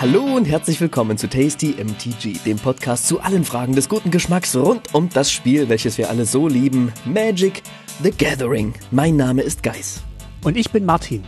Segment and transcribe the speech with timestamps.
[0.00, 4.56] Hallo und herzlich willkommen zu Tasty MTG, dem Podcast zu allen Fragen des guten Geschmacks
[4.56, 7.62] rund um das Spiel, welches wir alle so lieben, Magic
[8.02, 8.72] the Gathering.
[8.90, 10.02] Mein Name ist Geis.
[10.42, 11.22] Und ich bin Martin.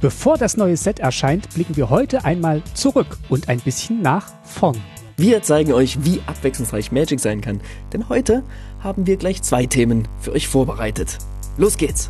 [0.00, 4.80] Bevor das neue Set erscheint, blicken wir heute einmal zurück und ein bisschen nach vorn.
[5.18, 7.60] Wir zeigen euch, wie abwechslungsreich Magic sein kann,
[7.92, 8.42] denn heute
[8.80, 11.18] haben wir gleich zwei Themen für euch vorbereitet.
[11.58, 12.08] Los geht's!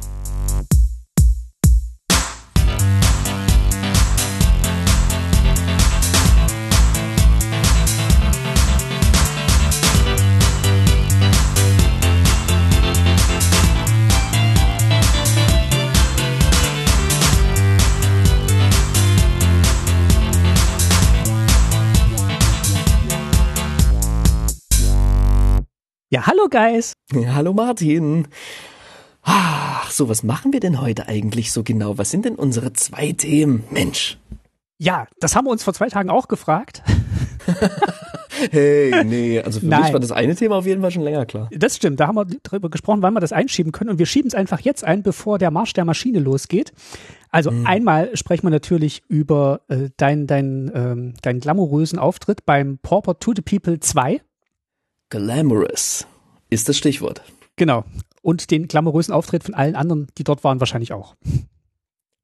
[26.11, 26.95] Ja, hallo Guys.
[27.13, 28.29] Ja, hallo Martin.
[29.23, 31.99] Ach, so, was machen wir denn heute eigentlich so genau?
[31.99, 33.65] Was sind denn unsere zwei Themen?
[33.71, 34.17] Mensch.
[34.79, 36.83] Ja, das haben wir uns vor zwei Tagen auch gefragt.
[38.51, 39.83] hey, nee, also für Nein.
[39.83, 41.51] mich war das eine Thema auf jeden Fall schon länger klar.
[41.53, 44.29] Das stimmt, da haben wir drüber gesprochen, wann wir das einschieben können und wir schieben
[44.29, 46.73] es einfach jetzt ein, bevor der Marsch der Maschine losgeht.
[47.31, 47.67] Also Mhm.
[47.67, 53.35] einmal sprechen wir natürlich über äh, deinen dein, ähm, deinen glamourösen Auftritt beim Pauper to
[53.37, 54.23] the People 2.
[55.11, 56.07] Glamorous
[56.51, 57.23] ist das Stichwort.
[57.57, 57.85] Genau.
[58.23, 61.15] Und den glamourösen Auftritt von allen anderen, die dort waren, wahrscheinlich auch.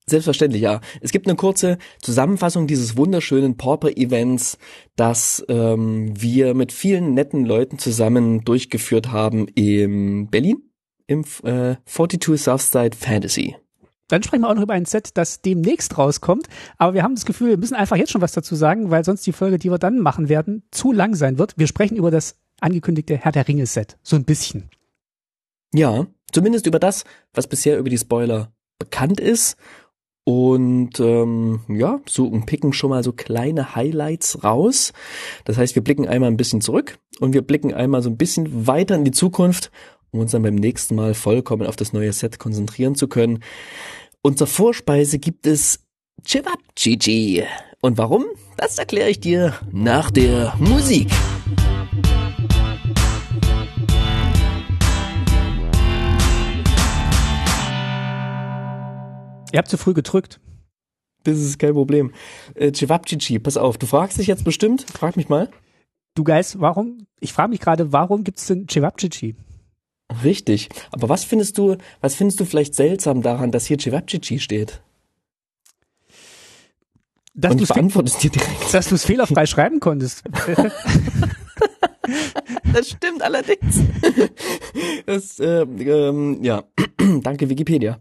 [0.07, 0.81] Selbstverständlich, ja.
[1.01, 4.59] Es gibt eine kurze Zusammenfassung dieses wunderschönen Pauper-Events,
[4.97, 10.59] das ähm, wir mit vielen netten Leuten zusammen durchgeführt haben in Berlin,
[11.07, 13.57] im äh, 42 Southside Fantasy.
[14.09, 16.49] Dann sprechen wir auch noch über ein Set, das demnächst rauskommt.
[16.77, 19.27] Aber wir haben das Gefühl, wir müssen einfach jetzt schon was dazu sagen, weil sonst
[19.27, 21.55] die Folge, die wir dann machen werden, zu lang sein wird.
[21.57, 23.97] Wir sprechen über das angekündigte Herr der Ringe Set.
[24.03, 24.71] So ein bisschen.
[25.75, 29.57] Ja, zumindest über das, was bisher über die Spoiler bekannt ist.
[30.27, 34.93] Und ähm, ja, und picken schon mal so kleine Highlights raus.
[35.45, 38.67] Das heißt, wir blicken einmal ein bisschen zurück und wir blicken einmal so ein bisschen
[38.67, 39.71] weiter in die Zukunft,
[40.13, 43.41] um uns dann beim nächsten Mal vollkommen auf das neue Set konzentrieren zu können.
[44.23, 45.81] Und zur Vorspeise gibt es
[46.25, 47.45] Chivapchichi.
[47.83, 48.25] Und warum?
[48.57, 51.11] Das erkläre ich dir nach der Musik.
[59.55, 60.41] Ihr habt zu früh gedrückt.
[61.23, 62.13] Das ist kein Problem.
[62.57, 65.49] Äh, Chivapchichi, pass auf, du fragst dich jetzt bestimmt, frag mich mal.
[66.17, 67.07] Du Geist, warum?
[67.21, 69.37] Ich frage mich gerade, warum gibt's denn Cevapcici?
[70.25, 70.71] Richtig.
[70.91, 74.83] Aber was findest du, was findest du vielleicht seltsam daran, dass hier Chivapchichi steht?
[77.33, 78.75] Dass Und du ich beantworte es dir direkt.
[78.75, 80.25] dass du's fehlerfrei schreiben konntest.
[82.73, 83.81] Das stimmt allerdings.
[85.07, 86.65] Das, äh, ähm, ja,
[87.23, 88.01] danke Wikipedia.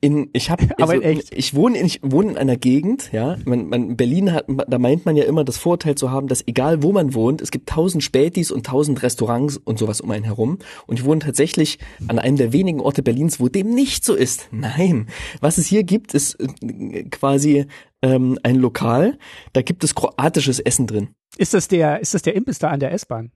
[0.00, 0.64] In, ich habe,
[1.02, 1.34] echt?
[1.34, 3.36] ich wohne, in, ich wohne in einer Gegend, ja.
[3.44, 6.82] Man, man, Berlin hat, da meint man ja immer das Vorteil zu haben, dass egal
[6.82, 10.58] wo man wohnt, es gibt tausend Spätis und tausend Restaurants und sowas um einen herum.
[10.86, 11.78] Und ich wohne tatsächlich
[12.08, 14.48] an einem der wenigen Orte Berlins, wo dem nicht so ist.
[14.50, 15.08] Nein,
[15.40, 17.66] was es hier gibt, ist äh, quasi
[18.02, 19.18] ähm, ein Lokal.
[19.52, 21.08] Da gibt es kroatisches Essen drin.
[21.36, 23.32] Ist das der, ist das der Imbiss da an der S-Bahn?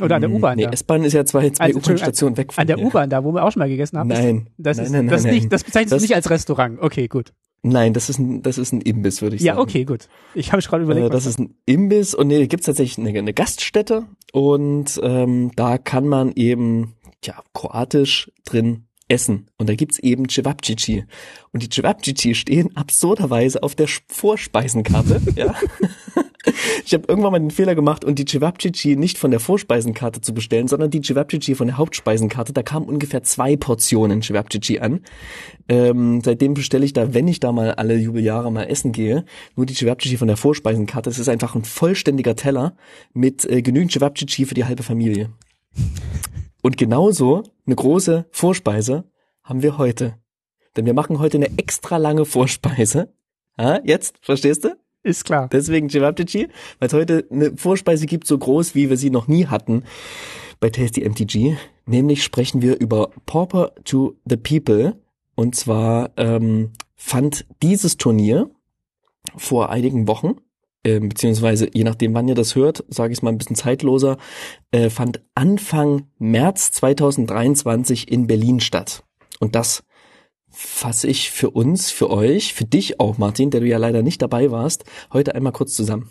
[0.00, 0.64] Oder an der Hm, U-Bahn Nee?
[0.70, 2.86] S-Bahn ist ja zwei, zwei Also, U-Bahn-Stationen weg von An der hier.
[2.86, 4.08] U-Bahn da, wo wir auch schon mal gegessen haben?
[4.08, 4.48] Nein.
[4.56, 6.78] Das, Nein, ist, nein, das, nein, nicht, das bezeichnest Das- du nicht als Restaurant.
[6.80, 7.32] Okay, gut.
[7.62, 9.62] Nein, das ist ein, das ist ein Imbiss, würde ich Ja, sagen.
[9.68, 10.08] okay, gut.
[10.34, 13.18] Ich habe gerade überlegt, Äh, das ist ein Imbiss und nee, da gibt's tatsächlich eine,
[13.18, 19.48] eine Gaststätte und ähm, da kann man eben, tja, kroatisch drin essen.
[19.58, 21.04] Und da gibt's eben Cevapcici.
[21.52, 25.54] Und die Cevapcici stehen absurderweise auf der Vorspeisenkarte, ja.
[26.84, 30.34] Ich habe irgendwann mal den Fehler gemacht und die Cevapcici nicht von der Vorspeisenkarte zu
[30.34, 32.52] bestellen, sondern die Cevapcici von der Hauptspeisenkarte.
[32.52, 35.00] Da kamen ungefähr zwei Portionen Cevapcici an.
[35.68, 39.24] Ähm, seitdem bestelle ich da, wenn ich da mal alle Jubeljahre mal essen gehe,
[39.56, 41.10] nur die Cevapcici von der Vorspeisenkarte.
[41.10, 42.76] Es ist einfach ein vollständiger Teller
[43.12, 45.30] mit äh, genügend Cevapcici für die halbe Familie.
[46.62, 49.04] Und genauso eine große Vorspeise
[49.42, 50.16] haben wir heute.
[50.76, 53.12] Denn wir machen heute eine extra lange Vorspeise.
[53.56, 54.76] Ah, jetzt, verstehst du?
[55.02, 55.48] Ist klar.
[55.50, 56.48] Deswegen Cevapcici,
[56.78, 59.84] weil es heute eine Vorspeise gibt, so groß, wie wir sie noch nie hatten
[60.60, 61.56] bei Tasty MTG.
[61.86, 64.96] Nämlich sprechen wir über Pauper to the People.
[65.34, 68.50] Und zwar ähm, fand dieses Turnier
[69.36, 70.36] vor einigen Wochen,
[70.82, 74.18] äh, beziehungsweise je nachdem, wann ihr das hört, sage ich es mal ein bisschen zeitloser,
[74.70, 79.02] äh, fand Anfang März 2023 in Berlin statt.
[79.38, 79.82] Und das
[80.62, 84.20] fasse ich für uns, für euch, für dich auch, Martin, der du ja leider nicht
[84.20, 86.10] dabei warst, heute einmal kurz zusammen.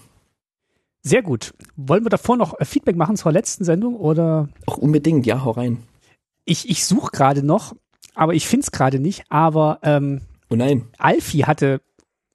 [1.01, 1.53] Sehr gut.
[1.75, 4.49] Wollen wir davor noch äh, Feedback machen zur letzten Sendung oder?
[4.65, 5.83] Auch unbedingt, ja, hau rein.
[6.45, 7.75] Ich, ich suche gerade noch,
[8.15, 9.23] aber ich finde es gerade nicht.
[9.29, 10.87] Aber ähm, Oh nein.
[10.97, 11.81] Alfie hatte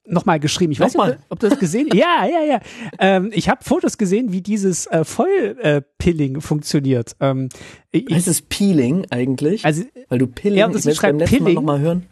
[0.07, 0.73] nochmal geschrieben.
[0.73, 2.61] Ich weiß nicht, ob, ob du das gesehen Ja, ja, ja.
[2.99, 7.17] Ähm, ich habe Fotos gesehen, wie dieses äh, Vollpilling äh, funktioniert.
[7.21, 7.49] Ähm,
[7.91, 9.65] ich, heißt es Peeling eigentlich?
[9.65, 11.55] Also, Weil du Pilling, ja, das ich beim letzten Pilling.
[11.55, 12.07] Mal noch mal hören.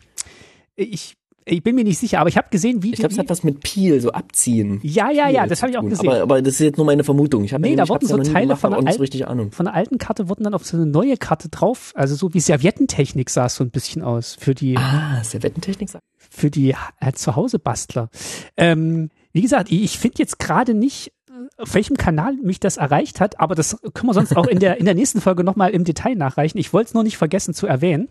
[0.75, 3.29] Ich ich bin mir nicht sicher, aber ich habe gesehen, wie Ich glaube, es hat
[3.31, 4.81] was mit Peel, so abziehen.
[4.83, 6.09] Ja, ja, Peel ja, das habe ich auch gesehen.
[6.09, 7.45] Aber, aber das ist jetzt nur meine Vermutung.
[7.45, 9.53] Ich hab Nee, da wurden so Teile gemacht, von nicht so alten- richtig Ahnung.
[9.53, 12.41] Von der alten Karte wurden dann auf so eine neue Karte drauf, also so wie
[12.41, 16.05] Serviettentechnik sah es so ein bisschen aus für die Ah, Servettentechnik sagt.
[16.31, 18.09] für die äh, Zuhause-Bastler.
[18.57, 22.77] Ähm, wie gesagt, ich, ich finde jetzt gerade nicht, äh, auf welchem Kanal mich das
[22.77, 25.71] erreicht hat, aber das können wir sonst auch in der, in der nächsten Folge nochmal
[25.71, 26.59] im Detail nachreichen.
[26.59, 28.09] Ich wollte es nur nicht vergessen zu erwähnen.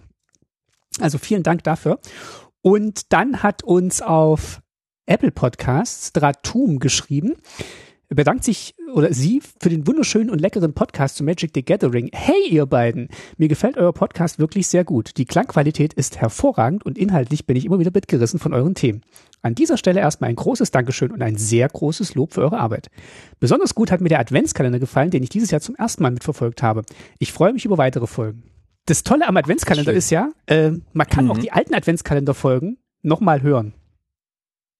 [1.00, 2.00] Also vielen Dank dafür.
[2.61, 4.61] Und dann hat uns auf
[5.07, 7.33] Apple Podcasts Dratum geschrieben,
[8.07, 12.09] bedankt sich oder sie für den wunderschönen und leckeren Podcast zu Magic the Gathering.
[12.13, 15.17] Hey ihr beiden, mir gefällt euer Podcast wirklich sehr gut.
[15.17, 19.01] Die Klangqualität ist hervorragend und inhaltlich bin ich immer wieder mitgerissen von euren Themen.
[19.41, 22.89] An dieser Stelle erstmal ein großes Dankeschön und ein sehr großes Lob für eure Arbeit.
[23.39, 26.61] Besonders gut hat mir der Adventskalender gefallen, den ich dieses Jahr zum ersten Mal mitverfolgt
[26.61, 26.83] habe.
[27.17, 28.50] Ich freue mich über weitere Folgen.
[28.86, 29.98] Das Tolle am Adventskalender Schön.
[29.98, 31.31] ist ja, äh, man kann Mhm.
[31.31, 33.74] auch die alten Adventskalenderfolgen nochmal hören.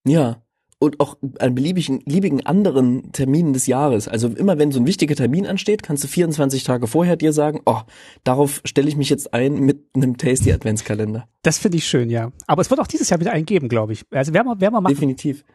[0.06, 0.42] Ja.
[0.80, 4.08] Und auch an beliebigen, beliebigen anderen Terminen des Jahres.
[4.08, 7.62] Also immer wenn so ein wichtiger Termin ansteht, kannst du 24 Tage vorher dir sagen,
[7.68, 7.82] oh,
[8.24, 11.28] darauf stelle ich mich jetzt ein mit einem Tasty Adventskalender.
[11.44, 12.32] Das finde ich schön, ja.
[12.48, 14.06] Aber es wird auch dieses Jahr wieder einen geben, glaube ich.
[14.10, 14.96] Also werden wir, werden wir machen.
[14.96, 15.46] Definitiv.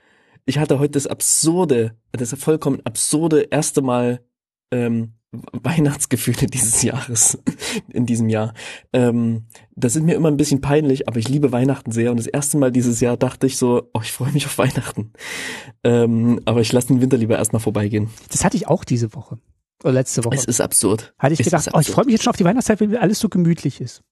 [0.45, 4.21] Ich hatte heute das absurde, das vollkommen absurde erste Mal
[4.71, 7.39] ähm, Weihnachtsgefühle dieses Jahres,
[7.93, 8.55] in diesem Jahr.
[8.93, 9.45] Ähm,
[9.75, 12.11] das sind mir immer ein bisschen peinlich, aber ich liebe Weihnachten sehr.
[12.11, 15.13] Und das erste Mal dieses Jahr dachte ich so, oh, ich freue mich auf Weihnachten.
[15.85, 18.09] Ähm, aber ich lasse den Winter lieber erstmal vorbeigehen.
[18.31, 19.39] Das hatte ich auch diese Woche.
[19.83, 20.35] Oder letzte Woche.
[20.35, 21.15] Es ist absurd.
[21.19, 23.19] Hatte ich es gedacht, oh, ich freue mich jetzt schon auf die Weihnachtszeit, wenn alles
[23.19, 24.03] so gemütlich ist.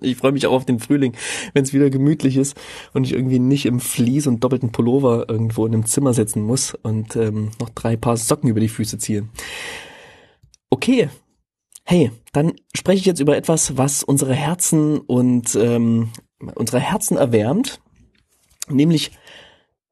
[0.00, 1.14] Ich freue mich auch auf den Frühling,
[1.54, 2.56] wenn es wieder gemütlich ist
[2.92, 6.74] und ich irgendwie nicht im Vlies und doppelten Pullover irgendwo in einem Zimmer sitzen muss
[6.74, 9.28] und ähm, noch drei Paar Socken über die Füße ziehe.
[10.70, 11.08] Okay.
[11.84, 16.10] Hey, dann spreche ich jetzt über etwas, was unsere Herzen und ähm,
[16.54, 17.80] unsere Herzen erwärmt,
[18.68, 19.12] nämlich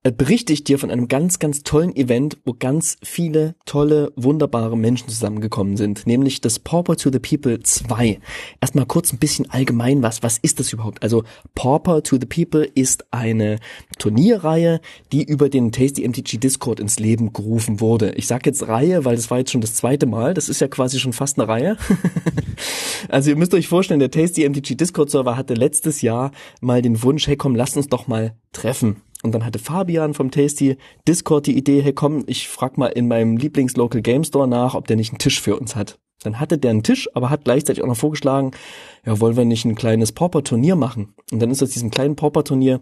[0.03, 5.09] berichte ich dir von einem ganz, ganz tollen Event, wo ganz viele tolle, wunderbare Menschen
[5.09, 8.19] zusammengekommen sind, nämlich das Pauper to the People 2.
[8.63, 11.03] Erstmal kurz ein bisschen allgemein was, was ist das überhaupt?
[11.03, 11.25] Also
[11.55, 13.59] Pauper to the People ist eine
[13.99, 14.81] Turnierreihe,
[15.13, 18.13] die über den Tasty MTG Discord ins Leben gerufen wurde.
[18.15, 20.69] Ich sage jetzt Reihe, weil das war jetzt schon das zweite Mal, das ist ja
[20.69, 21.77] quasi schon fast eine Reihe.
[23.09, 27.03] Also ihr müsst euch vorstellen, der Tasty MTG Discord Server hatte letztes Jahr mal den
[27.03, 28.97] Wunsch, hey komm, lasst uns doch mal treffen.
[29.23, 30.77] Und dann hatte Fabian vom Tasty
[31.07, 34.87] Discord die Idee, hey komm, ich frag mal in meinem Lieblings-Local Game Store nach, ob
[34.87, 35.99] der nicht einen Tisch für uns hat.
[36.23, 38.53] Dann hatte der einen Tisch, aber hat gleichzeitig auch noch vorgeschlagen,
[39.05, 41.15] ja, wollen wir nicht ein kleines Pauper-Turnier machen?
[41.33, 42.81] Und dann ist aus diesem kleinen Pauper-Turnier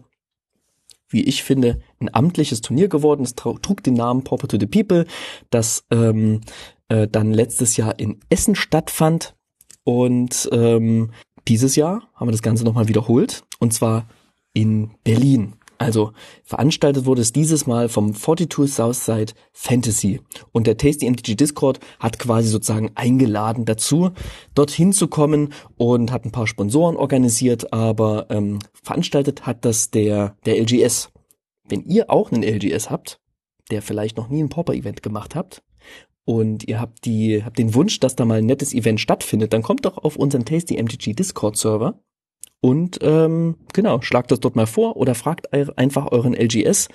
[1.09, 3.23] wie ich finde, ein amtliches Turnier geworden.
[3.23, 5.05] Es trug den Namen Pauper to the People,
[5.49, 6.41] das ähm,
[6.87, 9.35] äh, dann letztes Jahr in Essen stattfand.
[9.83, 11.11] Und ähm,
[11.47, 13.43] dieses Jahr haben wir das Ganze nochmal wiederholt.
[13.59, 14.07] Und zwar
[14.53, 15.55] in Berlin.
[15.79, 16.11] Also
[16.43, 20.19] veranstaltet wurde es dieses Mal vom 42 Southside Fantasy.
[20.51, 24.11] Und der Tasty MTG Discord hat quasi sozusagen eingeladen dazu,
[24.53, 30.35] dorthin zu kommen und hat ein paar Sponsoren organisiert, aber ähm, veranstaltet hat das der,
[30.45, 31.11] der LGS.
[31.63, 33.21] Wenn ihr auch einen LGS habt,
[33.71, 35.63] der vielleicht noch nie ein Popper-Event gemacht habt,
[36.25, 39.63] und ihr habt die, habt den Wunsch, dass da mal ein nettes Event stattfindet, dann
[39.63, 41.99] kommt doch auf unseren Tasty MTG Discord Server
[42.61, 46.89] und ähm, genau, schlagt das dort mal vor oder fragt ei- einfach euren LGS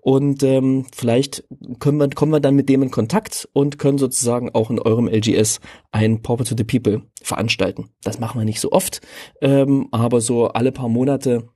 [0.00, 1.44] und ähm, vielleicht
[1.78, 5.08] können wir, kommen wir dann mit dem in Kontakt und können sozusagen auch in eurem
[5.08, 7.90] LGS ein Pauper to the People veranstalten.
[8.02, 9.00] Das machen wir nicht so oft,
[9.40, 11.48] ähm, aber so alle paar Monate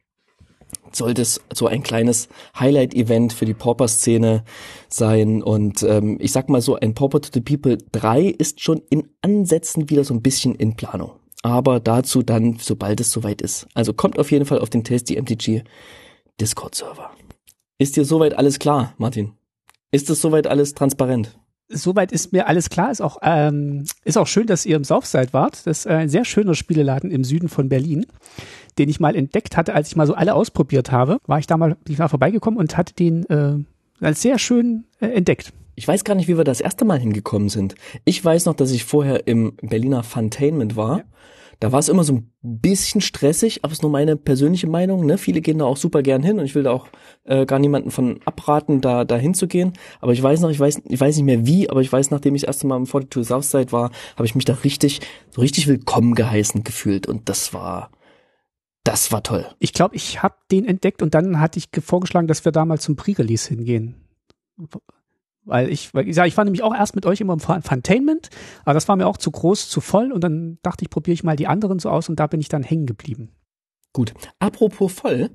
[0.92, 4.44] sollte es so ein kleines Highlight-Event für die Pauper-Szene
[4.88, 5.42] sein.
[5.42, 9.08] Und ähm, ich sag mal so, ein Pauper to the People 3 ist schon in
[9.22, 11.12] Ansätzen wieder so ein bisschen in Planung.
[11.46, 13.68] Aber dazu dann, sobald es soweit ist.
[13.72, 15.62] Also kommt auf jeden Fall auf den Tasty MTG
[16.40, 17.12] Discord-Server.
[17.78, 19.30] Ist dir soweit alles klar, Martin?
[19.92, 21.38] Ist es soweit alles transparent?
[21.68, 22.90] Soweit ist mir alles klar.
[22.90, 25.64] Ist auch, ähm, ist auch schön, dass ihr im Southside wart.
[25.68, 28.06] Das ist ein sehr schöner Spieleladen im Süden von Berlin,
[28.76, 31.18] den ich mal entdeckt hatte, als ich mal so alle ausprobiert habe.
[31.26, 33.58] War ich da mal, bin ich mal vorbeigekommen und hatte den äh,
[34.00, 35.52] als sehr schön äh, entdeckt.
[35.76, 37.76] Ich weiß gar nicht, wie wir das erste Mal hingekommen sind.
[38.04, 40.98] Ich weiß noch, dass ich vorher im Berliner Funtainment war.
[40.98, 41.04] Ja.
[41.60, 45.06] Da war es immer so ein bisschen stressig, aber es ist nur meine persönliche Meinung.
[45.06, 45.16] Ne?
[45.16, 46.88] Viele gehen da auch super gern hin und ich will da auch
[47.24, 49.72] äh, gar niemanden von abraten, da da hinzugehen.
[50.00, 52.34] Aber ich weiß noch, ich weiß, ich weiß nicht mehr wie, aber ich weiß, nachdem
[52.34, 55.66] ich das erste Mal im 42 Southside war, habe ich mich da richtig, so richtig
[55.66, 57.90] willkommen geheißen gefühlt und das war
[58.84, 59.46] Das war toll.
[59.58, 62.78] Ich glaube, ich habe den entdeckt und dann hatte ich vorgeschlagen, dass wir da mal
[62.78, 63.96] zum Pre-Release hingehen.
[65.46, 68.28] Weil ich, weil ich sag, ich war nämlich auch erst mit euch immer im Funtainment,
[68.64, 71.22] aber das war mir auch zu groß, zu voll und dann dachte ich, probiere ich
[71.24, 73.30] mal die anderen so aus und da bin ich dann hängen geblieben.
[73.92, 74.12] Gut.
[74.40, 75.30] Apropos voll,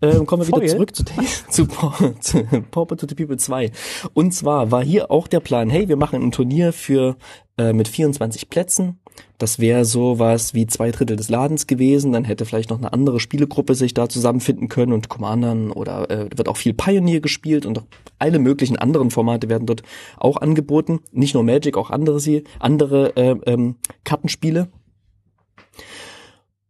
[0.00, 0.62] äh, kommen wir Voll?
[0.62, 1.04] wieder zurück zu,
[1.48, 3.70] zu, Paw- zu Pauper to the People 2.
[4.14, 7.16] Und zwar war hier auch der Plan, hey, wir machen ein Turnier für
[7.56, 8.98] äh, mit 24 Plätzen.
[9.38, 12.12] Das wäre sowas wie zwei Drittel des Ladens gewesen.
[12.12, 16.28] Dann hätte vielleicht noch eine andere Spielegruppe sich da zusammenfinden können und Commandern oder äh,
[16.36, 17.82] wird auch viel Pioneer gespielt und
[18.18, 19.82] alle möglichen anderen Formate werden dort
[20.18, 21.00] auch angeboten.
[21.12, 24.68] Nicht nur Magic, auch andere sie, andere äh, ähm, Kartenspiele.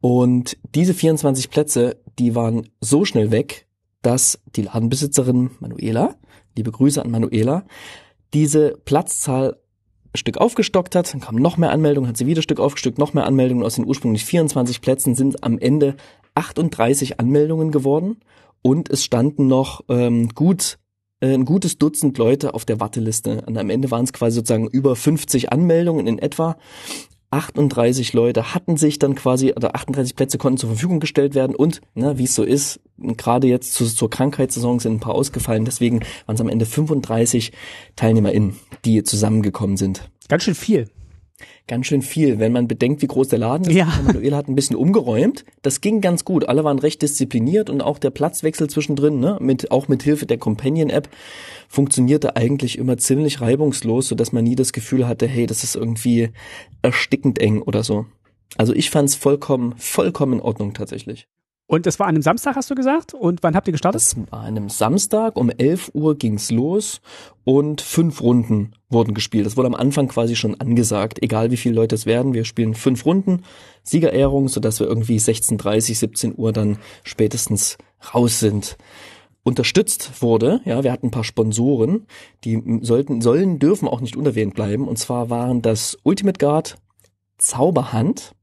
[0.01, 3.67] Und diese 24 Plätze, die waren so schnell weg,
[4.03, 6.17] dass die Ladenbesitzerin Manuela,
[6.57, 7.65] liebe Grüße an Manuela,
[8.33, 9.59] diese Platzzahl
[10.15, 13.27] Stück aufgestockt hat, dann kamen noch mehr Anmeldungen, hat sie wieder Stück aufgestockt, noch mehr
[13.27, 13.65] Anmeldungen.
[13.65, 15.97] Aus den ursprünglich 24 Plätzen sind am Ende
[16.35, 18.17] 38 Anmeldungen geworden
[18.63, 20.79] und es standen noch ähm, gut
[21.21, 23.43] äh, ein gutes Dutzend Leute auf der Warteliste.
[23.47, 26.57] Und am Ende waren es quasi sozusagen über 50 Anmeldungen in etwa.
[27.31, 31.81] 38 Leute hatten sich dann quasi, oder 38 Plätze konnten zur Verfügung gestellt werden und,
[31.95, 36.01] ne, wie es so ist, gerade jetzt zu, zur Krankheitssaison sind ein paar ausgefallen, deswegen
[36.27, 37.53] waren es am Ende 35
[37.97, 40.11] TeilnehmerInnen, die zusammengekommen sind.
[40.29, 40.89] Ganz schön viel.
[41.67, 43.77] Ganz schön viel, wenn man bedenkt, wie groß der Laden ist.
[43.77, 43.87] Ja.
[44.05, 45.45] Manuel hat ein bisschen umgeräumt.
[45.63, 46.49] Das ging ganz gut.
[46.49, 50.39] Alle waren recht diszipliniert und auch der Platzwechsel zwischendrin, ne, mit, auch mit Hilfe der
[50.39, 51.09] Companion-App,
[51.69, 56.31] funktionierte eigentlich immer ziemlich reibungslos, sodass man nie das Gefühl hatte, hey, das ist irgendwie
[56.83, 58.07] erstickend eng oder so.
[58.57, 61.27] Also ich fand's vollkommen, vollkommen in Ordnung tatsächlich.
[61.71, 63.15] Und das war an einem Samstag, hast du gesagt?
[63.15, 64.01] Und wann habt ihr gestartet?
[64.01, 67.01] Das war an einem Samstag, um 11 Uhr ging's los
[67.45, 69.47] und fünf Runden wurden gespielt.
[69.47, 72.35] Das wurde am Anfang quasi schon angesagt, egal wie viele Leute es werden.
[72.35, 73.45] Wir spielen fünf Runden,
[73.85, 77.79] Siegerehrung, sodass wir irgendwie 16.30, 17 Uhr dann spätestens
[78.13, 78.77] raus sind.
[79.45, 82.09] Unterstützt wurde, ja, wir hatten ein paar Sponsoren,
[82.43, 84.89] die sollten, sollen, dürfen auch nicht unerwähnt bleiben.
[84.89, 86.79] Und zwar waren das Ultimate Guard,
[87.39, 88.35] Zauberhand,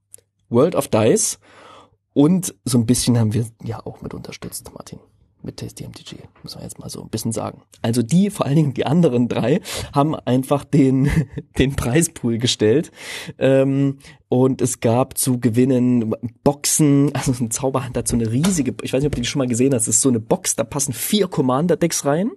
[0.47, 1.39] World of Dice
[2.17, 4.97] und so ein bisschen haben wir ja auch mit unterstützt, Martin.
[5.43, 7.61] Mit Tasty MTG, muss man jetzt mal so ein bisschen sagen.
[7.83, 9.61] Also die, vor allen Dingen die anderen drei,
[9.93, 11.11] haben einfach den,
[11.59, 12.91] den Preispool gestellt.
[13.37, 19.01] Ähm, und es gab zu gewinnen Boxen, also ein Zauberhand so eine riesige, ich weiß
[19.01, 20.93] nicht, ob du die schon mal gesehen hast, das ist so eine Box, da passen
[20.93, 22.31] vier Commander-Decks rein,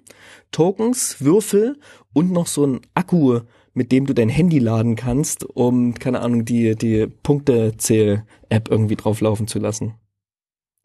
[0.52, 1.80] Tokens, Würfel
[2.12, 3.40] und noch so ein Akku,
[3.80, 9.46] mit dem du dein Handy laden kannst, um, keine Ahnung, die, die Punktezähl-App irgendwie drauflaufen
[9.46, 9.94] zu lassen.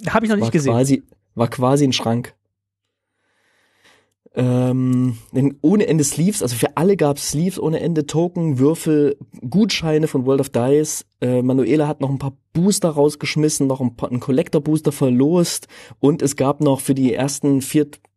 [0.07, 0.71] Habe ich noch nicht war gesehen.
[0.71, 2.35] Quasi, war quasi ein Schrank.
[4.33, 9.17] Ähm, denn ohne Ende Sleeves, also für alle gab es Sleeves ohne Ende, Token, Würfel,
[9.41, 11.05] Gutscheine von World of Dice.
[11.19, 15.67] Äh, Manuela hat noch ein paar Booster rausgeschmissen, noch ein, paar, ein Collector-Booster verlost
[15.99, 17.61] und es gab noch für die ersten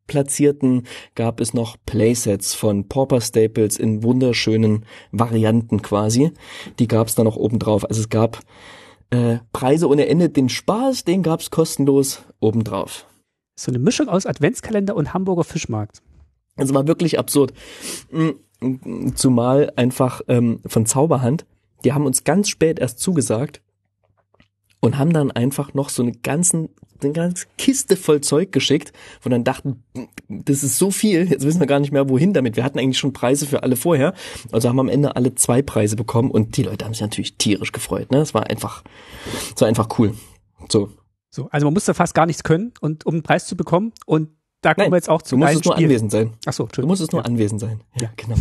[0.08, 0.84] Viertplatzierten
[1.14, 6.32] gab es noch Playsets von Pauper Staples in wunderschönen Varianten quasi.
[6.78, 7.84] Die gab es dann noch oben drauf.
[7.84, 8.40] Also es gab
[9.10, 13.06] äh, Preise ohne Ende, den Spaß, den gab's kostenlos obendrauf.
[13.54, 16.00] So eine Mischung aus Adventskalender und Hamburger Fischmarkt.
[16.56, 17.52] Es war wirklich absurd.
[18.10, 18.30] Mm,
[19.14, 21.46] Zumal einfach ähm, von Zauberhand,
[21.84, 23.60] die haben uns ganz spät erst zugesagt
[24.80, 26.68] und haben dann einfach noch so eine ganzen
[27.00, 28.92] eine ganze Kiste voll Zeug geschickt,
[29.22, 29.84] wo dann dachten,
[30.28, 32.56] das ist so viel, jetzt wissen wir gar nicht mehr, wohin damit.
[32.56, 34.14] Wir hatten eigentlich schon Preise für alle vorher,
[34.50, 37.70] also haben am Ende alle zwei Preise bekommen und die Leute haben sich natürlich tierisch
[37.70, 38.10] gefreut.
[38.10, 38.18] Ne?
[38.18, 38.82] Es war einfach,
[39.54, 40.14] es war einfach cool.
[40.68, 40.88] So,
[41.30, 44.30] So, also man musste fast gar nichts können und um einen Preis zu bekommen und
[44.62, 45.86] da kommen Nein, wir jetzt auch zu du einem musstest nur Spiel.
[45.86, 46.32] anwesend sein.
[46.46, 46.88] Ach so, Du Entschuldigung.
[46.88, 47.80] musstest nur anwesend sein.
[48.00, 48.34] Ja, genau.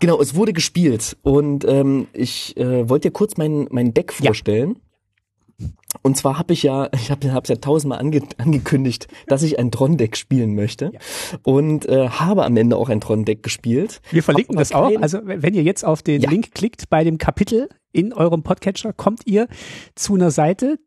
[0.00, 4.30] genau, es wurde gespielt und ähm, ich äh, wollte dir kurz mein, mein Deck Ja.
[6.02, 9.70] Und zwar habe ich ja, ich habe es ja tausendmal ange angekündigt, dass ich ein
[9.70, 11.00] Tron-Deck spielen möchte Ja.
[11.42, 14.00] und äh, habe am Ende auch ein Tron-Deck gespielt.
[14.10, 14.90] Wir verlinken das auch.
[15.00, 16.30] Also wenn ihr jetzt auf den Ja.
[16.30, 19.48] Link klickt bei dem Kapitel in eurem Podcatcher, kommt ihr
[19.94, 20.78] zu einer Seite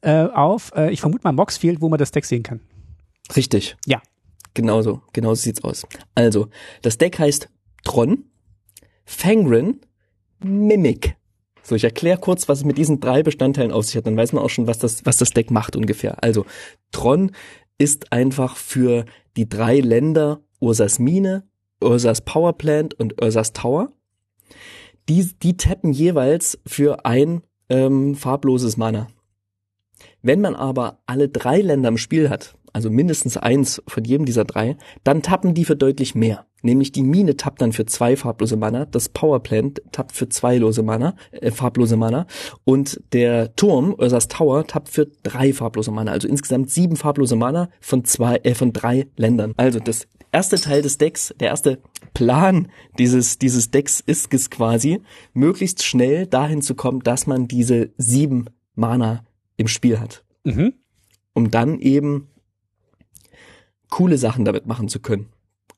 [0.00, 2.60] äh, auf, äh, ich vermute mal Moxfield, wo man das Deck sehen kann.
[3.36, 3.76] Richtig.
[3.86, 4.00] Ja.
[4.54, 5.86] Genauso, genauso sieht's aus.
[6.14, 6.48] Also,
[6.82, 7.48] das Deck heißt
[7.84, 8.24] Tron,
[9.04, 9.80] Fangren,
[10.42, 11.16] Mimic.
[11.68, 14.32] So, ich erkläre kurz, was es mit diesen drei Bestandteilen auf sich hat, dann weiß
[14.32, 16.24] man auch schon, was das, was das Deck macht ungefähr.
[16.24, 16.46] Also,
[16.92, 17.32] Tron
[17.76, 19.04] ist einfach für
[19.36, 21.46] die drei Länder Ursas Mine,
[21.82, 23.92] Ursas Power Plant und Ursas Tower.
[25.10, 29.08] Die, die tappen jeweils für ein ähm, farbloses Mana.
[30.22, 34.46] Wenn man aber alle drei Länder im Spiel hat, also mindestens eins von jedem dieser
[34.46, 36.47] drei, dann tappen die für deutlich mehr.
[36.62, 40.82] Nämlich die Mine tappt dann für zwei farblose Mana, das Powerplant tappt für zwei lose
[40.82, 42.26] Mana, äh, farblose Mana
[42.64, 46.10] und der Turm, also das Tower, tappt für drei farblose Mana.
[46.10, 49.54] Also insgesamt sieben farblose Mana von zwei, äh, von drei Ländern.
[49.56, 51.78] Also das erste Teil des Decks, der erste
[52.12, 55.00] Plan dieses, dieses Decks ist es quasi,
[55.34, 59.24] möglichst schnell dahin zu kommen, dass man diese sieben Mana
[59.56, 60.24] im Spiel hat.
[60.42, 60.74] Mhm.
[61.34, 62.26] Um dann eben
[63.90, 65.28] coole Sachen damit machen zu können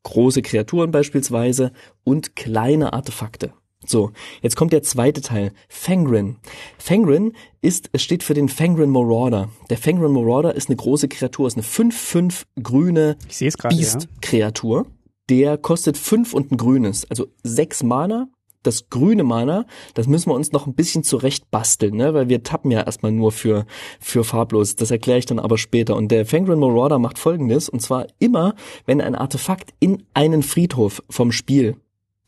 [0.03, 1.73] große Kreaturen beispielsweise
[2.05, 3.53] und kleine Artefakte.
[3.87, 5.53] So, jetzt kommt der zweite Teil.
[5.69, 6.37] Fangren.
[6.79, 9.49] Fangren ist, es steht für den Fangren Marauder.
[9.71, 14.87] Der Fangren Marauder ist eine große Kreatur, ist eine 5-5 grüne Beast-Kreatur.
[15.31, 18.29] Der kostet 5 und ein grünes, also 6 Mana
[18.63, 22.13] das grüne Mana, das müssen wir uns noch ein bisschen zurecht basteln, ne?
[22.15, 23.67] weil wir tappen ja erstmal nur für,
[23.99, 24.77] für farblos.
[24.77, 25.97] Das erkläre ich dann aber später.
[25.97, 28.55] Und der Fangren Marauder macht folgendes, und zwar immer,
[28.87, 31.77] wenn ein Artefakt in einen Friedhof vom Spiel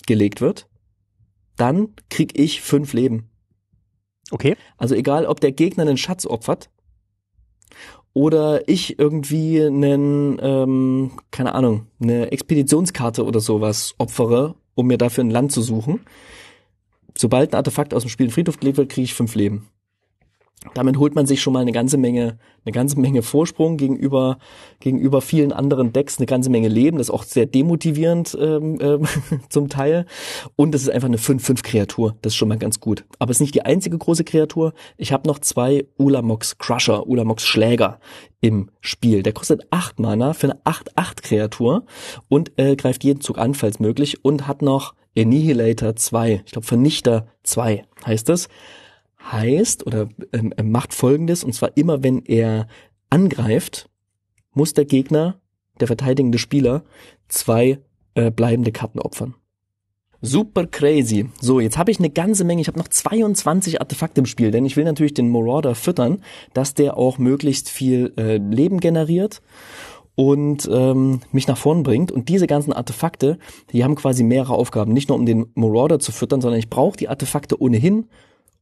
[0.07, 0.67] gelegt wird,
[1.57, 3.29] dann krieg ich fünf Leben.
[4.31, 4.57] Okay.
[4.79, 6.71] Also egal, ob der Gegner einen Schatz opfert
[8.15, 15.25] oder ich irgendwie einen, ähm, keine Ahnung, eine Expeditionskarte oder sowas opfere um mir dafür
[15.25, 16.01] ein Land zu suchen.
[17.17, 19.69] Sobald ein Artefakt aus dem Spiel in Friedhof gelegt wird, kriege ich fünf Leben.
[20.75, 24.39] Damit holt man sich schon mal eine ganze Menge, eine ganze Menge Vorsprung gegenüber
[24.81, 26.99] gegenüber vielen anderen Decks, eine ganze Menge Leben.
[26.99, 29.07] Das ist auch sehr demotivierend ähm, ähm,
[29.49, 30.07] zum Teil.
[30.57, 32.17] Und es ist einfach eine 5-5-Kreatur.
[32.23, 33.05] Das ist schon mal ganz gut.
[33.19, 34.73] Aber es ist nicht die einzige große Kreatur.
[34.97, 37.99] Ich habe noch zwei Ulamox Crusher, Ulamox Schläger
[38.41, 39.23] im Spiel.
[39.23, 41.85] Der kostet 8 Mana für eine 8-8-Kreatur
[42.29, 46.43] und äh, greift jeden Zug an, falls möglich, und hat noch Annihilator 2.
[46.47, 48.49] Ich glaube Vernichter 2 heißt es
[49.31, 52.67] heißt oder ähm, macht folgendes, und zwar immer wenn er
[53.11, 53.89] angreift,
[54.55, 55.41] muss der Gegner,
[55.81, 56.85] der verteidigende Spieler,
[57.29, 57.79] zwei
[58.15, 59.35] äh, bleibende Karten opfern.
[60.25, 61.29] Super crazy.
[61.41, 64.65] So, jetzt habe ich eine ganze Menge, ich habe noch 22 Artefakte im Spiel, denn
[64.65, 66.23] ich will natürlich den Marauder füttern,
[66.55, 69.43] dass der auch möglichst viel äh, Leben generiert
[70.15, 72.13] und ähm, mich nach vorn bringt.
[72.13, 73.39] Und diese ganzen Artefakte,
[73.73, 74.93] die haben quasi mehrere Aufgaben.
[74.93, 78.09] Nicht nur um den Marauder zu füttern, sondern ich brauche die Artefakte ohnehin,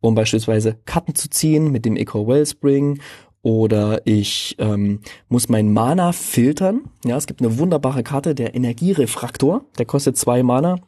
[0.00, 3.00] um beispielsweise Karten zu ziehen mit dem Echo Wellspring
[3.42, 6.82] oder ich ähm, muss mein Mana filtern.
[7.04, 10.78] Ja, es gibt eine wunderbare Karte, der Energierefraktor, der kostet zwei Mana.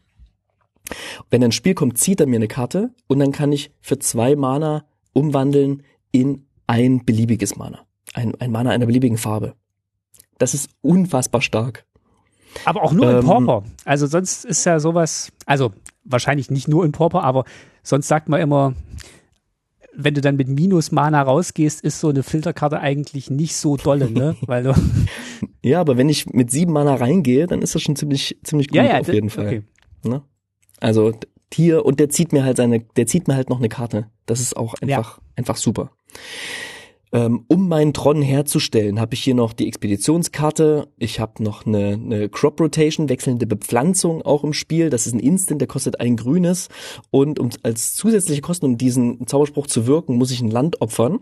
[1.31, 4.37] Wenn ein Spiel kommt, zieht er mir eine Karte und dann kann ich für zwei
[4.37, 7.87] Mana umwandeln in ein beliebiges Mana.
[8.15, 9.55] Ein, ein Mana einer beliebigen Farbe.
[10.39, 11.87] Das ist unfassbar stark.
[12.65, 13.65] Aber auch nur ähm, in Pauper.
[13.85, 15.73] Also sonst ist ja sowas, also
[16.05, 17.45] wahrscheinlich nicht nur in Pauper, aber
[17.83, 18.75] sonst sagt man immer,
[19.95, 24.37] wenn du dann mit Minus-Mana rausgehst, ist so eine Filterkarte eigentlich nicht so dolle, ne?
[24.47, 24.75] Weil du
[25.63, 28.77] ja, aber wenn ich mit sieben Mana reingehe, dann ist das schon ziemlich, ziemlich gut
[28.77, 29.47] ja, ja, auf jeden Fall.
[29.47, 29.63] Okay.
[30.05, 30.23] Ne?
[30.81, 31.13] Also
[31.53, 34.07] hier, und der zieht mir halt seine, der zieht mir halt noch eine Karte.
[34.27, 35.25] Das ist auch einfach, ja.
[35.37, 35.91] einfach super.
[37.15, 40.89] Ähm, um meinen Tron herzustellen, habe ich hier noch die Expeditionskarte.
[40.97, 44.89] Ich habe noch eine, eine Crop Rotation, wechselnde Bepflanzung auch im Spiel.
[44.89, 46.69] Das ist ein Instant, der kostet ein grünes.
[47.11, 51.19] Und um, als zusätzliche Kosten, um diesen Zauberspruch zu wirken, muss ich ein Land opfern.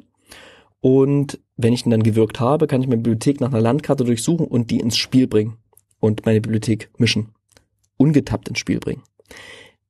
[0.80, 4.46] Und wenn ich ihn dann gewirkt habe, kann ich meine Bibliothek nach einer Landkarte durchsuchen
[4.46, 5.56] und die ins Spiel bringen.
[5.98, 7.30] Und meine Bibliothek mischen.
[7.96, 9.02] Ungetappt ins Spiel bringen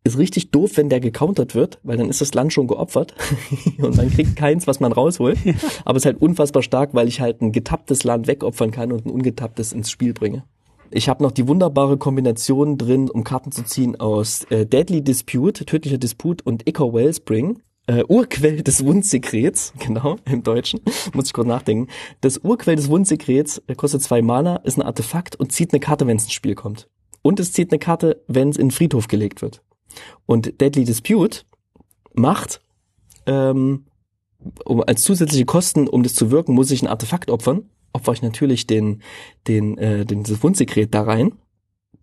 [0.04, 3.14] ist richtig doof, wenn der gecountert wird, weil dann ist das Land schon geopfert
[3.78, 5.38] und man kriegt keins, was man rausholt.
[5.84, 9.06] Aber es ist halt unfassbar stark, weil ich halt ein getapptes Land wegopfern kann und
[9.06, 10.44] ein ungetapptes ins Spiel bringe.
[10.92, 15.64] Ich habe noch die wunderbare Kombination drin, um Karten zu ziehen aus äh, Deadly Dispute,
[15.64, 17.60] tödlicher Disput und Echo Wellspring.
[17.86, 20.80] Äh, Urquell des Wundsekrets, genau, im Deutschen,
[21.12, 21.88] muss ich kurz nachdenken.
[22.20, 26.16] Das Urquell des Wundsekrets kostet zwei Mana, ist ein Artefakt und zieht eine Karte, wenn
[26.16, 26.88] es ins Spiel kommt.
[27.22, 29.62] Und es zieht eine Karte, wenn es in den Friedhof gelegt wird.
[30.26, 31.42] Und Deadly Dispute
[32.14, 32.60] macht,
[33.26, 33.86] ähm,
[34.64, 37.68] um, als zusätzliche Kosten, um das zu wirken, muss ich ein Artefakt opfern.
[37.92, 39.02] Opfer ich natürlich den,
[39.48, 41.32] den, äh, den, das Wundsekret da rein.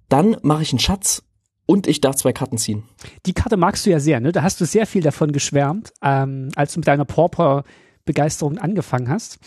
[0.10, 1.24] Dann mache ich einen Schatz
[1.66, 2.84] und ich darf zwei Karten ziehen.
[3.26, 4.32] Die Karte magst du ja sehr, ne?
[4.32, 9.40] Da hast du sehr viel davon geschwärmt, ähm, als du mit deiner Pauper-Begeisterung angefangen hast.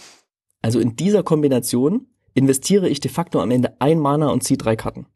[0.62, 4.76] Also in dieser Kombination investiere ich de facto am Ende ein Mana und ziehe drei
[4.76, 5.06] Karten.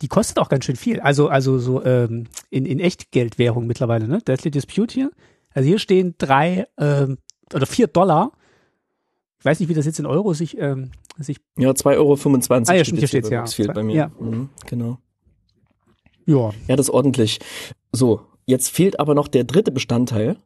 [0.00, 1.00] Die kostet auch ganz schön viel.
[1.00, 4.18] Also, also so ähm, in, in Echtgeldwährung mittlerweile, ne?
[4.18, 5.10] Deadly Dispute hier.
[5.50, 7.18] Also hier stehen drei ähm,
[7.54, 8.32] oder vier Dollar.
[9.38, 11.38] Ich weiß nicht, wie das jetzt in Euro sich, ähm, sich.
[11.56, 12.64] Ja, 2,25 Euro.
[12.66, 13.42] Ah, ja, stimmt, hier steht's, ja.
[13.42, 13.94] Das fehlt bei mir.
[13.94, 14.10] Ja.
[14.18, 14.98] Mhm, genau.
[16.26, 16.50] Ja.
[16.66, 17.38] Ja, das ist ordentlich.
[17.92, 20.36] So, jetzt fehlt aber noch der dritte Bestandteil.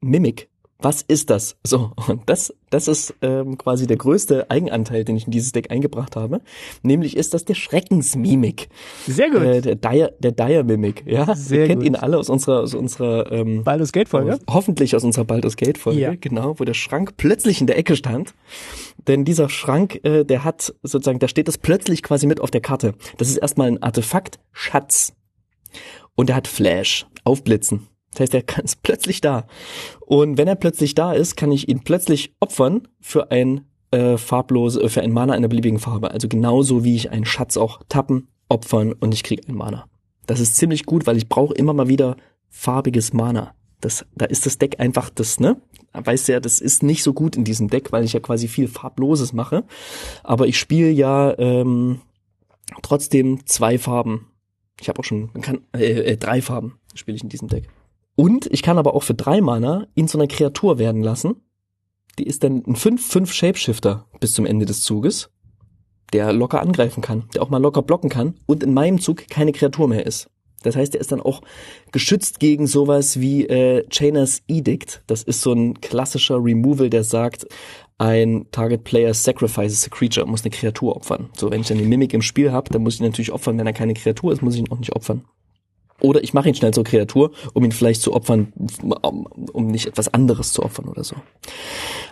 [0.00, 0.48] Mimic.
[0.80, 1.56] Was ist das?
[1.64, 5.70] So, und das, das ist ähm, quasi der größte Eigenanteil, den ich in dieses Deck
[5.70, 6.40] eingebracht habe.
[6.82, 8.68] Nämlich ist das der Schreckensmimik.
[9.06, 9.40] Sehr gut.
[9.42, 11.34] Äh, der Dire, der Dire Mimic, ja.
[11.36, 11.86] Sehr Ihr kennt gut.
[11.86, 14.38] ihn alle aus unserer, aus unserer ähm, Baldur's Gate Folge.
[14.50, 16.14] Hoffentlich aus unserer Baldur's Gate Folge, Ja.
[16.20, 18.34] genau, wo der Schrank plötzlich in der Ecke stand.
[19.06, 22.60] Denn dieser Schrank, äh, der hat sozusagen, da steht das plötzlich quasi mit auf der
[22.60, 22.94] Karte.
[23.16, 25.14] Das ist erstmal ein Artefakt, Schatz.
[26.14, 27.86] Und er hat Flash, Aufblitzen.
[28.14, 29.46] Das heißt, er kann- ist plötzlich da.
[30.00, 34.82] Und wenn er plötzlich da ist, kann ich ihn plötzlich opfern für ein äh, farblose,
[34.82, 36.10] äh, für ein Mana einer beliebigen Farbe.
[36.10, 39.86] Also genauso wie ich einen Schatz auch tappen, opfern und ich kriege ein Mana.
[40.26, 42.16] Das ist ziemlich gut, weil ich brauche immer mal wieder
[42.48, 43.54] farbiges Mana.
[43.80, 45.60] Das, da ist das Deck einfach das, ne?
[45.92, 48.66] Weißt ja, das ist nicht so gut in diesem Deck, weil ich ja quasi viel
[48.66, 49.64] Farbloses mache.
[50.22, 52.00] Aber ich spiele ja ähm,
[52.82, 54.26] trotzdem zwei Farben.
[54.80, 57.68] Ich habe auch schon, man kann äh, äh, drei Farben spiele ich in diesem Deck.
[58.16, 61.36] Und ich kann aber auch für drei Mana ihn zu einer Kreatur werden lassen.
[62.18, 65.30] Die ist dann ein 5-5 Shapeshifter bis zum Ende des Zuges,
[66.12, 69.52] der locker angreifen kann, der auch mal locker blocken kann und in meinem Zug keine
[69.52, 70.30] Kreatur mehr ist.
[70.62, 71.42] Das heißt, er ist dann auch
[71.92, 75.02] geschützt gegen sowas wie äh, Chainer's Edict.
[75.06, 77.46] Das ist so ein klassischer Removal, der sagt,
[77.98, 81.30] ein Target Player sacrifices a creature, muss eine Kreatur opfern.
[81.36, 83.58] So, wenn ich dann die Mimik im Spiel habe, dann muss ich ihn natürlich opfern.
[83.58, 85.24] Wenn er keine Kreatur ist, muss ich ihn auch nicht opfern.
[86.04, 88.52] Oder ich mache ihn schnell zur Kreatur, um ihn vielleicht zu opfern,
[89.00, 91.16] um, nicht etwas anderes zu opfern oder so.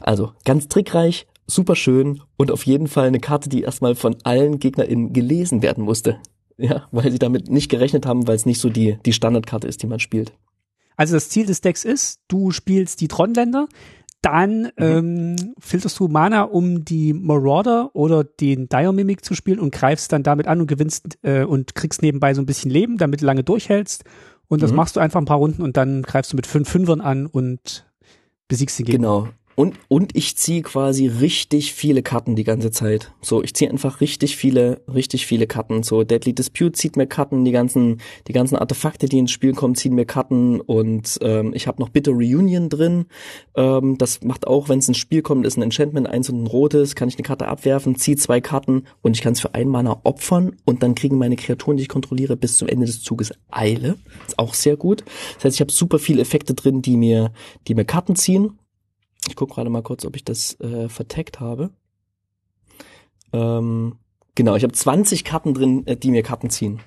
[0.00, 4.59] Also ganz trickreich, super schön und auf jeden Fall eine Karte, die erstmal von allen
[4.59, 6.16] GegnerInnen gelesen werden musste.
[6.57, 9.83] Ja, weil sie damit nicht gerechnet haben, weil es nicht so die, die Standardkarte ist,
[9.83, 10.33] die man spielt.
[10.96, 13.68] Also das Ziel des Decks ist, du spielst die Tron-Länder,
[14.22, 19.72] dann ähm, filterst du Mana, um die Marauder oder den Dire Mimic zu spielen und
[19.72, 23.20] greifst dann damit an und gewinnst äh, und kriegst nebenbei so ein bisschen Leben, damit
[23.20, 24.04] du lange durchhältst.
[24.48, 24.76] Und das Mhm.
[24.76, 27.85] machst du einfach ein paar Runden und dann greifst du mit fünf Fünfern an und
[28.48, 28.98] besiegst den Gegner.
[28.98, 29.28] Genau.
[29.54, 33.12] Und, und ich ziehe quasi richtig viele Karten die ganze Zeit.
[33.20, 35.82] So, ich ziehe einfach richtig viele, richtig viele Karten.
[35.82, 39.74] So, Deadly Dispute zieht mir Karten, die ganzen, die ganzen Artefakte, die ins Spiel kommen,
[39.74, 40.60] ziehen mir Karten.
[40.60, 43.06] Und ähm, ich habe noch Bitter Reunion drin.
[43.54, 46.46] Ähm, das macht auch, wenn es ins Spiel kommt, ist ein Enchantment, eins und ein
[46.46, 49.68] rotes, kann ich eine Karte abwerfen, ziehe zwei Karten und ich kann es für ein
[49.68, 53.32] Mana opfern und dann kriegen meine Kreaturen, die ich kontrolliere, bis zum Ende des Zuges
[53.50, 53.96] Eile.
[54.26, 55.04] Ist auch sehr gut.
[55.34, 57.32] Das heißt, ich habe super viele Effekte drin, die mir,
[57.68, 58.58] die mir Karten ziehen.
[59.28, 61.70] Ich gucke gerade mal kurz, ob ich das äh, vertaggt habe.
[63.32, 63.96] Ähm,
[64.35, 66.80] genau, ich habe 20 Karten drin, äh, die mir Karten ziehen.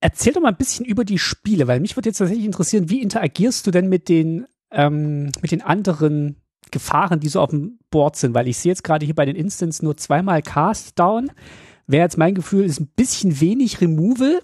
[0.00, 3.02] Erzähl doch mal ein bisschen über die Spiele, weil mich würde jetzt tatsächlich interessieren, wie
[3.02, 8.16] interagierst du denn mit den, ähm, mit den anderen Gefahren, die so auf dem Board
[8.16, 8.34] sind?
[8.34, 11.30] Weil ich sehe jetzt gerade hier bei den Instants nur zweimal Cast Down.
[11.86, 14.40] Wäre jetzt mein Gefühl, ist ein bisschen wenig Removal.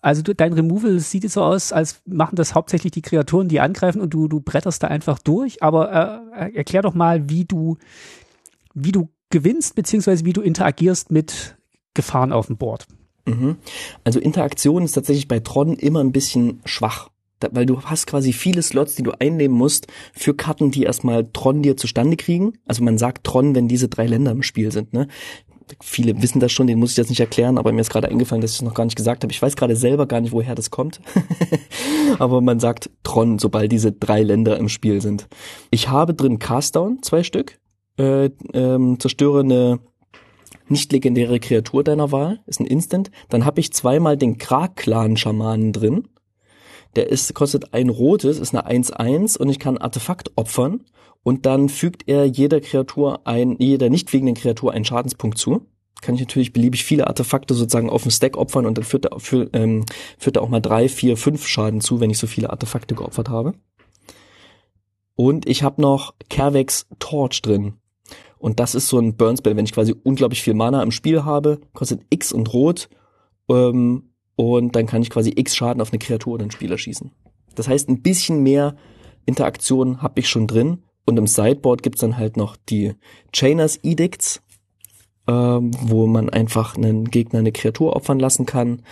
[0.00, 4.00] Also du, dein Removal sieht so aus, als machen das hauptsächlich die Kreaturen, die angreifen
[4.00, 5.62] und du, du bretterst da einfach durch.
[5.62, 7.78] Aber äh, erklär doch mal, wie du,
[8.74, 11.56] wie du gewinnst, beziehungsweise wie du interagierst mit
[11.94, 12.86] Gefahren auf dem Board.
[13.26, 13.56] Mhm.
[14.04, 17.10] Also Interaktion ist tatsächlich bei Tron immer ein bisschen schwach.
[17.40, 21.28] Da, weil du hast quasi viele Slots, die du einnehmen musst für Karten, die erstmal
[21.32, 22.54] Tron dir zustande kriegen.
[22.66, 24.92] Also man sagt Tron, wenn diese drei Länder im Spiel sind.
[24.92, 25.06] Ne?
[25.80, 28.40] Viele wissen das schon, denen muss ich das nicht erklären, aber mir ist gerade eingefallen,
[28.40, 29.32] dass ich es noch gar nicht gesagt habe.
[29.32, 31.00] Ich weiß gerade selber gar nicht, woher das kommt.
[32.18, 35.28] aber man sagt Tron, sobald diese drei Länder im Spiel sind.
[35.70, 37.58] Ich habe drin Castdown, zwei Stück.
[37.98, 39.80] Äh, ähm, zerstöre eine
[40.68, 43.10] nicht legendäre Kreatur deiner Wahl, ist ein Instant.
[43.28, 46.08] Dann habe ich zweimal den Krag-Clan-Schamanen drin.
[46.96, 50.84] Der ist, kostet ein rotes, ist eine 1-1 und ich kann Artefakt opfern
[51.22, 55.66] und dann fügt er jeder Kreatur ein, jeder nicht fliegenden Kreatur einen Schadenspunkt zu.
[56.00, 59.18] Kann ich natürlich beliebig viele Artefakte sozusagen auf den Stack opfern und dann führt er,
[59.18, 59.84] für, ähm,
[60.16, 63.28] führt er auch mal drei, vier, fünf Schaden zu, wenn ich so viele Artefakte geopfert
[63.28, 63.54] habe.
[65.16, 67.74] Und ich habe noch Kervex Torch drin.
[68.38, 71.60] Und das ist so ein Burn-Spell, wenn ich quasi unglaublich viel Mana im Spiel habe,
[71.74, 72.88] kostet X und Rot,
[73.48, 74.07] ähm,
[74.38, 77.10] und dann kann ich quasi X Schaden auf eine Kreatur oder einen Spieler schießen.
[77.56, 78.76] Das heißt, ein bisschen mehr
[79.26, 80.84] Interaktion habe ich schon drin.
[81.04, 82.94] Und im Sideboard gibt's dann halt noch die
[83.32, 84.40] Chainers Edicts,
[85.26, 88.82] ähm, wo man einfach einen Gegner eine Kreatur opfern lassen kann.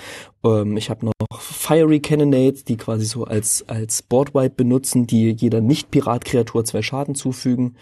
[0.43, 5.61] Ähm, ich habe noch Fiery Cannonades, die quasi so als, als Boardwipe benutzen, die jeder
[5.61, 7.77] Nicht-Pirat-Kreatur zwei Schaden zufügen.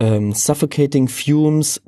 [0.00, 1.82] Ähm, Suffocating Fumes,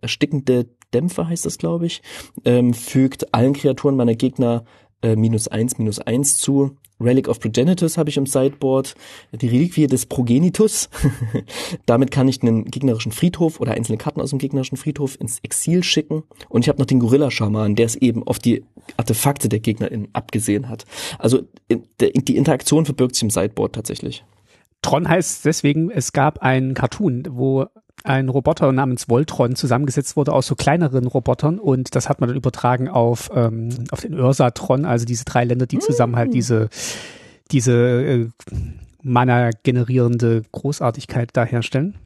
[0.00, 2.02] erstickende Dämpfer heißt das, glaube ich,
[2.44, 4.64] ähm, fügt allen Kreaturen meiner Gegner
[5.02, 6.76] äh, minus eins, minus eins zu.
[7.00, 8.94] Relic of Progenitus habe ich im Sideboard,
[9.32, 10.88] die Reliquie des Progenitus.
[11.86, 15.82] Damit kann ich einen gegnerischen Friedhof oder einzelne Karten aus dem gegnerischen Friedhof ins Exil
[15.82, 16.22] schicken.
[16.48, 18.64] Und ich habe noch den Gorilla-Schaman, der es eben auf die
[18.96, 20.84] Artefakte der GegnerInnen abgesehen hat.
[21.18, 21.42] Also
[22.00, 24.24] die Interaktion verbirgt sich im Sideboard tatsächlich.
[24.82, 27.66] Tron heißt deswegen, es gab einen Cartoon, wo
[28.04, 32.36] ein Roboter namens Voltron zusammengesetzt wurde aus so kleineren Robotern und das hat man dann
[32.36, 36.68] übertragen auf, ähm, auf den Ursatron, also diese drei Länder, die zusammen halt diese,
[37.50, 38.28] diese äh,
[39.02, 41.96] Mana generierende Großartigkeit da herstellen.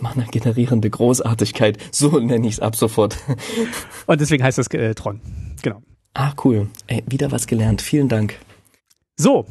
[0.00, 3.18] Mana generierende Großartigkeit, so nenne ich es ab sofort.
[4.06, 5.20] und deswegen heißt das äh, Tron.
[5.62, 5.82] Genau.
[6.14, 6.68] Ah, cool.
[6.86, 7.82] Ey, wieder was gelernt.
[7.82, 8.38] Vielen Dank.
[9.16, 9.46] So.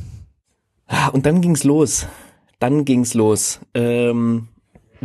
[0.88, 2.08] Ah, und dann ging's los.
[2.60, 3.60] Dann ging's los.
[3.74, 4.48] Ähm,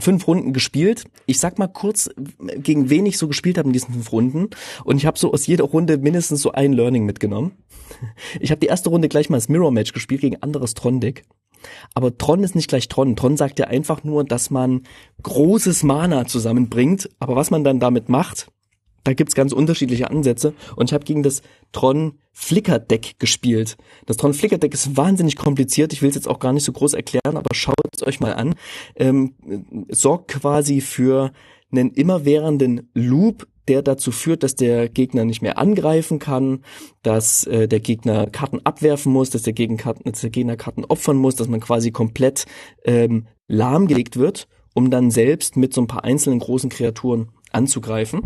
[0.01, 1.05] fünf Runden gespielt.
[1.27, 2.11] Ich sag mal kurz,
[2.57, 4.51] gegen wen ich so gespielt habe in diesen fünf Runden.
[4.85, 7.53] Und ich habe so aus jeder Runde mindestens so ein Learning mitgenommen.
[8.41, 11.25] Ich habe die erste Runde gleich mal das Mirror Match gespielt gegen anderes Tron-Deck.
[11.95, 13.17] Aber Tron ist nicht gleich Tron.
[13.17, 14.83] Tron sagt ja einfach nur, dass man
[15.23, 17.09] großes Mana zusammenbringt.
[17.19, 18.49] Aber was man dann damit macht,
[19.09, 20.53] da gibt's ganz unterschiedliche Ansätze.
[20.77, 21.41] Und ich habe gegen das
[21.73, 23.79] Tron Flicker Deck gespielt.
[24.05, 25.95] Das Tron Flicker Deck ist wahnsinnig kompliziert.
[25.95, 28.35] Ich will es jetzt auch gar nicht so groß erklären, aber schaut es euch mal
[28.35, 28.55] an.
[28.97, 29.33] Ähm,
[29.89, 31.33] sorgt quasi für
[31.73, 36.63] einen immerwährenden Loop, der dazu führt, dass der Gegner nicht mehr angreifen kann,
[37.03, 41.17] dass äh, der Gegner Karten abwerfen muss, dass der, Gegner, dass der Gegner Karten opfern
[41.17, 42.45] muss, dass man quasi komplett
[42.85, 48.21] ähm, lahmgelegt wird, um dann selbst mit so ein paar einzelnen großen Kreaturen anzugreifen.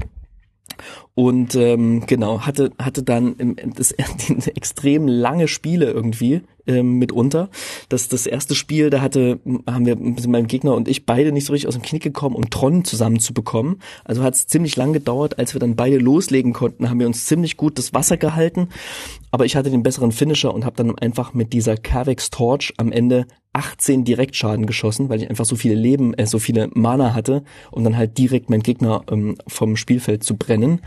[1.14, 3.92] Und ähm, genau, hatte, hatte dann im, das,
[4.54, 7.50] extrem lange Spiele irgendwie ähm, mitunter.
[7.88, 11.44] Das, das erste Spiel, da hatte, haben wir sind mein Gegner und ich beide nicht
[11.44, 13.80] so richtig aus dem Knick gekommen, um Tron zusammenzubekommen.
[14.04, 17.26] Also hat es ziemlich lang gedauert, als wir dann beide loslegen konnten, haben wir uns
[17.26, 18.68] ziemlich gut das Wasser gehalten.
[19.30, 22.92] Aber ich hatte den besseren Finisher und habe dann einfach mit dieser Cavex Torch am
[22.92, 27.44] Ende 18 Direktschaden geschossen, weil ich einfach so viele Leben, äh, so viele Mana hatte,
[27.70, 30.80] um dann halt direkt meinen Gegner ähm, vom Spielfeld zu brennen.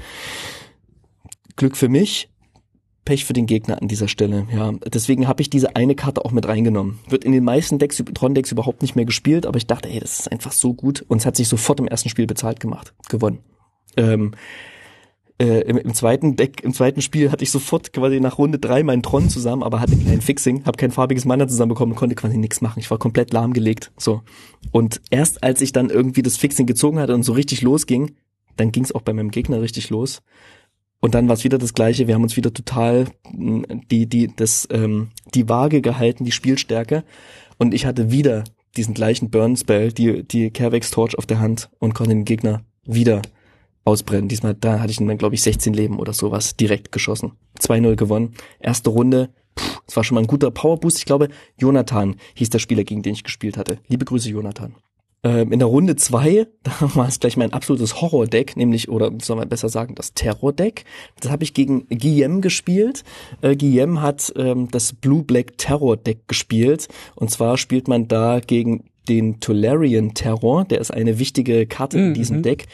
[1.56, 2.30] Glück für mich,
[3.06, 4.48] Pech für den Gegner an dieser Stelle.
[4.52, 7.00] Ja, deswegen habe ich diese eine Karte auch mit reingenommen.
[7.08, 10.20] Wird in den meisten Decks, Tron-Decks überhaupt nicht mehr gespielt, aber ich dachte, ey, das
[10.20, 13.40] ist einfach so gut und es hat sich sofort im ersten Spiel bezahlt gemacht, gewonnen.
[13.96, 14.32] Ähm,
[15.38, 18.84] äh, im, im, zweiten Deck, im zweiten Spiel hatte ich sofort quasi nach Runde drei
[18.84, 22.62] meinen Tron zusammen, aber hatte kein Fixing, habe kein farbiges Mana zusammenbekommen konnte quasi nichts
[22.62, 22.80] machen.
[22.80, 23.92] Ich war komplett lahmgelegt.
[23.98, 24.22] So.
[24.72, 28.16] Und erst als ich dann irgendwie das Fixing gezogen hatte und so richtig losging,
[28.56, 30.22] dann ging es auch bei meinem Gegner richtig los.
[31.02, 32.08] Und dann war es wieder das Gleiche.
[32.08, 37.04] Wir haben uns wieder total die, die, das, ähm, die Waage gehalten, die Spielstärke.
[37.58, 38.46] Und ich hatte wieder
[38.78, 42.64] diesen gleichen Burn Spell, die, die Kervex Torch auf der Hand und konnte den Gegner
[42.86, 43.22] wieder
[43.86, 44.28] ausbrennen.
[44.28, 47.34] Diesmal, da hatte ich dann, glaube ich, 16 Leben oder sowas direkt geschossen.
[47.60, 48.34] 2-0 gewonnen.
[48.60, 49.30] Erste Runde.
[49.88, 50.98] Es war schon mal ein guter Powerboost.
[50.98, 53.80] Ich glaube, Jonathan hieß der Spieler, gegen den ich gespielt hatte.
[53.88, 54.76] Liebe Grüße, Jonathan.
[55.24, 59.38] Ähm, in der Runde zwei, da war es gleich mein absolutes Horror-Deck, nämlich, oder soll
[59.38, 60.86] man besser sagen, das Terror-Deck.
[61.20, 63.04] Das habe ich gegen Guillem gespielt.
[63.42, 66.88] Äh, Guillem hat ähm, das Blue-Black Terror-Deck gespielt.
[67.16, 72.10] Und zwar spielt man da gegen den Tolarian Terror, der ist eine wichtige Karte in
[72.10, 72.44] mhm, diesem mhm.
[72.44, 72.66] Deck.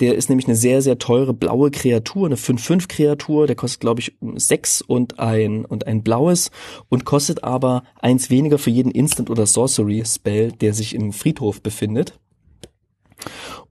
[0.00, 4.00] Der ist nämlich eine sehr, sehr teure blaue Kreatur, eine 5-5 Kreatur, der kostet, glaube
[4.00, 6.50] ich, 6 und ein, und ein blaues
[6.88, 12.18] und kostet aber eins weniger für jeden Instant- oder Sorcery-Spell, der sich im Friedhof befindet.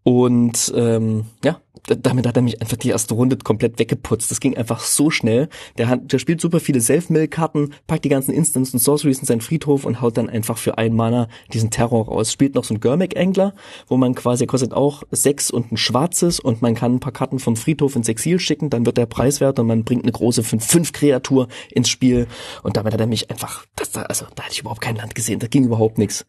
[0.03, 4.29] Und ähm, ja, damit hat er mich einfach die erste Runde komplett weggeputzt.
[4.29, 5.49] Das ging einfach so schnell.
[5.77, 9.41] Der, hat, der spielt super viele Self-Mill-Karten, packt die ganzen Instants und Sorceries in seinen
[9.41, 12.31] Friedhof und haut dann einfach für einen Mana diesen Terror raus.
[12.31, 13.53] Spielt noch so ein Görmek-Engler,
[13.87, 17.13] wo man quasi, er kostet auch sechs und ein schwarzes und man kann ein paar
[17.13, 20.41] Karten vom Friedhof ins Exil schicken, dann wird der preiswert und man bringt eine große
[20.41, 22.27] 5-5-Kreatur ins Spiel
[22.63, 25.39] und damit hat er mich einfach, das, also da hatte ich überhaupt kein Land gesehen,
[25.39, 26.25] da ging überhaupt nichts.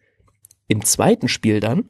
[0.68, 1.88] Im zweiten Spiel dann,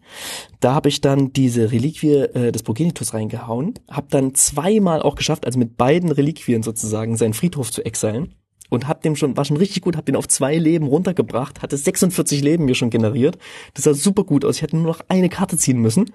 [0.60, 5.46] da habe ich dann diese Reliquie äh, des Progenitus reingehauen, habe dann zweimal auch geschafft,
[5.46, 8.34] also mit beiden Reliquien sozusagen seinen Friedhof zu exilen
[8.70, 11.76] und hab dem schon war schon richtig gut, hab den auf zwei Leben runtergebracht, hatte
[11.76, 13.38] 46 Leben mir schon generiert.
[13.74, 14.56] Das sah super gut aus.
[14.56, 16.12] Ich hätte nur noch eine Karte ziehen müssen.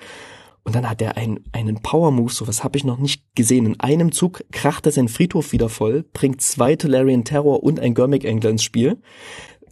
[0.65, 3.65] Und dann hat er einen, einen Power Move, so was habe ich noch nicht gesehen.
[3.65, 7.93] In einem Zug kracht er seinen Friedhof wieder voll, bringt zwei Tolarian Terror und ein
[7.93, 8.97] Görmic Angler ins Spiel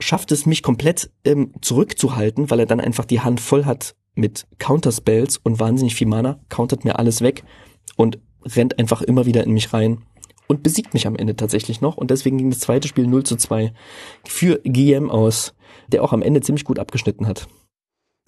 [0.01, 4.47] schafft es mich komplett ähm, zurückzuhalten, weil er dann einfach die Hand voll hat mit
[4.57, 7.43] Counterspells und wahnsinnig viel Mana, countert mir alles weg
[7.95, 10.03] und rennt einfach immer wieder in mich rein
[10.47, 11.97] und besiegt mich am Ende tatsächlich noch.
[11.97, 13.73] Und deswegen ging das zweite Spiel 0 zu 2
[14.25, 15.53] für GM aus,
[15.87, 17.47] der auch am Ende ziemlich gut abgeschnitten hat.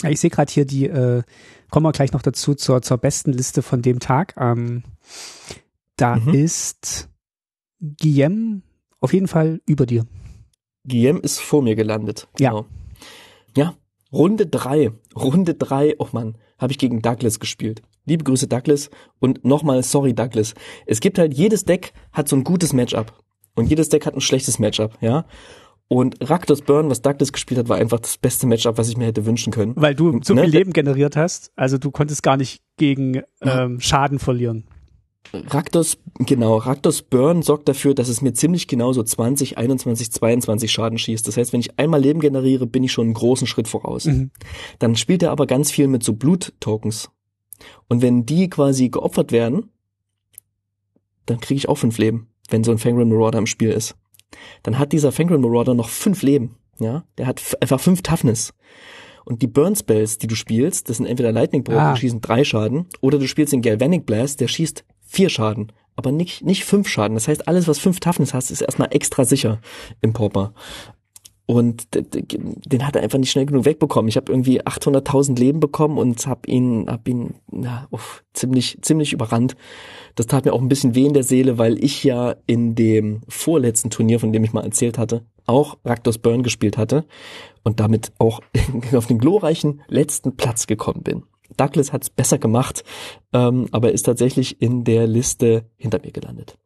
[0.08, 1.24] Ich sehe gerade hier die, äh,
[1.70, 4.36] kommen wir gleich noch dazu zur, zur besten Liste von dem Tag.
[4.38, 4.84] Ähm,
[5.98, 6.34] da mhm.
[6.34, 7.10] ist
[7.80, 8.64] Guillem
[9.00, 10.06] auf jeden Fall über dir.
[10.88, 12.28] Guillaume ist vor mir gelandet.
[12.40, 12.50] Ja.
[12.52, 12.66] Genau.
[13.56, 13.76] Ja,
[14.12, 17.82] Runde drei, Runde drei, oh man, habe ich gegen Douglas gespielt.
[18.06, 20.54] Liebe Grüße Douglas und nochmal sorry Douglas.
[20.86, 23.14] Es gibt halt jedes Deck hat so ein gutes Matchup
[23.56, 25.26] und jedes Deck hat ein schlechtes Matchup, ja.
[25.88, 29.06] Und Raktos Burn, was Douglas gespielt hat, war einfach das beste Matchup, was ich mir
[29.06, 29.74] hätte wünschen können.
[29.76, 30.42] Weil du so ne?
[30.42, 34.66] viel Leben generiert hast, also du konntest gar nicht gegen ähm, Schaden verlieren.
[35.32, 40.72] Raktos, genau, Raktos Burn sorgt dafür, dass es mir ziemlich genau so 20, 21, 22
[40.72, 41.28] Schaden schießt.
[41.28, 44.06] Das heißt, wenn ich einmal Leben generiere, bin ich schon einen großen Schritt voraus.
[44.06, 44.32] Mhm.
[44.80, 47.10] Dann spielt er aber ganz viel mit so Blut-Tokens.
[47.88, 49.72] Und wenn die quasi geopfert werden,
[51.26, 53.96] dann kriege ich auch fünf Leben, wenn so ein Fangren Marauder im Spiel ist.
[54.62, 56.58] Dann hat dieser Fangren Marauder noch fünf Leben.
[56.80, 58.54] Ja, der hat einfach fünf Toughness.
[59.26, 61.94] Und die Burn Spells, die du spielst, das sind entweder Lightning Bolt, ah.
[61.94, 64.84] die schießen drei Schaden, oder du spielst den Galvanic Blast, der schießt
[65.14, 67.16] vier Schaden, aber nicht, nicht fünf Schaden.
[67.16, 69.60] Das heißt, alles, was fünf Toughness hast, ist erstmal extra sicher
[70.02, 70.54] im Pauper.
[71.46, 74.08] Und den hat er einfach nicht schnell genug wegbekommen.
[74.08, 79.12] Ich habe irgendwie 800.000 Leben bekommen und habe ihn, hab ihn na, uff, ziemlich, ziemlich
[79.12, 79.56] überrannt.
[80.16, 83.22] Das tat mir auch ein bisschen weh in der Seele, weil ich ja in dem
[83.28, 87.06] vorletzten Turnier, von dem ich mal erzählt hatte, auch Raktos Burn gespielt hatte
[87.64, 88.40] und damit auch
[88.94, 91.24] auf den glorreichen letzten Platz gekommen bin.
[91.58, 92.84] Douglas hat es besser gemacht,
[93.34, 96.58] ähm, aber ist tatsächlich in der Liste hinter mir gelandet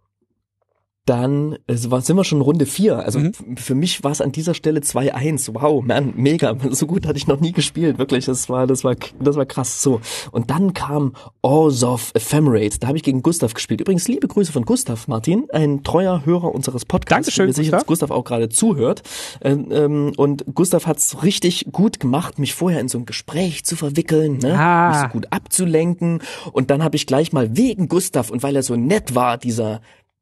[1.07, 2.97] dann es war, sind wir schon Runde vier.
[2.97, 3.33] Also mhm.
[3.57, 5.49] für mich war es an dieser Stelle 2-1.
[5.53, 6.55] Wow, man, mega.
[6.77, 7.97] So gut hatte ich noch nie gespielt.
[7.97, 9.81] Wirklich, das war, das war, das war krass.
[9.81, 10.01] So.
[10.31, 12.79] Und dann kam Orzov Ephemerate.
[12.79, 13.81] Da habe ich gegen Gustav gespielt.
[13.81, 17.33] Übrigens, liebe Grüße von Gustav, Martin, ein treuer Hörer unseres Podcasts.
[17.33, 19.01] Dankeschön, sicher, dass Gustav auch gerade zuhört.
[19.41, 23.63] Ähm, ähm, und Gustav hat es richtig gut gemacht, mich vorher in so ein Gespräch
[23.63, 24.59] zu verwickeln, ne?
[24.59, 24.89] Ah.
[24.89, 26.21] mich so gut abzulenken.
[26.51, 29.81] Und dann habe ich gleich mal wegen Gustav und weil er so nett war, dieser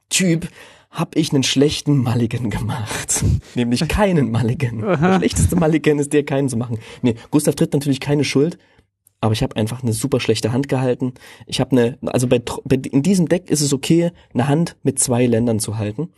[0.10, 0.48] Typ,
[0.96, 3.24] habe ich einen schlechten Mulligan gemacht.
[3.56, 4.84] Nämlich keinen Mulligan.
[4.84, 4.96] Aha.
[4.96, 6.80] Der schlechteste Mulligan ist der, keinen zu machen.
[7.02, 8.58] Nee, Gustav tritt natürlich keine Schuld,
[9.20, 11.14] aber ich habe einfach eine super schlechte Hand gehalten.
[11.48, 15.26] Ich habe eine, also bei, in diesem Deck ist es okay, eine Hand mit zwei
[15.26, 16.10] Ländern zu halten.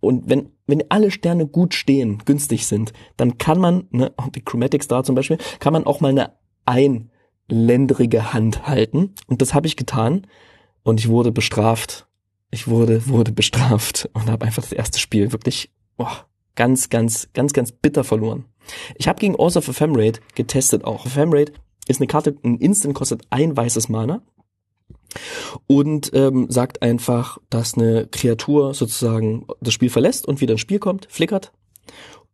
[0.00, 4.84] Und wenn, wenn alle Sterne gut stehen, günstig sind, dann kann man, ne, die Chromatic
[4.84, 6.32] Star zum Beispiel, kann man auch mal eine
[6.66, 9.14] einländrige Hand halten.
[9.26, 10.26] Und das habe ich getan.
[10.84, 12.06] Und ich wurde bestraft
[12.50, 17.52] ich wurde, wurde bestraft und habe einfach das erste Spiel wirklich boah, ganz, ganz, ganz,
[17.52, 18.44] ganz bitter verloren.
[18.96, 21.06] Ich habe gegen Oath of Ephemerate getestet auch.
[21.06, 21.52] Ephemerate
[21.86, 24.22] ist eine Karte, ein Instant kostet ein weißes Mana
[25.66, 30.78] und ähm, sagt einfach, dass eine Kreatur sozusagen das Spiel verlässt und wieder ins Spiel
[30.78, 31.52] kommt, flickert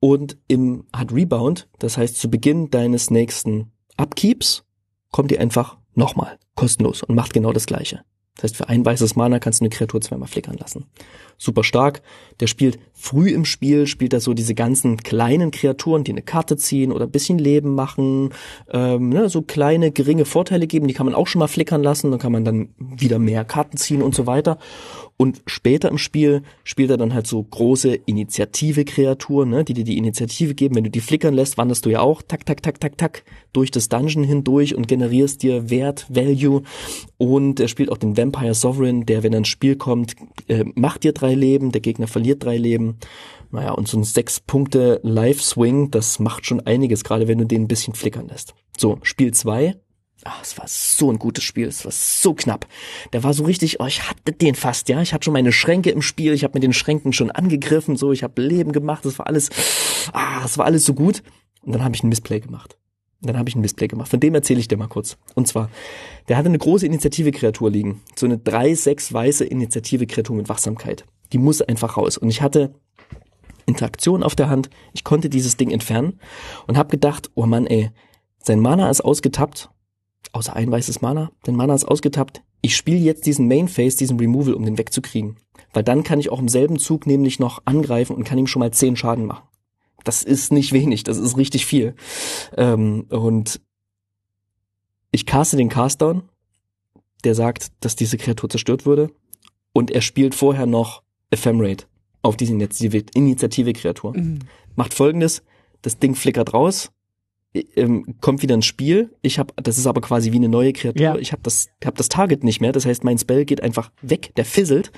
[0.01, 4.65] und im hat Rebound, das heißt zu Beginn deines nächsten Upkeeps
[5.11, 8.03] kommt die einfach nochmal kostenlos und macht genau das gleiche.
[8.37, 10.87] Das heißt, für ein weißes Mana kannst du eine Kreatur zweimal flickern lassen.
[11.39, 12.03] Super stark.
[12.41, 16.57] Der spielt früh im Spiel, spielt er so diese ganzen kleinen Kreaturen, die eine Karte
[16.57, 18.31] ziehen oder ein bisschen Leben machen,
[18.71, 22.11] ähm, ne, so kleine, geringe Vorteile geben, die kann man auch schon mal flickern lassen,
[22.11, 24.59] dann kann man dann wieder mehr Karten ziehen und so weiter.
[25.17, 29.99] Und später im Spiel spielt er dann halt so große Initiative-Kreaturen, ne, die dir die
[29.99, 30.75] Initiative geben.
[30.75, 33.71] Wenn du die flickern lässt, wanderst du ja auch tak, tak, tak, tak, tak durch
[33.71, 36.63] das Dungeon hindurch und generierst dir Wert, Value.
[37.19, 40.15] Und er spielt auch den Vampire Sovereign, der, wenn er ins Spiel kommt,
[40.49, 42.99] äh, macht dir drei Leben, der Gegner verliert drei Leben.
[43.51, 47.47] Naja, und so ein sechs Punkte Life Swing, das macht schon einiges, gerade wenn du
[47.47, 48.55] den ein bisschen flickern lässt.
[48.77, 49.77] So, Spiel zwei
[50.25, 52.69] Ah, es war so ein gutes Spiel, es war so knapp.
[53.13, 55.03] Der war so richtig, oh, ich hatte den fast, ja.
[55.03, 58.13] Ich hatte schon meine Schränke im Spiel, ich habe mit den Schränken schon angegriffen, so,
[58.13, 59.51] ich habe Leben gemacht, das war alles,
[60.13, 61.23] ah, es war alles so gut.
[61.63, 62.77] Und dann habe ich ein Missplay gemacht.
[63.23, 64.09] Dann habe ich ein Missplay gemacht.
[64.09, 65.17] Von dem erzähle ich dir mal kurz.
[65.35, 65.71] Und zwar,
[66.29, 68.01] der hatte eine große Initiative-Kreatur liegen.
[68.17, 71.05] So eine 3-6 weiße Initiative-Kreatur mit Wachsamkeit.
[71.33, 72.19] Die muss einfach raus.
[72.19, 72.75] Und ich hatte
[73.65, 74.71] Interaktion auf der Hand.
[74.93, 76.19] Ich konnte dieses Ding entfernen
[76.67, 77.91] und habe gedacht, oh Mann, ey,
[78.39, 79.71] sein Mana ist ausgetappt
[80.33, 81.31] außer ein weißes Mana.
[81.47, 82.43] Denn Mana ist ausgetappt.
[82.61, 85.37] Ich spiele jetzt diesen Main Phase, diesen Removal, um den wegzukriegen.
[85.73, 88.61] Weil dann kann ich auch im selben Zug nämlich noch angreifen und kann ihm schon
[88.61, 89.47] mal zehn Schaden machen.
[90.05, 91.95] Das ist nicht wenig, das ist richtig viel.
[92.57, 93.61] Ähm, und
[95.11, 96.23] ich caste den Castdown,
[97.25, 99.11] der sagt, dass diese Kreatur zerstört wurde.
[99.73, 101.87] Und er spielt vorher noch Ephemerate
[102.23, 104.17] auf diese Initiative-Kreatur.
[104.17, 104.41] Mhm.
[104.77, 105.43] Macht folgendes,
[105.83, 106.91] das Ding flickert raus,
[107.55, 109.15] ähm, kommt wieder ins Spiel.
[109.23, 111.03] Ich habe, das ist aber quasi wie eine neue Kreatur.
[111.03, 111.17] Ja.
[111.17, 112.73] Ich habe das, hab das Target nicht mehr.
[112.73, 114.93] Das heißt, mein Spell geht einfach weg, der fizzelt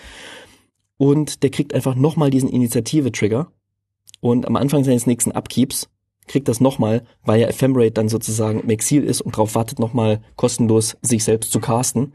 [0.96, 3.50] und der kriegt einfach nochmal diesen Initiative-Trigger.
[4.20, 5.88] Und am Anfang seines nächsten Upkeeps
[6.26, 10.22] kriegt das nochmal, weil ja Ephemerate dann sozusagen im Exil ist und darauf wartet, nochmal
[10.36, 12.12] kostenlos sich selbst zu casten.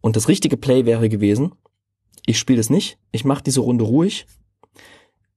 [0.00, 1.52] Und das richtige Play wäre gewesen,
[2.26, 4.26] ich spiele das nicht, ich mache diese Runde ruhig,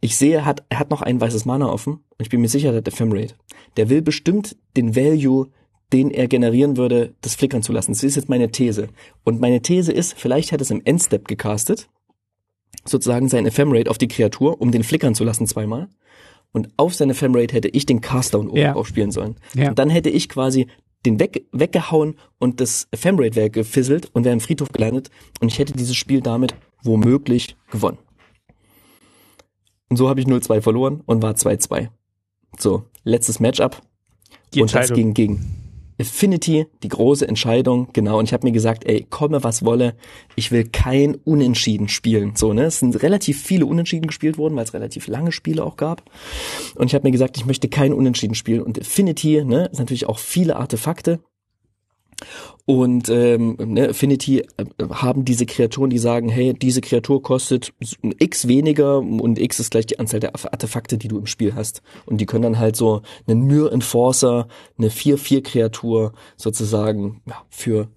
[0.01, 2.49] ich sehe, er hat, er hat noch ein weißes Mana offen und ich bin mir
[2.49, 3.35] sicher, der hat Ephemerate.
[3.77, 5.47] Der will bestimmt den Value,
[5.93, 7.93] den er generieren würde, das flickern zu lassen.
[7.93, 8.89] Das ist jetzt meine These.
[9.23, 11.87] Und meine These ist, vielleicht hätte es im Endstep gecastet,
[12.85, 15.87] sozusagen sein Ephemerate auf die Kreatur, um den flickern zu lassen zweimal.
[16.51, 18.73] Und auf seine Ephemerate hätte ich den Castdown oben Ja.
[18.73, 19.35] drauf spielen sollen.
[19.55, 19.69] Ja.
[19.69, 20.67] Und dann hätte ich quasi
[21.05, 25.09] den weg, weggehauen und das Ephemerate wäre gefisselt und wäre im Friedhof gelandet
[25.41, 27.97] und ich hätte dieses Spiel damit womöglich gewonnen.
[29.89, 31.89] Und so habe ich 0-2 verloren und war 2-2.
[32.57, 33.81] So, letztes Matchup.
[34.53, 35.62] Die und das ging gegen
[36.03, 38.19] Affinity, die große Entscheidung, genau.
[38.19, 39.95] Und ich habe mir gesagt, ey, komme was wolle,
[40.35, 42.35] ich will kein Unentschieden spielen.
[42.35, 42.65] So, ne?
[42.65, 46.03] Es sind relativ viele Unentschieden gespielt worden, weil es relativ lange Spiele auch gab.
[46.75, 48.61] Und ich habe mir gesagt, ich möchte kein Unentschieden spielen.
[48.61, 51.19] Und Affinity, ne, ist natürlich auch viele Artefakte.
[52.65, 57.73] Und ähm, ne, Affinity äh, haben diese Kreaturen, die sagen, hey, diese Kreatur kostet
[58.19, 61.81] x weniger und x ist gleich die Anzahl der Artefakte, die du im Spiel hast.
[62.05, 64.47] Und die können dann halt so einen Myr Enforcer,
[64.77, 67.89] eine 4-4-Kreatur sozusagen ja, für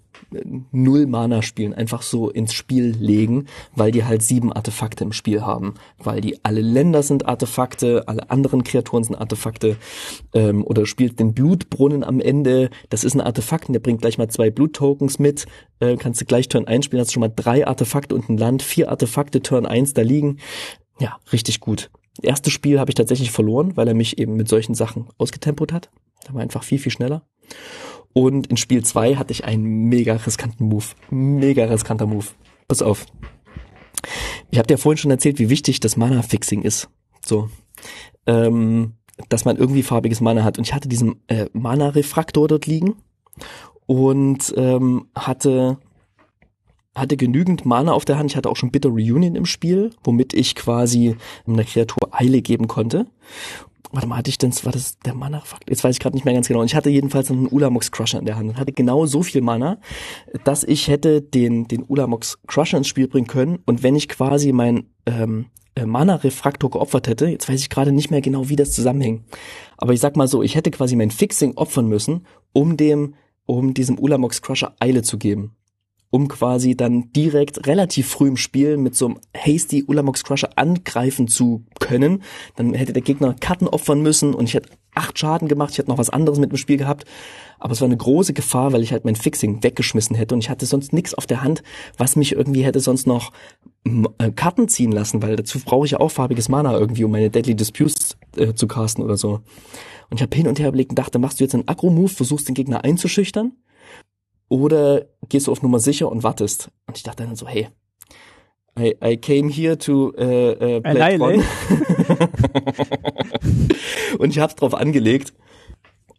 [0.72, 5.42] null Mana spielen, einfach so ins Spiel legen, weil die halt sieben Artefakte im Spiel
[5.42, 9.76] haben, weil die alle Länder sind Artefakte, alle anderen Kreaturen sind Artefakte
[10.34, 14.18] ähm, oder spielt den Blutbrunnen am Ende, das ist ein Artefakt, und der bringt gleich
[14.18, 15.46] mal zwei Bluttokens mit,
[15.80, 18.62] äh, kannst du gleich Turn 1 spielen, hast schon mal drei Artefakte und ein Land,
[18.62, 20.38] vier Artefakte Turn 1 da liegen,
[20.98, 21.90] ja, richtig gut.
[22.22, 25.90] Erstes Spiel habe ich tatsächlich verloren, weil er mich eben mit solchen Sachen ausgetempot hat,
[26.26, 27.22] da war einfach viel, viel schneller.
[28.12, 30.86] Und in Spiel 2 hatte ich einen mega riskanten Move.
[31.10, 32.26] Mega riskanter Move.
[32.68, 33.06] Pass auf.
[34.50, 36.88] Ich habe dir vorhin schon erzählt, wie wichtig das Mana-Fixing ist.
[37.24, 37.50] So.
[38.26, 38.94] Ähm,
[39.28, 40.58] dass man irgendwie farbiges Mana hat.
[40.58, 42.96] Und ich hatte diesen äh, Mana-Refraktor dort liegen
[43.86, 45.78] und ähm, hatte
[46.94, 48.30] hatte genügend Mana auf der Hand.
[48.30, 52.68] Ich hatte auch schon Bitter Reunion im Spiel, womit ich quasi einer Kreatur Eile geben
[52.68, 53.06] konnte.
[53.92, 55.68] Warte mal, hatte ich denn, war das der Mana-Fakt?
[55.68, 56.60] Jetzt weiß ich gerade nicht mehr ganz genau.
[56.60, 59.40] Und ich hatte jedenfalls einen Ulamox Crusher in der Hand und hatte genau so viel
[59.40, 59.78] Mana,
[60.44, 63.58] dass ich hätte den, den Ulamox Crusher ins Spiel bringen können.
[63.64, 68.10] Und wenn ich quasi mein ähm, äh, Mana-Refraktor geopfert hätte, jetzt weiß ich gerade nicht
[68.10, 69.24] mehr genau, wie das zusammenhängt.
[69.76, 73.14] Aber ich sag mal so, ich hätte quasi mein Fixing opfern müssen, um dem,
[73.46, 75.56] um diesem Ulamox Crusher Eile zu geben
[76.10, 81.28] um quasi dann direkt relativ früh im Spiel mit so einem hasty Ulamox Crusher angreifen
[81.28, 82.22] zu können.
[82.56, 85.90] Dann hätte der Gegner Karten opfern müssen und ich hätte acht Schaden gemacht, ich hätte
[85.90, 87.04] noch was anderes mit dem Spiel gehabt.
[87.58, 90.50] Aber es war eine große Gefahr, weil ich halt mein Fixing weggeschmissen hätte und ich
[90.50, 91.62] hatte sonst nichts auf der Hand,
[91.96, 93.32] was mich irgendwie hätte sonst noch
[94.18, 97.30] äh, Karten ziehen lassen, weil dazu brauche ich ja auch farbiges Mana irgendwie, um meine
[97.30, 99.40] Deadly Disputes äh, zu casten oder so.
[100.10, 102.48] Und ich habe hin und her überlegt und dachte, machst du jetzt einen Aggro-Move, versuchst
[102.48, 103.52] den Gegner einzuschüchtern?
[104.48, 106.70] Oder gehst du auf Nummer sicher und wartest?
[106.86, 107.68] Und ich dachte dann so, hey,
[108.78, 111.18] I, I came here to äh, äh, play
[114.18, 115.32] und ich hab's drauf angelegt.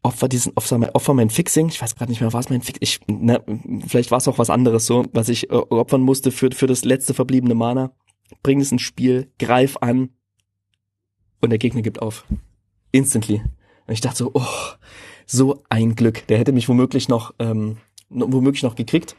[0.01, 1.67] Opfer diesen, opfer mein, opfer mein Fixing.
[1.69, 2.81] Ich weiß gerade nicht mehr, was mein Fixing.
[2.81, 3.43] Ich, ne,
[3.87, 6.83] vielleicht war es auch was anderes so, was ich äh, opfern musste für für das
[6.83, 7.91] letzte verbliebene Mana.
[8.41, 10.09] Bring es ins Spiel, greif an
[11.41, 12.25] und der Gegner gibt auf.
[12.91, 13.41] Instantly.
[13.85, 14.45] Und ich dachte so, oh,
[15.25, 16.25] so ein Glück.
[16.27, 17.77] Der hätte mich womöglich noch, ähm,
[18.09, 19.15] womöglich noch gekriegt.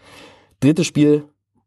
[0.61, 1.24] Drittes Spiel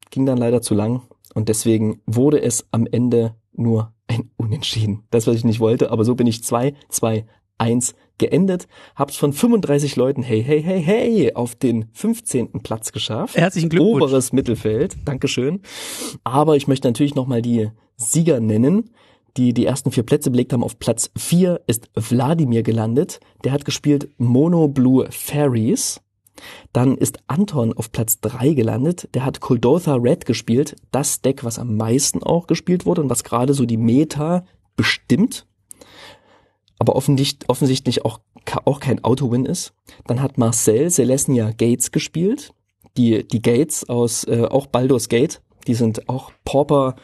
[0.09, 1.01] ging dann leider zu lang
[1.33, 5.03] und deswegen wurde es am Ende nur ein Unentschieden.
[5.09, 7.25] Das, was ich nicht wollte, aber so bin ich 2, 2,
[7.57, 12.63] 1 geendet, hab's von 35 Leuten, hey, hey, hey, hey, auf den 15.
[12.63, 13.35] Platz geschafft.
[13.37, 14.03] Herzlichen Glückwunsch.
[14.03, 15.61] Oberes Mittelfeld, Dankeschön.
[16.23, 18.91] Aber ich möchte natürlich nochmal die Sieger nennen,
[19.37, 20.63] die die ersten vier Plätze belegt haben.
[20.63, 23.19] Auf Platz 4 ist Wladimir gelandet.
[23.43, 26.01] Der hat gespielt Mono Blue Fairies.
[26.73, 29.09] Dann ist Anton auf Platz 3 gelandet.
[29.13, 30.75] Der hat Kuldotha Red gespielt.
[30.91, 35.45] Das Deck, was am meisten auch gespielt wurde und was gerade so die Meta bestimmt.
[36.79, 38.21] Aber offensichtlich, auch,
[38.65, 39.73] auch kein Auto-Win ist.
[40.07, 42.53] Dann hat Marcel Celestia Gates gespielt.
[42.97, 45.41] Die, die Gates aus, äh, auch Baldur's Gate.
[45.67, 46.95] Die sind auch Pauper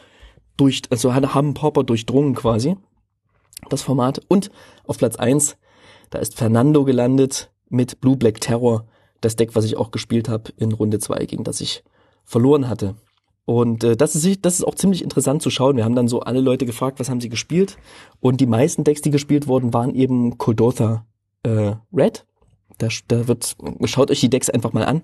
[0.56, 2.76] durch, also haben Pauper durchdrungen quasi.
[3.70, 4.20] Das Format.
[4.28, 4.50] Und
[4.84, 5.56] auf Platz 1,
[6.10, 8.86] da ist Fernando gelandet mit Blue Black Terror.
[9.20, 11.82] Das Deck, was ich auch gespielt habe in Runde 2, gegen das ich
[12.24, 12.94] verloren hatte.
[13.48, 15.76] Und äh, das, ist, das ist auch ziemlich interessant zu schauen.
[15.76, 17.78] Wir haben dann so alle Leute gefragt, was haben sie gespielt.
[18.20, 21.06] Und die meisten Decks, die gespielt wurden, waren eben Kuldotha
[21.44, 22.26] äh, Red.
[22.76, 25.02] Da, da wird, schaut euch die Decks einfach mal an.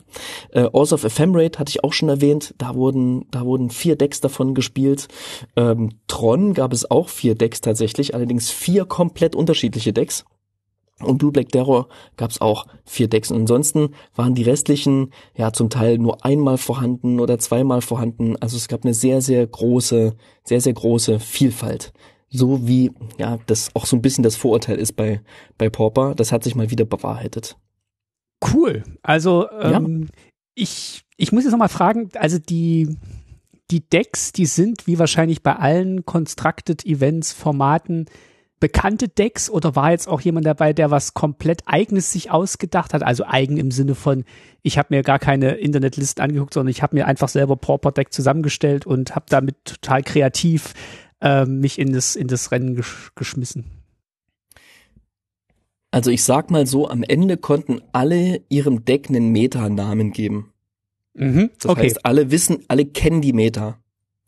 [0.51, 2.55] Äh, Oath of Ephemerate hatte ich auch schon erwähnt.
[2.59, 5.09] Da wurden, da wurden vier Decks davon gespielt.
[5.57, 10.27] Ähm, Tron gab es auch vier Decks tatsächlich, allerdings vier komplett unterschiedliche Decks.
[11.01, 13.31] Und Blue Black Terror gab es auch vier Decks.
[13.31, 18.37] Und ansonsten waren die restlichen ja zum Teil nur einmal vorhanden oder zweimal vorhanden.
[18.41, 20.15] Also es gab eine sehr, sehr große,
[20.45, 21.93] sehr, sehr große Vielfalt.
[22.31, 25.21] So wie ja das auch so ein bisschen das Vorurteil ist bei,
[25.59, 26.15] bei Pauper.
[26.15, 27.57] Das hat sich mal wieder bewahrheitet.
[28.53, 28.85] Cool.
[29.03, 30.09] Also ähm,
[30.55, 32.97] ich, ich muss jetzt nochmal fragen, also die,
[33.71, 38.07] die Decks, die sind wie wahrscheinlich bei allen Constructed Events Formaten
[38.65, 43.03] bekannte Decks oder war jetzt auch jemand dabei, der was komplett eigenes sich ausgedacht hat?
[43.03, 44.25] Also eigen im Sinne von,
[44.63, 48.11] ich habe mir gar keine Internetliste angeguckt, sondern ich habe mir einfach selber Pauper Deck
[48.11, 50.73] zusammengestellt und habe damit total kreativ
[51.21, 53.67] äh, mich in das, in das Rennen gesch geschmissen.
[55.91, 60.55] Also ich sag mal so, am Ende konnten alle ihrem Deck einen Meta-Namen geben.
[61.13, 61.83] Mhm, das okay.
[61.83, 63.79] heißt, alle wissen, alle kennen die Meta.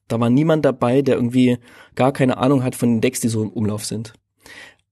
[0.08, 1.56] Da war niemand dabei, der irgendwie
[1.94, 4.12] gar keine Ahnung hat von den Decks, die so im Umlauf sind.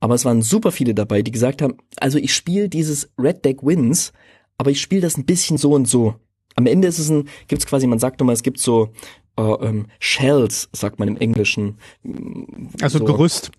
[0.04, 3.62] Aber es waren super viele dabei, die gesagt haben, also ich spiele dieses Red Deck
[3.62, 4.12] Wins,
[4.58, 6.16] aber ich spiele das ein bisschen so und so.
[6.56, 8.90] Am Ende ist es ein, gibt's quasi, man sagt nochmal, es gibt so
[9.38, 11.78] äh, ähm, Shells, sagt man im Englischen.
[12.82, 13.50] Also so, Gerüst.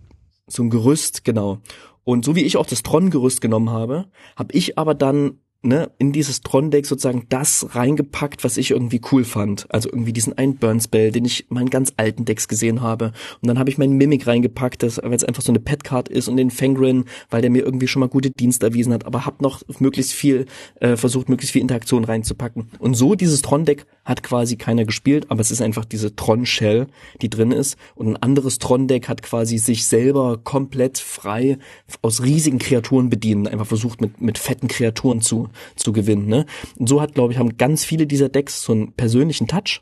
[0.46, 1.62] So ein Gerüst, genau.
[2.04, 6.12] Und so wie ich auch das Tron-Gerüst genommen habe, habe ich aber dann ne, in
[6.12, 9.66] dieses Tron-Deck sozusagen das reingepackt, was ich irgendwie cool fand.
[9.70, 13.12] Also irgendwie diesen einen Burn-Spell, den ich in meinen ganz alten Decks gesehen habe.
[13.42, 16.38] Und dann habe ich meinen Mimic reingepackt, weil es einfach so eine Pet-Card ist und
[16.38, 19.62] den Fangren, weil der mir irgendwie schon mal gute Dienst erwiesen hat, aber hab noch
[19.80, 20.46] möglichst viel,
[20.80, 22.70] äh, versucht, möglichst viel Interaktion reinzupacken.
[22.80, 26.88] Und so dieses Tron-Deck hat quasi keiner gespielt, aber es ist einfach diese Tron-Shell,
[27.22, 27.78] die drin ist.
[27.96, 31.58] Und ein anderes Tron-Deck hat quasi sich selber komplett frei
[32.02, 36.28] aus riesigen Kreaturen bedienen, einfach versucht mit, mit fetten Kreaturen zu, zu gewinnen.
[36.28, 36.46] Ne?
[36.78, 39.82] Und so hat, glaube ich, haben ganz viele dieser Decks so einen persönlichen Touch.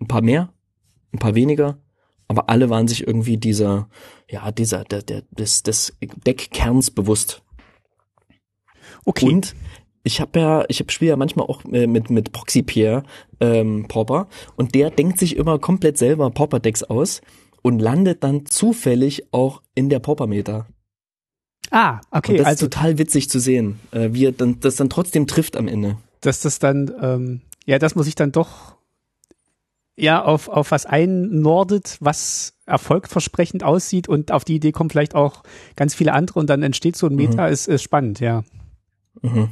[0.00, 0.52] Ein paar mehr,
[1.12, 1.78] ein paar weniger,
[2.28, 3.88] aber alle waren sich irgendwie dieser,
[4.28, 5.96] ja, dieser, der, der, des, des
[6.26, 7.42] Deckkerns bewusst.
[9.04, 9.26] Okay.
[9.26, 9.54] Und
[10.04, 13.04] ich habe ja, ich hab, spiele ja manchmal auch äh, mit mit Proxy Pierre
[13.40, 17.20] ähm, Popper und der denkt sich immer komplett selber Popper Decks aus
[17.62, 20.66] und landet dann zufällig auch in der Popper Meter.
[21.70, 22.32] Ah, okay.
[22.32, 25.26] Und das also, ist total witzig zu sehen, äh, wie er dann, das dann trotzdem
[25.26, 25.96] trifft am Ende.
[26.20, 28.76] Dass das dann, ähm, ja, das muss ich dann doch
[29.96, 35.42] ja auf, auf was einnordet, was erfolgversprechend aussieht und auf die Idee kommen vielleicht auch
[35.76, 37.52] ganz viele andere und dann entsteht so ein Meta, mhm.
[37.52, 38.44] ist, ist spannend, ja.
[39.20, 39.50] Mhm.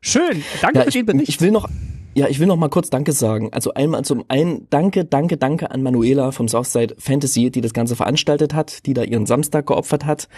[0.00, 1.28] Schön, danke ja, für den Bericht.
[1.28, 1.68] Ich will noch,
[2.14, 3.52] ja, ich will noch mal kurz Danke sagen.
[3.52, 7.96] Also einmal zum einen Danke, Danke, Danke an Manuela vom Southside Fantasy, die das Ganze
[7.96, 10.28] veranstaltet hat, die da ihren Samstag geopfert hat.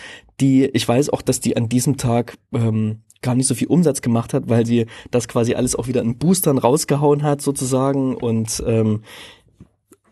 [0.41, 4.03] Die, ich weiß auch, dass die an diesem Tag ähm, gar nicht so viel Umsatz
[4.03, 8.62] gemacht hat, weil sie das quasi alles auch wieder in Boostern rausgehauen hat sozusagen und
[8.66, 9.03] ähm,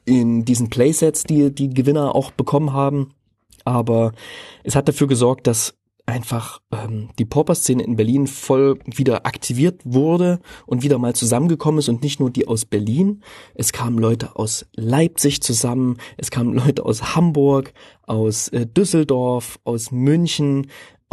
[0.04, 3.10] in diesen Playsets, die die Gewinner auch bekommen haben.
[3.64, 4.12] Aber
[4.64, 5.74] es hat dafür gesorgt, dass
[6.06, 11.88] einfach ähm, die Pauper-Szene in Berlin voll wieder aktiviert wurde und wieder mal zusammengekommen ist
[11.88, 13.22] und nicht nur die aus Berlin.
[13.54, 17.72] Es kamen Leute aus Leipzig zusammen, es kamen Leute aus Hamburg,
[18.02, 20.66] aus äh, Düsseldorf, aus München,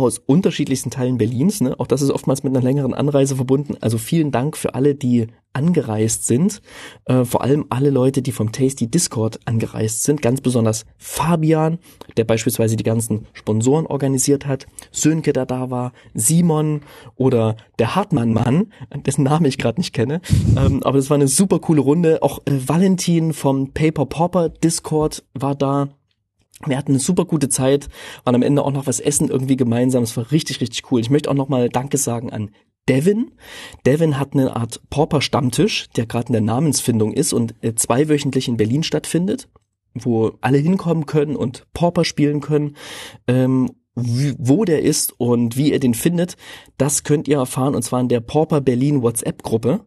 [0.06, 1.62] aus unterschiedlichsten Teilen Berlins.
[1.62, 1.80] Ne?
[1.80, 3.76] Auch das ist oftmals mit einer längeren Anreise verbunden.
[3.82, 6.62] Also vielen Dank für alle, die angereist sind.
[7.06, 10.22] Äh, vor allem alle Leute, die vom Tasty Discord angereist sind.
[10.22, 11.80] Ganz besonders Fabian,
[12.18, 14.68] der beispielsweise die ganzen Sponsoren organisiert hat.
[14.92, 15.92] Sönke, der da war.
[16.14, 16.82] Simon
[17.16, 18.72] oder der Hartmann-Mann,
[19.06, 20.22] dessen Namen ich gerade nicht kenne.
[20.56, 22.22] Ähm, aber das war eine super coole Runde.
[22.22, 25.90] Auch äh, Valentin vom Paper Popper Discord war da.
[26.66, 27.88] Wir hatten eine super gute Zeit,
[28.26, 30.04] waren am Ende auch noch was essen irgendwie gemeinsam.
[30.04, 31.00] Es war richtig, richtig cool.
[31.00, 32.52] Ich möchte auch noch mal Danke sagen an
[32.90, 33.32] Devin.
[33.86, 38.58] Devin hat eine Art Pauper-Stammtisch, der gerade in der Namensfindung ist und äh, zweiwöchentlich in
[38.58, 39.48] Berlin stattfindet,
[39.94, 42.76] wo alle hinkommen können und Pauper spielen können.
[43.28, 46.38] Ähm, wo der ist und wie ihr den findet,
[46.78, 49.82] das könnt ihr erfahren und zwar in der Pauper Berlin WhatsApp-Gruppe.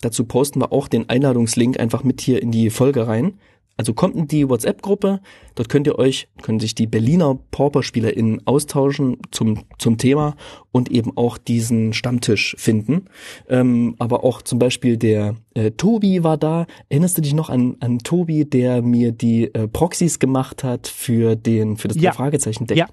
[0.00, 3.38] Dazu posten wir auch den Einladungslink einfach mit hier in die Folge rein.
[3.78, 5.20] Also kommt in die WhatsApp-Gruppe,
[5.54, 10.34] dort könnt ihr euch, können sich die Berliner Pauper-SpielerInnen austauschen zum, zum Thema
[10.72, 13.04] und eben auch diesen Stammtisch finden.
[13.48, 16.66] Ähm, aber auch zum Beispiel der äh, Tobi war da.
[16.88, 21.36] Erinnerst du dich noch an, an Tobi, der mir die äh, Proxys gemacht hat für
[21.36, 22.12] den, für das ja.
[22.12, 22.78] Fragezeichen-Deck?
[22.78, 22.88] Ja.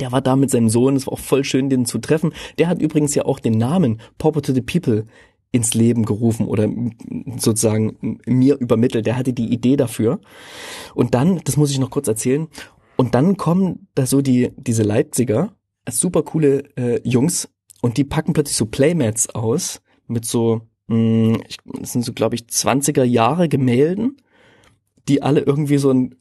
[0.00, 2.32] Der war da mit seinem Sohn, es war auch voll schön, den zu treffen.
[2.58, 5.04] Der hat übrigens ja auch den Namen Pauper to the People
[5.56, 6.68] ins Leben gerufen oder
[7.38, 9.06] sozusagen mir übermittelt.
[9.06, 10.20] Der hatte die Idee dafür.
[10.94, 12.48] Und dann, das muss ich noch kurz erzählen,
[12.98, 15.54] und dann kommen da so die, diese Leipziger,
[15.88, 17.48] super coole äh, Jungs,
[17.82, 21.42] und die packen plötzlich so Playmats aus mit so, mh, mm,
[21.80, 24.16] das sind so, glaube ich, 20er Jahre Gemälden,
[25.08, 26.14] die alle irgendwie so ein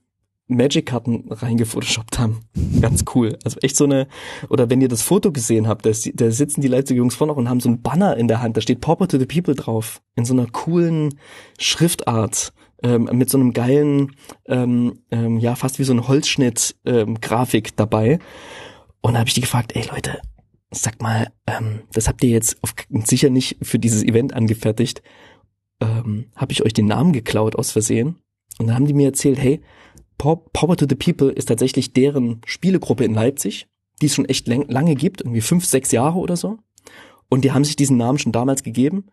[0.48, 2.42] Magic-Karten reingefotoshoppt haben.
[2.80, 3.38] Ganz cool.
[3.44, 4.08] Also echt so eine,
[4.50, 7.50] oder wenn ihr das Foto gesehen habt, da, da sitzen die Leipziger Jungs vorne und
[7.50, 10.26] haben so ein Banner in der Hand, da steht Pauper to the People drauf, in
[10.26, 11.20] so einer coolen
[11.58, 14.16] Schriftart, ähm, mit so einem geilen,
[14.48, 18.20] ähm, ähm, ja, fast wie so ein Holzschnitt-Grafik ähm, dabei.
[19.02, 20.20] Und da habe ich die gefragt, ey Leute,
[20.72, 22.76] sag mal, ähm, das habt ihr jetzt auf,
[23.06, 25.02] sicher nicht für dieses Event angefertigt.
[25.82, 28.16] ähm, habe ich euch den Namen geklaut aus Versehen.
[28.58, 29.62] Und dann haben die mir erzählt, hey,
[30.18, 33.68] Power to the People ist tatsächlich deren Spielegruppe in Leipzig,
[34.02, 36.58] die es schon echt lange gibt, irgendwie fünf, sechs Jahre oder so.
[37.30, 39.06] Und die haben sich diesen Namen schon damals gegeben,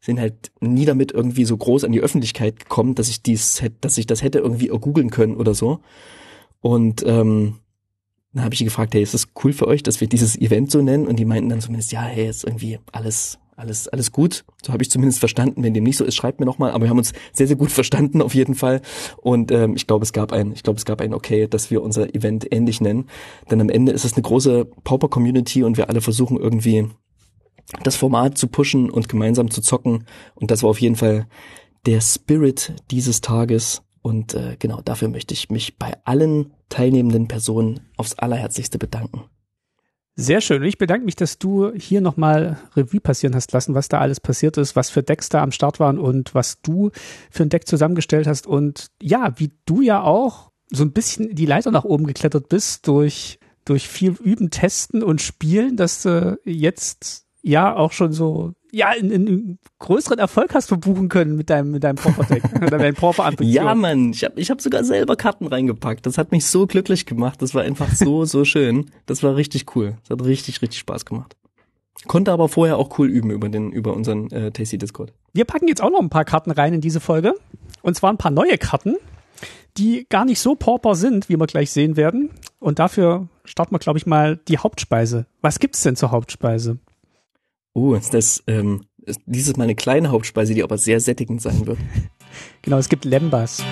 [0.00, 3.98] sind halt nie damit irgendwie so groß an die Öffentlichkeit gekommen, dass ich dies, dass
[3.98, 5.80] ich das hätte irgendwie googeln können oder so.
[6.60, 7.60] Und ähm,
[8.32, 10.70] dann habe ich die gefragt, hey, ist das cool für euch, dass wir dieses Event
[10.70, 11.06] so nennen?
[11.06, 14.44] Und die meinten dann zumindest, ja, hey, ist irgendwie alles alles, alles gut.
[14.64, 15.62] So habe ich zumindest verstanden.
[15.62, 16.72] Wenn dem nicht so ist, schreibt mir nochmal.
[16.72, 18.82] Aber wir haben uns sehr, sehr gut verstanden auf jeden Fall.
[19.16, 21.82] Und ähm, ich glaube, es gab ein, ich glaube, es gab ein Okay, dass wir
[21.82, 23.08] unser Event ähnlich nennen.
[23.50, 26.88] Denn am Ende ist es eine große Pauper-Community und wir alle versuchen irgendwie
[27.82, 30.06] das Format zu pushen und gemeinsam zu zocken.
[30.34, 31.26] Und das war auf jeden Fall
[31.86, 33.82] der Spirit dieses Tages.
[34.02, 39.24] Und äh, genau dafür möchte ich mich bei allen teilnehmenden Personen aufs allerherzlichste bedanken.
[40.18, 40.62] Sehr schön.
[40.62, 44.56] Ich bedanke mich, dass du hier nochmal Revue passieren hast lassen, was da alles passiert
[44.56, 46.90] ist, was für Decks da am Start waren und was du
[47.30, 48.46] für ein Deck zusammengestellt hast.
[48.46, 52.88] Und ja, wie du ja auch so ein bisschen die Leiter nach oben geklettert bist
[52.88, 58.88] durch, durch viel Üben, Testen und Spielen, dass du jetzt ja auch schon so ja,
[58.88, 63.50] einen, einen größeren Erfolg hast verbuchen können mit deinem, mit deinem Pauper-Deck, mit deinem Pauper-Ambition.
[63.50, 66.04] Ja, Mann, ich habe ich hab sogar selber Karten reingepackt.
[66.04, 67.40] Das hat mich so glücklich gemacht.
[67.40, 68.90] Das war einfach so, so schön.
[69.06, 69.96] Das war richtig cool.
[70.02, 71.36] Das hat richtig, richtig Spaß gemacht.
[72.06, 75.14] Konnte aber vorher auch cool üben über den, über unseren äh, Tasty Discord.
[75.32, 77.32] Wir packen jetzt auch noch ein paar Karten rein in diese Folge.
[77.80, 78.96] Und zwar ein paar neue Karten,
[79.78, 82.28] die gar nicht so pauper sind, wie wir gleich sehen werden.
[82.58, 85.24] Und dafür starten wir, glaube ich, mal die Hauptspeise.
[85.40, 86.78] Was gibt's denn zur Hauptspeise?
[87.78, 91.66] Oh, ist das ähm, ist dieses Mal eine kleine Hauptspeise, die aber sehr sättigend sein
[91.66, 91.78] wird.
[92.62, 93.62] Genau, es gibt Lembas.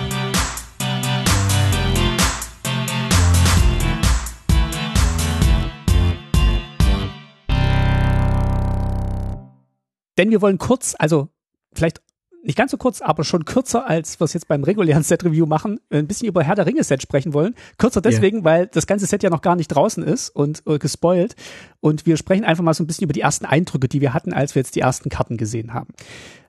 [10.17, 11.29] Denn wir wollen kurz, also
[11.73, 12.01] vielleicht
[12.45, 15.79] nicht ganz so kurz, aber schon kürzer, als wir es jetzt beim regulären Set-Review machen,
[15.89, 17.55] ein bisschen über Herr der Ringe-Set sprechen wollen.
[17.77, 18.45] Kürzer deswegen, yeah.
[18.45, 21.35] weil das ganze Set ja noch gar nicht draußen ist und äh, gespoilt.
[21.79, 24.33] Und wir sprechen einfach mal so ein bisschen über die ersten Eindrücke, die wir hatten,
[24.33, 25.93] als wir jetzt die ersten Karten gesehen haben.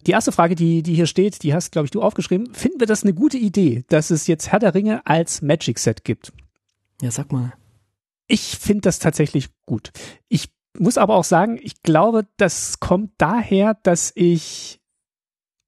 [0.07, 2.53] Die erste Frage, die, die hier steht, die hast, glaube ich, du aufgeschrieben.
[2.55, 6.33] Finden wir das eine gute Idee, dass es jetzt Herr der Ringe als Magic-Set gibt?
[7.03, 7.53] Ja, sag mal.
[8.29, 9.93] Ich finde das tatsächlich gut.
[10.29, 14.81] Ich muss aber auch sagen, ich glaube, das kommt daher, dass ich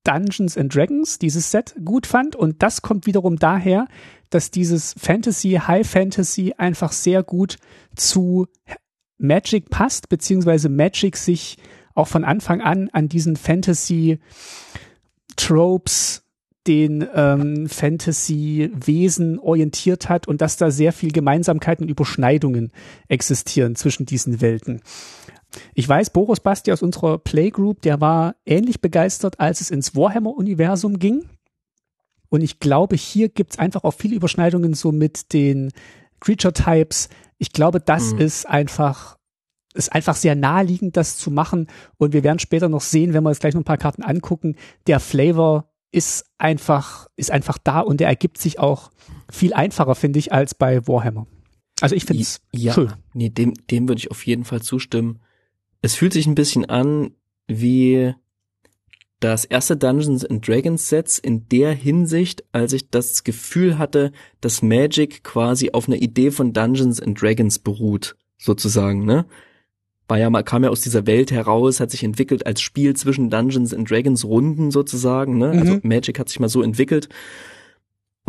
[0.05, 2.37] Dungeons and Dragons, dieses Set, gut fand.
[2.37, 3.87] Und das kommt wiederum daher,
[4.31, 7.57] dass dieses Fantasy, High Fantasy einfach sehr gut
[7.95, 8.47] zu
[9.19, 11.57] Magic passt, beziehungsweise Magic sich
[11.95, 14.21] auch von Anfang an an diesen Fantasy
[15.37, 16.23] Tropes,
[16.67, 22.73] den ähm, Fantasy-Wesen orientiert hat und dass da sehr viel Gemeinsamkeiten und Überschneidungen
[23.09, 24.83] existieren zwischen diesen Welten.
[25.75, 30.99] Ich weiß, Boris Basti aus unserer Playgroup, der war ähnlich begeistert, als es ins Warhammer-Universum
[30.99, 31.29] ging.
[32.29, 35.73] Und ich glaube, hier gibt's einfach auch viele Überschneidungen so mit den
[36.21, 37.09] Creature-Types.
[37.39, 38.21] Ich glaube, das mhm.
[38.21, 39.17] ist einfach
[39.75, 41.69] ist einfach sehr naheliegend, das zu machen.
[41.99, 44.57] Und wir werden später noch sehen, wenn wir uns gleich noch ein paar Karten angucken,
[44.87, 48.91] der Flavor ist einfach, ist einfach da und der ergibt sich auch
[49.31, 51.27] viel einfacher, finde ich, als bei Warhammer.
[51.81, 52.93] Also ich finde es ja, schön.
[53.15, 55.21] Nee, dem, dem würde ich auf jeden Fall zustimmen
[55.83, 57.13] es fühlt sich ein bisschen an
[57.47, 58.15] wie
[59.21, 64.63] das erste Dungeons and Dragons Sets in der Hinsicht, als ich das Gefühl hatte, dass
[64.63, 69.27] Magic quasi auf einer Idee von Dungeons and Dragons beruht, sozusagen, ne?
[70.07, 73.29] War ja mal, kam ja aus dieser Welt heraus, hat sich entwickelt als Spiel zwischen
[73.29, 75.51] Dungeons and Dragons Runden sozusagen, ne?
[75.51, 75.69] Also mhm.
[75.69, 77.09] Also Magic hat sich mal so entwickelt.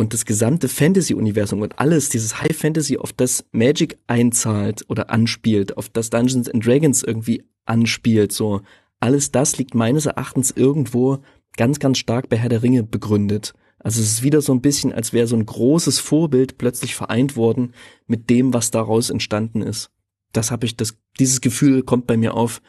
[0.00, 5.76] Und das gesamte Fantasy-Universum und alles, dieses High Fantasy, auf das Magic einzahlt oder anspielt,
[5.76, 8.62] auf das Dungeons and Dragons irgendwie anspielt, so,
[8.98, 11.18] alles das liegt meines Erachtens irgendwo
[11.58, 13.52] ganz, ganz stark bei Herr der Ringe begründet.
[13.78, 17.36] Also es ist wieder so ein bisschen, als wäre so ein großes Vorbild plötzlich vereint
[17.36, 17.74] worden
[18.06, 19.90] mit dem, was daraus entstanden ist.
[20.32, 22.62] Das habe ich, das, dieses Gefühl kommt bei mir auf,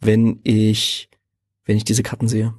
[0.00, 1.10] wenn ich,
[1.64, 2.54] wenn ich diese Karten sehe.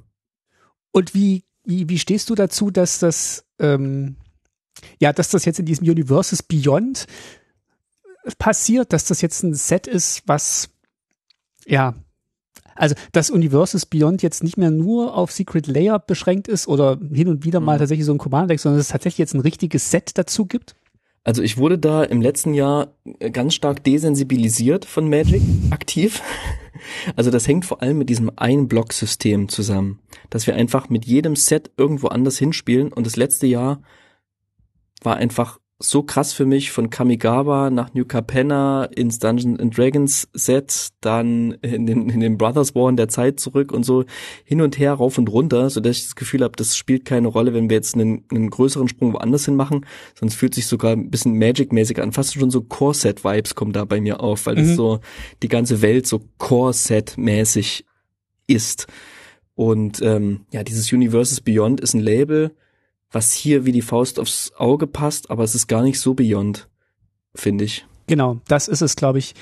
[0.92, 4.16] Und wie wie, wie stehst du dazu, dass das, ähm,
[5.00, 7.06] ja, dass das jetzt in diesem Universes Beyond
[8.38, 10.70] passiert, dass das jetzt ein Set ist, was,
[11.66, 11.94] ja,
[12.74, 17.28] also das Universes Beyond jetzt nicht mehr nur auf Secret Layer beschränkt ist oder hin
[17.28, 17.80] und wieder mal mhm.
[17.80, 20.74] tatsächlich so ein Commander-Deck, sondern es tatsächlich jetzt ein richtiges Set dazu gibt?
[21.22, 22.88] Also ich wurde da im letzten Jahr
[23.32, 26.20] ganz stark desensibilisiert von Magic aktiv.
[27.16, 30.00] Also das hängt vor allem mit diesem Ein-Block-System zusammen,
[30.30, 33.82] dass wir einfach mit jedem Set irgendwo anders hinspielen und das letzte Jahr
[35.02, 35.58] war einfach
[35.88, 41.52] so krass für mich von Kamigawa nach New Capenna ins Dungeons and Dragons Set, dann
[41.62, 44.04] in den, in den Brothers War in der Zeit zurück und so
[44.44, 47.28] hin und her rauf und runter, so dass ich das Gefühl habe, das spielt keine
[47.28, 49.86] Rolle, wenn wir jetzt einen, einen größeren Sprung woanders hin machen,
[50.18, 52.12] sonst fühlt sich sogar ein bisschen Magic-mäßig an.
[52.12, 54.66] Fast schon so Core-Set-Vibes kommen da bei mir auf, weil mhm.
[54.66, 55.00] das so
[55.42, 57.84] die ganze Welt so Core-Set-mäßig
[58.46, 58.86] ist.
[59.54, 62.52] Und ähm, ja, dieses Universes Beyond ist ein Label,
[63.14, 66.68] was hier wie die Faust aufs Auge passt, aber es ist gar nicht so Beyond,
[67.34, 67.86] finde ich.
[68.06, 69.34] Genau, das ist es, glaube ich,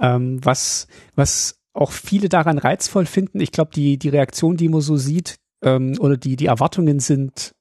[0.00, 3.40] ähm, was, was auch viele daran reizvoll finden.
[3.40, 7.54] Ich glaube, die, die Reaktion, die man so sieht, ähm, oder die, die Erwartungen sind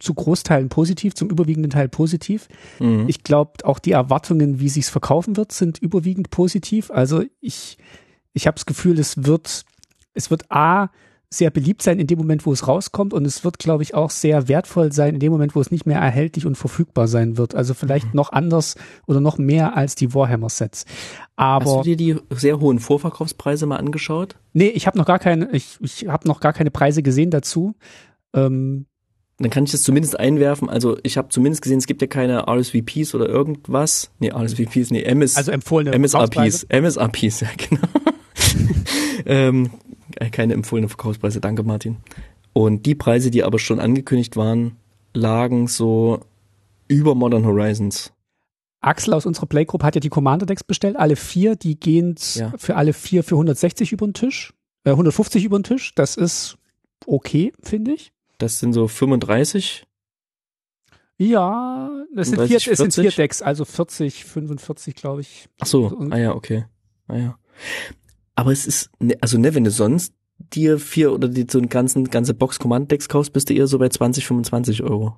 [0.00, 2.48] zu Großteilen positiv, zum überwiegenden Teil positiv.
[2.80, 3.08] Mhm.
[3.08, 6.90] Ich glaube, auch die Erwartungen, wie sich's verkaufen wird, sind überwiegend positiv.
[6.90, 7.78] Also ich,
[8.32, 9.64] ich habe das Gefühl, es wird,
[10.12, 10.90] es wird A,
[11.36, 14.10] sehr beliebt sein in dem Moment, wo es rauskommt und es wird, glaube ich, auch
[14.10, 17.54] sehr wertvoll sein in dem Moment, wo es nicht mehr erhältlich und verfügbar sein wird.
[17.54, 18.16] Also vielleicht mhm.
[18.16, 18.76] noch anders
[19.06, 20.84] oder noch mehr als die Warhammer-Sets.
[21.36, 24.36] Aber Hast du dir die sehr hohen Vorverkaufspreise mal angeschaut?
[24.52, 27.74] Nee, ich habe noch gar keine, ich, ich habe noch gar keine Preise gesehen dazu.
[28.34, 28.86] Ähm,
[29.38, 30.68] dann kann ich das zumindest einwerfen.
[30.70, 34.10] Also ich habe zumindest gesehen, es gibt ja keine RSVPs oder irgendwas.
[34.20, 35.36] Nee, RSVPs, nee, MS.
[35.36, 36.66] Also empfohlene MSRPs.
[36.68, 37.82] MSRPs, ja genau.
[39.26, 39.68] ähm, äh,
[40.32, 41.96] keine empfohlene Verkaufspreise, danke Martin.
[42.52, 44.76] Und die Preise, die aber schon angekündigt waren,
[45.12, 46.20] lagen so
[46.88, 48.12] über Modern Horizons.
[48.80, 52.52] Axel aus unserer Playgroup hat ja die Commander Decks bestellt, alle vier, die gehen ja.
[52.56, 54.52] für alle vier für 160 über den Tisch,
[54.84, 55.94] äh, 150 über den Tisch.
[55.94, 56.58] Das ist
[57.06, 58.12] okay, finde ich.
[58.38, 59.86] Das sind so 35.
[61.16, 65.48] Ja, das sind, vier, es sind vier Decks, also 40, 45, glaube ich.
[65.60, 66.66] Ach so, ah ja, okay.
[67.06, 67.38] Ah ja.
[68.34, 71.68] Aber es ist, ne, also ne, wenn du sonst dir vier oder die so einen
[71.68, 75.16] ganzen, ganze Box Command Decks kaufst, bist du eher so bei 20, 25 Euro.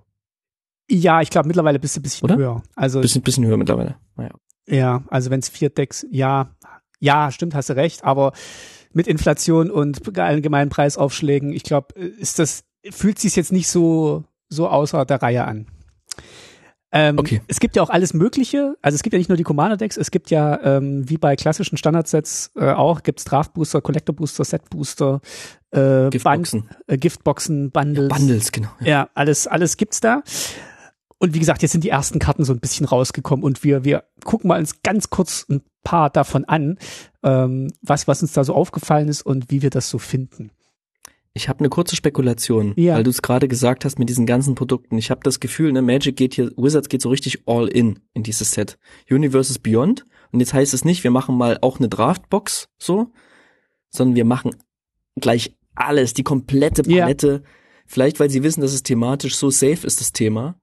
[0.91, 2.37] Ja, ich glaube mittlerweile bist du ein bisschen oder?
[2.37, 2.63] höher.
[2.75, 3.97] Also bisschen, bisschen höher mittlerweile.
[4.17, 4.31] Naja.
[4.69, 6.55] Ja, also wenn es vier Decks, ja,
[6.99, 8.33] ja, stimmt, hast du recht, aber
[8.93, 14.69] mit Inflation und allgemeinen Preisaufschlägen, ich glaube, ist das, fühlt sich jetzt nicht so, so
[14.69, 15.67] außer der Reihe an.
[16.93, 17.41] Ähm, okay.
[17.49, 18.77] Es gibt ja auch alles Mögliche.
[18.81, 21.77] Also es gibt ja nicht nur die Commander-Decks, es gibt ja, ähm, wie bei klassischen
[21.77, 25.21] Standardsets äh, auch, gibt's Draft-Booster, Collector-Booster, Set-Booster,
[25.73, 26.71] äh, Giftboxen.
[26.87, 28.11] Äh, Giftboxen, Bundles.
[28.11, 28.69] Ja, Bundles, genau.
[28.81, 28.87] Ja.
[28.87, 30.23] ja, alles, alles gibt's da.
[31.19, 34.05] Und wie gesagt, jetzt sind die ersten Karten so ein bisschen rausgekommen und wir, wir
[34.25, 36.79] gucken mal uns ganz kurz ein paar davon an,
[37.23, 40.51] ähm, was, was uns da so aufgefallen ist und wie wir das so finden.
[41.37, 42.95] Ich habe eine kurze Spekulation, ja.
[42.95, 44.97] weil du es gerade gesagt hast mit diesen ganzen Produkten.
[44.97, 48.23] Ich habe das Gefühl, ne, Magic geht hier, Wizards geht so richtig all in in
[48.23, 48.79] dieses Set.
[49.11, 50.07] Universes Beyond.
[50.33, 53.13] Und jetzt heißt es nicht, wir machen mal auch eine Draftbox so,
[53.91, 54.57] sondern wir machen
[55.21, 57.43] gleich alles, die komplette Palette.
[57.45, 57.51] Ja.
[57.85, 60.59] Vielleicht, weil sie wissen, dass es thematisch so safe ist, das Thema,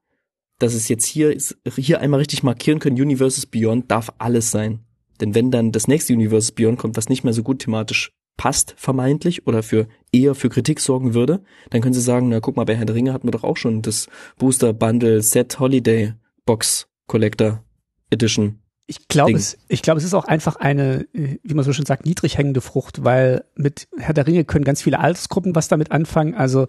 [0.57, 1.37] dass es jetzt hier,
[1.77, 4.79] hier einmal richtig markieren können, Universes Beyond darf alles sein.
[5.21, 8.73] Denn wenn dann das nächste Universes Beyond kommt, was nicht mehr so gut thematisch passt
[8.77, 12.65] vermeintlich oder für eher für Kritik sorgen würde, dann können sie sagen, na guck mal,
[12.65, 14.07] bei Herr der Ringe hatten wir doch auch schon das
[14.37, 16.13] Booster Bundle Set Holiday
[16.45, 17.63] Box Collector
[18.09, 21.85] Edition ich glaube, es, ich glaube, es ist auch einfach eine, wie man so schön
[21.85, 25.91] sagt, niedrig hängende Frucht, weil mit Herr der Ringe können ganz viele Altersgruppen was damit
[25.91, 26.35] anfangen.
[26.35, 26.67] Also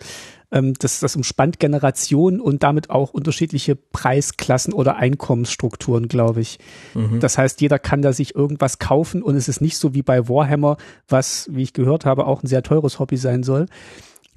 [0.52, 6.60] ähm, das, das umspannt Generationen und damit auch unterschiedliche Preisklassen oder Einkommensstrukturen, glaube ich.
[6.94, 7.18] Mhm.
[7.18, 10.28] Das heißt, jeder kann da sich irgendwas kaufen und es ist nicht so wie bei
[10.28, 10.76] Warhammer,
[11.08, 13.66] was, wie ich gehört habe, auch ein sehr teures Hobby sein soll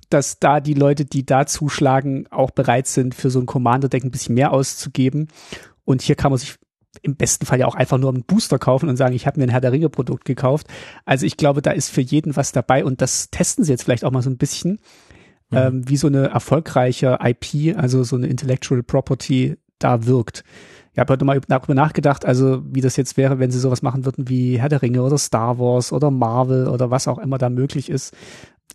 [0.10, 4.12] dass da die Leute, die da zuschlagen, auch bereit sind, für so ein Commander-Deck ein
[4.12, 5.28] bisschen mehr auszugeben.
[5.84, 6.56] Und hier kann man sich
[7.02, 9.46] im besten Fall ja auch einfach nur einen Booster kaufen und sagen, ich habe mir
[9.46, 10.68] ein Herr der Ringe Produkt gekauft.
[11.06, 14.04] Also ich glaube, da ist für jeden was dabei und das testen sie jetzt vielleicht
[14.04, 14.80] auch mal so ein bisschen,
[15.50, 15.58] mhm.
[15.58, 20.44] ähm, wie so eine erfolgreiche IP, also so eine Intellectual Property da wirkt.
[20.94, 24.06] Ich habe heute mal darüber nachgedacht, also wie das jetzt wäre, wenn sie sowas machen
[24.06, 27.52] würden wie Herr der Ringe oder Star Wars oder Marvel oder was auch immer da
[27.52, 28.16] möglich ist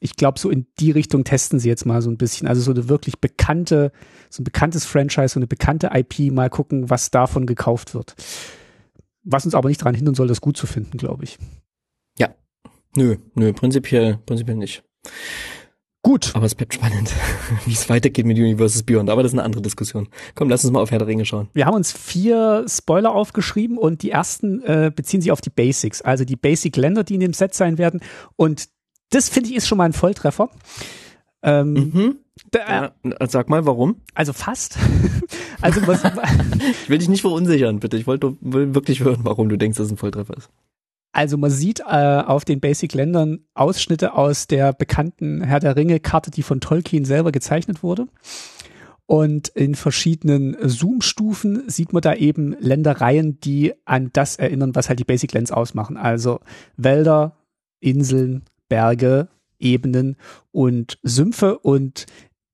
[0.00, 2.48] ich glaube, so in die Richtung testen sie jetzt mal so ein bisschen.
[2.48, 3.92] Also so eine wirklich bekannte,
[4.30, 8.14] so ein bekanntes Franchise, so eine bekannte IP, mal gucken, was davon gekauft wird.
[9.24, 11.38] Was uns aber nicht daran hindern soll, das gut zu finden, glaube ich.
[12.18, 12.34] Ja.
[12.96, 14.82] Nö, nö, prinzipiell, prinzipiell nicht.
[16.04, 16.32] Gut.
[16.34, 17.14] Aber es bleibt spannend,
[17.64, 19.08] wie es weitergeht mit Universes Beyond.
[19.08, 20.08] Aber das ist eine andere Diskussion.
[20.34, 21.48] Komm, lass uns mal auf Herr der Ringe schauen.
[21.52, 26.02] Wir haben uns vier Spoiler aufgeschrieben und die ersten äh, beziehen sich auf die Basics.
[26.02, 28.00] Also die Basic-Länder, die in dem Set sein werden.
[28.34, 28.68] Und
[29.14, 30.50] das finde ich ist schon mal ein Volltreffer.
[31.42, 32.16] Ähm, mhm.
[32.50, 33.96] Da, ja, sag mal, warum?
[34.14, 34.78] Also fast.
[35.60, 36.02] also was,
[36.82, 37.96] ich will dich nicht verunsichern, bitte.
[37.96, 40.50] Ich wollte will wirklich hören, warum du denkst, dass es ein Volltreffer ist.
[41.12, 46.42] Also man sieht äh, auf den Basic-Ländern Ausschnitte aus der bekannten Herr der Ringe-Karte, die
[46.42, 48.06] von Tolkien selber gezeichnet wurde.
[49.04, 55.00] Und in verschiedenen Zoom-Stufen sieht man da eben Ländereien, die an das erinnern, was halt
[55.00, 55.98] die Basic Lands ausmachen.
[55.98, 56.40] Also
[56.78, 57.36] Wälder,
[57.80, 60.16] Inseln, Berge, Ebenen
[60.50, 62.06] und Sümpfe und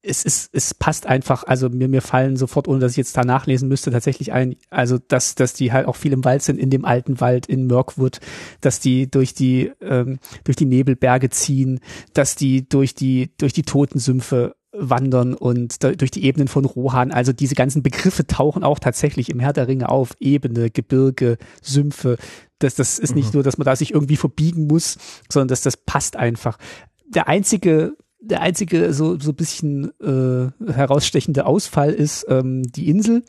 [0.02, 3.22] es ist, es passt einfach, also mir, mir fallen sofort, ohne dass ich jetzt da
[3.22, 6.70] nachlesen müsste, tatsächlich ein, also dass, dass die halt auch viel im Wald sind, in
[6.70, 8.18] dem alten Wald in Mirkwood,
[8.60, 11.78] dass die durch die, ähm, durch die Nebelberge ziehen,
[12.14, 17.12] dass die durch die, durch die Totensümpfe wandern und da, durch die Ebenen von Rohan.
[17.12, 20.14] Also diese ganzen Begriffe tauchen auch tatsächlich im Herr der Ringe auf.
[20.20, 22.16] Ebene, Gebirge, Sümpfe.
[22.58, 23.38] Das, das ist nicht mhm.
[23.38, 24.98] nur, dass man da sich irgendwie verbiegen muss,
[25.28, 26.58] sondern dass das passt einfach.
[27.06, 33.22] Der einzige der einzige so so bisschen äh, herausstechende Ausfall ist ähm, die Insel.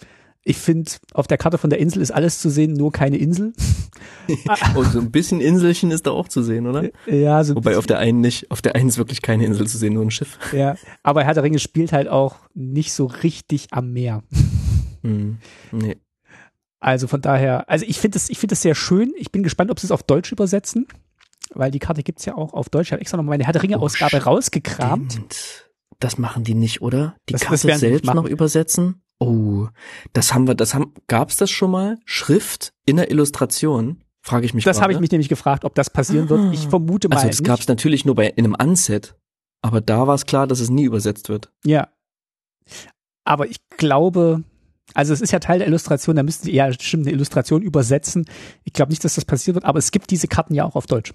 [0.43, 3.53] Ich finde, auf der Karte von der Insel ist alles zu sehen, nur keine Insel.
[4.75, 6.89] Und so ein bisschen Inselchen ist da auch zu sehen, oder?
[7.07, 9.77] Ja, so Wobei auf der einen nicht, auf der einen ist wirklich keine Insel zu
[9.77, 10.39] sehen, nur ein Schiff.
[10.53, 14.23] Ja, aber Herr der Ringe spielt halt auch nicht so richtig am Meer.
[15.01, 15.37] Hm,
[15.71, 15.95] nee.
[16.81, 19.13] Also von daher, also ich finde das, ich finde das sehr schön.
[19.15, 20.87] Ich bin gespannt, ob sie es auf Deutsch übersetzen
[21.53, 22.87] weil die Karte gibt's ja auch auf Deutsch.
[22.87, 25.21] Ich habe extra noch meine Herr der Ringe-Ausgabe oh, rausgekramt.
[25.99, 27.15] Das machen die nicht, oder?
[27.27, 29.01] Die das, Karte das selbst noch übersetzen?
[29.19, 29.67] Oh,
[30.13, 31.99] das haben wir, das haben, gab's das schon mal?
[32.05, 34.01] Schrift in der Illustration?
[34.21, 36.53] Frage ich mich Das habe ich mich nämlich gefragt, ob das passieren wird.
[36.53, 36.69] Ich ah.
[36.69, 37.17] vermute mal.
[37.17, 39.15] Also das gab's natürlich nur bei in einem Unset,
[39.61, 41.51] aber da war es klar, dass es nie übersetzt wird.
[41.65, 41.89] Ja.
[43.25, 44.43] Aber ich glaube,
[44.93, 48.25] also es ist ja Teil der Illustration, da müssten sie ja bestimmt eine Illustration übersetzen.
[48.63, 50.87] Ich glaube nicht, dass das passieren wird, aber es gibt diese Karten ja auch auf
[50.87, 51.13] Deutsch.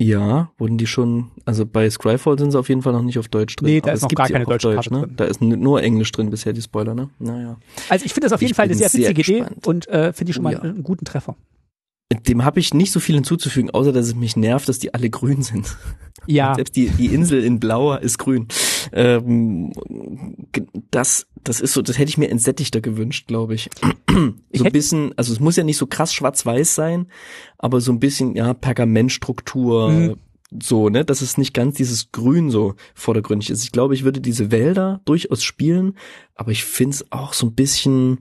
[0.00, 3.26] Ja, wurden die schon, also bei Scryfall sind sie auf jeden Fall noch nicht auf
[3.26, 3.68] Deutsch drin.
[3.68, 5.00] Nee, da ist noch gar keine deutsche Deutsch, Karte ne?
[5.00, 5.16] drin.
[5.16, 7.10] Da ist nur Englisch drin bisher, die Spoiler, ne?
[7.18, 7.56] Naja.
[7.88, 10.30] Also ich finde das auf jeden ich Fall eine sehr witzige Idee und äh, finde
[10.30, 10.60] ich schon mal ja.
[10.60, 11.34] einen guten Treffer.
[12.26, 15.10] Dem habe ich nicht so viel hinzuzufügen, außer dass es mich nervt, dass die alle
[15.10, 15.76] grün sind.
[16.26, 16.54] Ja.
[16.54, 18.48] Selbst die, die Insel in Blau ist grün.
[18.92, 19.72] Ähm,
[20.90, 23.70] das, das ist so, das hätte ich mir entsättigter gewünscht, glaube ich.
[24.52, 27.06] so ein bisschen, also es muss ja nicht so krass schwarz-weiß sein,
[27.58, 30.16] aber so ein bisschen, ja, Pergamentstruktur, mhm.
[30.62, 33.64] so, ne, dass es nicht ganz dieses Grün so vordergründig ist.
[33.64, 35.94] Ich glaube, ich würde diese Wälder durchaus spielen,
[36.34, 38.18] aber ich finde es auch so ein bisschen,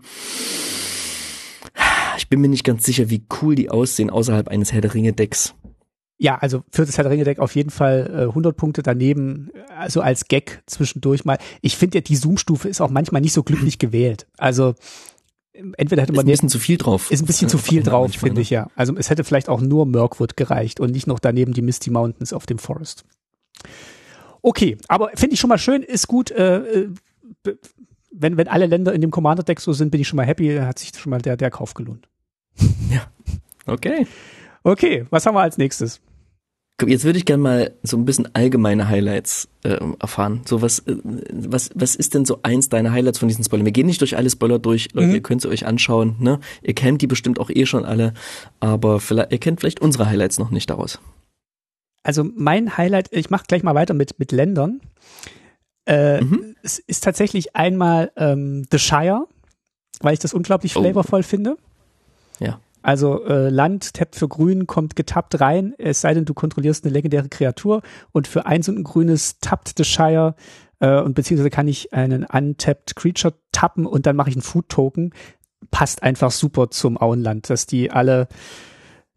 [2.18, 5.14] ich bin mir nicht ganz sicher, wie cool die aussehen außerhalb eines Herr der Ringe
[5.14, 5.56] Decks.
[6.20, 9.50] Ja, also für das Herr der Ringe Deck auf jeden Fall äh, 100 Punkte daneben,
[9.78, 11.38] also als Gag zwischendurch mal.
[11.62, 14.26] Ich finde ja, die Zoom-Stufe ist auch manchmal nicht so glücklich gewählt.
[14.38, 14.74] Also
[15.54, 17.12] entweder hätte man ist ein bisschen zu viel drauf.
[17.12, 18.42] Ist ein bisschen zu viel drauf, finde ne?
[18.42, 18.68] ich ja.
[18.76, 22.34] Also es hätte vielleicht auch nur Mirkwood gereicht und nicht noch daneben die Misty Mountains
[22.34, 23.06] auf dem Forest.
[24.42, 26.32] Okay, aber finde ich schon mal schön, ist gut.
[26.32, 26.90] Äh, äh
[28.20, 30.80] wenn, wenn alle Länder in dem Commander-Deck so sind, bin ich schon mal happy, hat
[30.80, 32.08] sich schon mal der, der Kauf gelohnt.
[32.90, 33.02] Ja.
[33.66, 34.08] Okay.
[34.64, 36.00] Okay, was haben wir als nächstes?
[36.86, 40.42] Jetzt würde ich gerne mal so ein bisschen allgemeine Highlights äh, erfahren.
[40.46, 43.66] So was, äh, was, was ist denn so eins deiner Highlights von diesen Spoilern?
[43.66, 45.16] Wir gehen nicht durch alle Spoiler durch, Leute, mhm.
[45.16, 46.16] ihr könnt sie euch anschauen.
[46.20, 46.40] Ne?
[46.62, 48.14] Ihr kennt die bestimmt auch eh schon alle,
[48.60, 51.00] aber vielleicht, ihr kennt vielleicht unsere Highlights noch nicht daraus.
[52.04, 54.80] Also mein Highlight, ich mache gleich mal weiter mit mit Ländern.
[55.88, 56.56] Äh, mhm.
[56.64, 59.26] Es ist tatsächlich einmal ähm, The Shire,
[60.02, 60.82] weil ich das unglaublich oh.
[60.82, 61.58] flavorvoll finde.
[62.40, 62.60] Ja.
[62.82, 66.94] Also äh, Land tappt für Grün, kommt getappt rein, es sei denn, du kontrollierst eine
[66.94, 67.82] legendäre Kreatur
[68.12, 70.36] und für eins und ein grünes tappt The Shire
[70.80, 74.70] äh, und beziehungsweise kann ich einen untapped Creature tappen und dann mache ich einen Food
[74.70, 75.14] Token.
[75.72, 78.28] Passt einfach super zum Auenland, dass die alle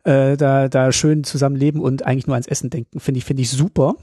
[0.05, 3.01] äh, da, da schön zusammenleben und eigentlich nur ans Essen denken.
[3.01, 3.97] Finde ich, finde ich super.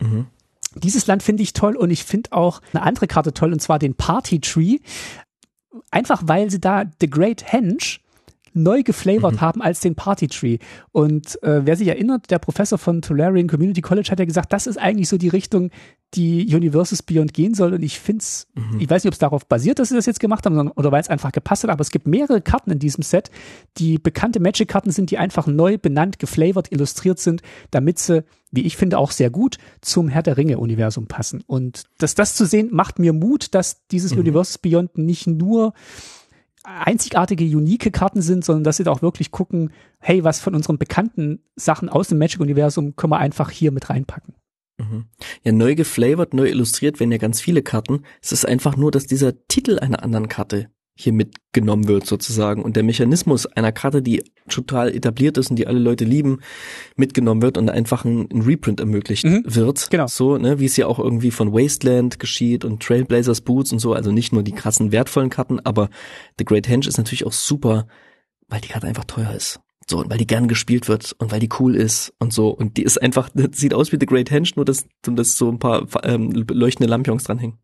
[0.00, 0.26] Mhm.
[0.74, 3.78] Dieses Land finde ich toll und ich finde auch eine andere Karte toll und zwar
[3.78, 4.78] den Party Tree.
[5.90, 7.98] Einfach weil sie da The Great Henge
[8.52, 9.40] neu geflavored mhm.
[9.40, 10.58] haben als den Party Tree.
[10.92, 14.66] Und äh, wer sich erinnert, der Professor von Tolarian Community College hat ja gesagt, das
[14.66, 15.70] ist eigentlich so die Richtung,
[16.14, 17.74] die Universes Beyond gehen soll.
[17.74, 18.80] Und ich finde es, mhm.
[18.80, 20.90] ich weiß nicht, ob es darauf basiert, dass sie das jetzt gemacht haben, sondern, oder
[20.90, 23.30] weil es einfach gepasst hat, aber es gibt mehrere Karten in diesem Set,
[23.78, 28.76] die bekannte Magic-Karten sind, die einfach neu benannt, geflavored, illustriert sind, damit sie, wie ich
[28.76, 31.44] finde, auch sehr gut zum Herr der Ringe-Universum passen.
[31.46, 34.20] Und das, das zu sehen, macht mir Mut, dass dieses mhm.
[34.20, 35.72] Universes Beyond nicht nur
[36.64, 40.78] einzigartige, unique Karten sind, sondern dass sie da auch wirklich gucken, hey, was von unseren
[40.78, 44.34] bekannten Sachen aus dem Magic-Universum können wir einfach hier mit reinpacken.
[44.78, 45.06] Mhm.
[45.42, 48.02] Ja, neu geflavored, neu illustriert werden ja ganz viele Karten.
[48.22, 50.70] Es ist einfach nur, dass dieser Titel einer anderen Karte
[51.02, 55.66] hier mitgenommen wird sozusagen und der Mechanismus einer Karte, die total etabliert ist und die
[55.66, 56.40] alle Leute lieben,
[56.96, 59.90] mitgenommen wird und einfach ein, ein Reprint ermöglicht mhm, wird.
[59.90, 60.06] Genau.
[60.06, 63.94] So, ne, wie es ja auch irgendwie von Wasteland geschieht und Trailblazers Boots und so,
[63.94, 65.88] also nicht nur die krassen wertvollen Karten, aber
[66.38, 67.86] The Great Henge ist natürlich auch super,
[68.48, 69.60] weil die Karte einfach teuer ist.
[69.90, 72.48] So, und weil die gern gespielt wird und weil die cool ist und so.
[72.50, 75.58] Und die ist einfach, sieht aus wie The Great Henge, nur dass, dass so ein
[75.58, 77.58] paar ähm, leuchtende Lampions dranhängen.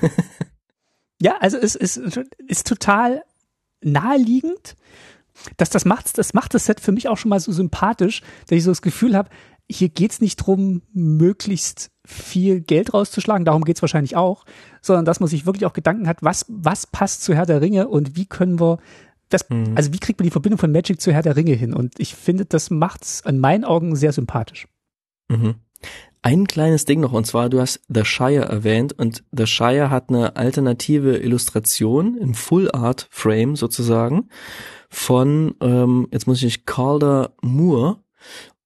[1.20, 3.22] Ja, also es ist, ist total
[3.80, 4.76] naheliegend.
[5.56, 8.58] dass das macht, das macht das Set für mich auch schon mal so sympathisch, dass
[8.58, 9.30] ich so das Gefühl habe,
[9.70, 14.44] hier geht's nicht drum, möglichst viel Geld rauszuschlagen, darum geht's wahrscheinlich auch,
[14.80, 17.88] sondern dass man sich wirklich auch Gedanken hat, was, was passt zu Herr der Ringe
[17.88, 18.78] und wie können wir
[19.28, 19.74] das, mhm.
[19.76, 21.74] also wie kriegt man die Verbindung von Magic zu Herr der Ringe hin?
[21.74, 24.66] Und ich finde, das macht's in meinen Augen sehr sympathisch.
[25.28, 25.56] Mhm.
[26.22, 30.08] Ein kleines Ding noch, und zwar, du hast The Shire erwähnt und The Shire hat
[30.08, 34.28] eine alternative Illustration im Full Art Frame sozusagen
[34.90, 37.98] von, ähm, jetzt muss ich Calder Moore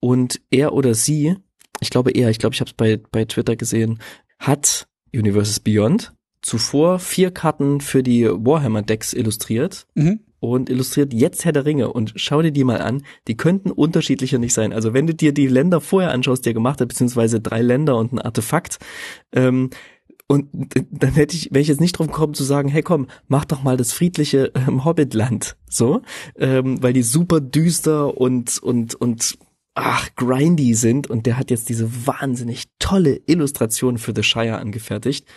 [0.00, 1.36] und er oder sie,
[1.80, 4.00] ich glaube er, ich glaube, ich habe es bei, bei Twitter gesehen,
[4.38, 9.86] hat Universes Beyond zuvor vier Karten für die Warhammer Decks illustriert.
[9.94, 13.04] Mhm und illustriert jetzt Herr der Ringe und schau dir die mal an.
[13.28, 14.72] Die könnten unterschiedlicher nicht sein.
[14.72, 17.96] Also wenn du dir die Länder vorher anschaust, die er gemacht hat, beziehungsweise drei Länder
[17.96, 18.80] und ein Artefakt,
[19.32, 19.70] ähm,
[20.26, 20.48] und
[20.90, 23.62] dann hätte ich, wäre ich jetzt nicht drauf gekommen zu sagen, hey komm, mach doch
[23.62, 26.02] mal das friedliche ähm, Hobbitland, so,
[26.36, 29.38] ähm, weil die super düster und und und
[29.74, 35.28] ach grindy sind und der hat jetzt diese wahnsinnig tolle Illustration für The Shire angefertigt.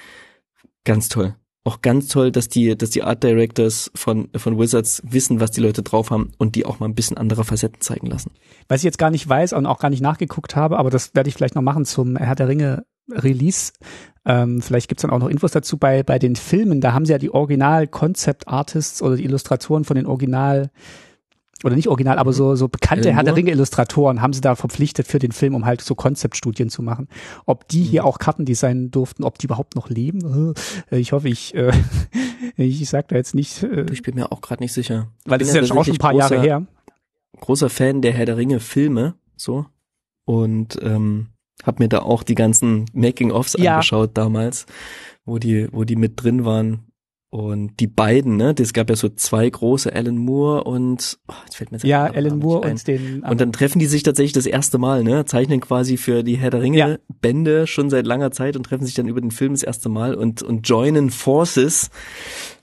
[0.83, 1.35] Ganz toll
[1.65, 5.61] auch ganz toll, dass die, dass die Art Directors von, von Wizards wissen, was die
[5.61, 8.31] Leute drauf haben und die auch mal ein bisschen andere Facetten zeigen lassen.
[8.67, 11.27] Was ich jetzt gar nicht weiß und auch gar nicht nachgeguckt habe, aber das werde
[11.27, 13.73] ich vielleicht noch machen zum Herr der Ringe Release.
[14.25, 16.81] Ähm, vielleicht gibt's dann auch noch Infos dazu bei, bei den Filmen.
[16.81, 20.71] Da haben sie ja die Original Concept Artists oder die Illustratoren von den Original
[21.65, 25.07] oder nicht original, aber so, so bekannte Herr der Ringe Illustratoren haben sie da verpflichtet
[25.07, 27.07] für den Film, um halt so Konzeptstudien zu machen.
[27.47, 28.07] Ob die hier mhm.
[28.07, 30.53] auch Karten designen durften, ob die überhaupt noch leben,
[30.91, 31.71] äh, ich hoffe, ich, äh,
[32.57, 33.63] ich sag da jetzt nicht.
[33.63, 35.07] Äh, ich bin mir auch gerade nicht sicher.
[35.25, 36.67] Weil das ist ja auch schon ein paar großer, Jahre her.
[37.39, 39.65] Großer Fan der Herr der Ringe Filme, so.
[40.25, 41.29] Und ähm,
[41.63, 43.73] hab mir da auch die ganzen Making-ofs ja.
[43.73, 44.67] angeschaut damals,
[45.25, 46.85] wo die, wo die mit drin waren.
[47.35, 51.57] Und die beiden, ne, es gab ja so zwei große, Alan Moore und oh, jetzt
[51.57, 54.45] fällt mir jetzt Ja, Alan Moore und den Und dann treffen die sich tatsächlich das
[54.45, 56.97] erste Mal, ne, zeichnen quasi für die Herr der Ringe ja.
[57.19, 60.15] Bände schon seit langer Zeit und treffen sich dann über den Film das erste Mal
[60.15, 61.89] und und joinen Forces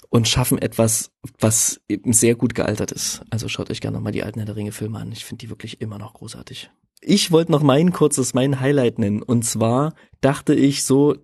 [0.08, 3.20] und schaffen etwas, was eben sehr gut gealtert ist.
[3.28, 5.12] Also schaut euch gerne nochmal die alten Herr der Ringe Filme an.
[5.12, 6.70] Ich finde die wirklich immer noch großartig.
[7.02, 9.22] Ich wollte noch mein kurzes, mein Highlight nennen.
[9.22, 9.92] Und zwar
[10.22, 11.16] dachte ich so,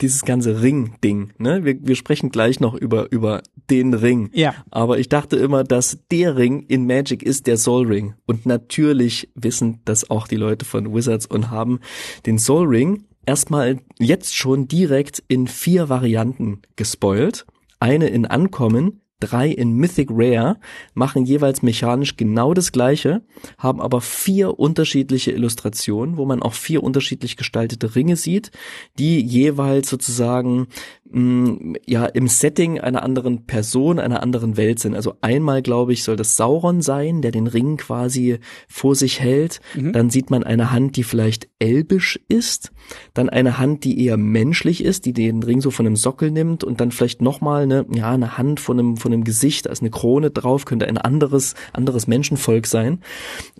[0.00, 1.64] dieses ganze Ring-Ding, ne?
[1.64, 4.30] Wir, wir sprechen gleich noch über, über den Ring.
[4.32, 4.54] Ja.
[4.70, 8.14] Aber ich dachte immer, dass der Ring in Magic ist der Soul Ring.
[8.26, 11.80] Und natürlich wissen das auch die Leute von Wizards und haben
[12.26, 17.46] den Soul Ring erstmal jetzt schon direkt in vier Varianten gespoilt.
[17.78, 20.56] Eine in Ankommen, drei in Mythic Rare,
[20.94, 23.22] machen jeweils mechanisch genau das gleiche,
[23.58, 28.50] haben aber vier unterschiedliche Illustrationen, wo man auch vier unterschiedlich gestaltete Ringe sieht,
[28.98, 30.68] die jeweils sozusagen
[31.12, 34.94] ja im Setting einer anderen Person, einer anderen Welt sind.
[34.94, 38.38] Also einmal, glaube ich, soll das Sauron sein, der den Ring quasi
[38.68, 39.60] vor sich hält.
[39.74, 39.92] Mhm.
[39.92, 42.70] Dann sieht man eine Hand, die vielleicht elbisch ist.
[43.12, 46.62] Dann eine Hand, die eher menschlich ist, die den Ring so von einem Sockel nimmt
[46.62, 49.82] und dann vielleicht nochmal eine, ja, eine Hand von einem, von einem Gesicht, da ist
[49.82, 53.00] eine Krone drauf, könnte ein anderes, anderes Menschenvolk sein.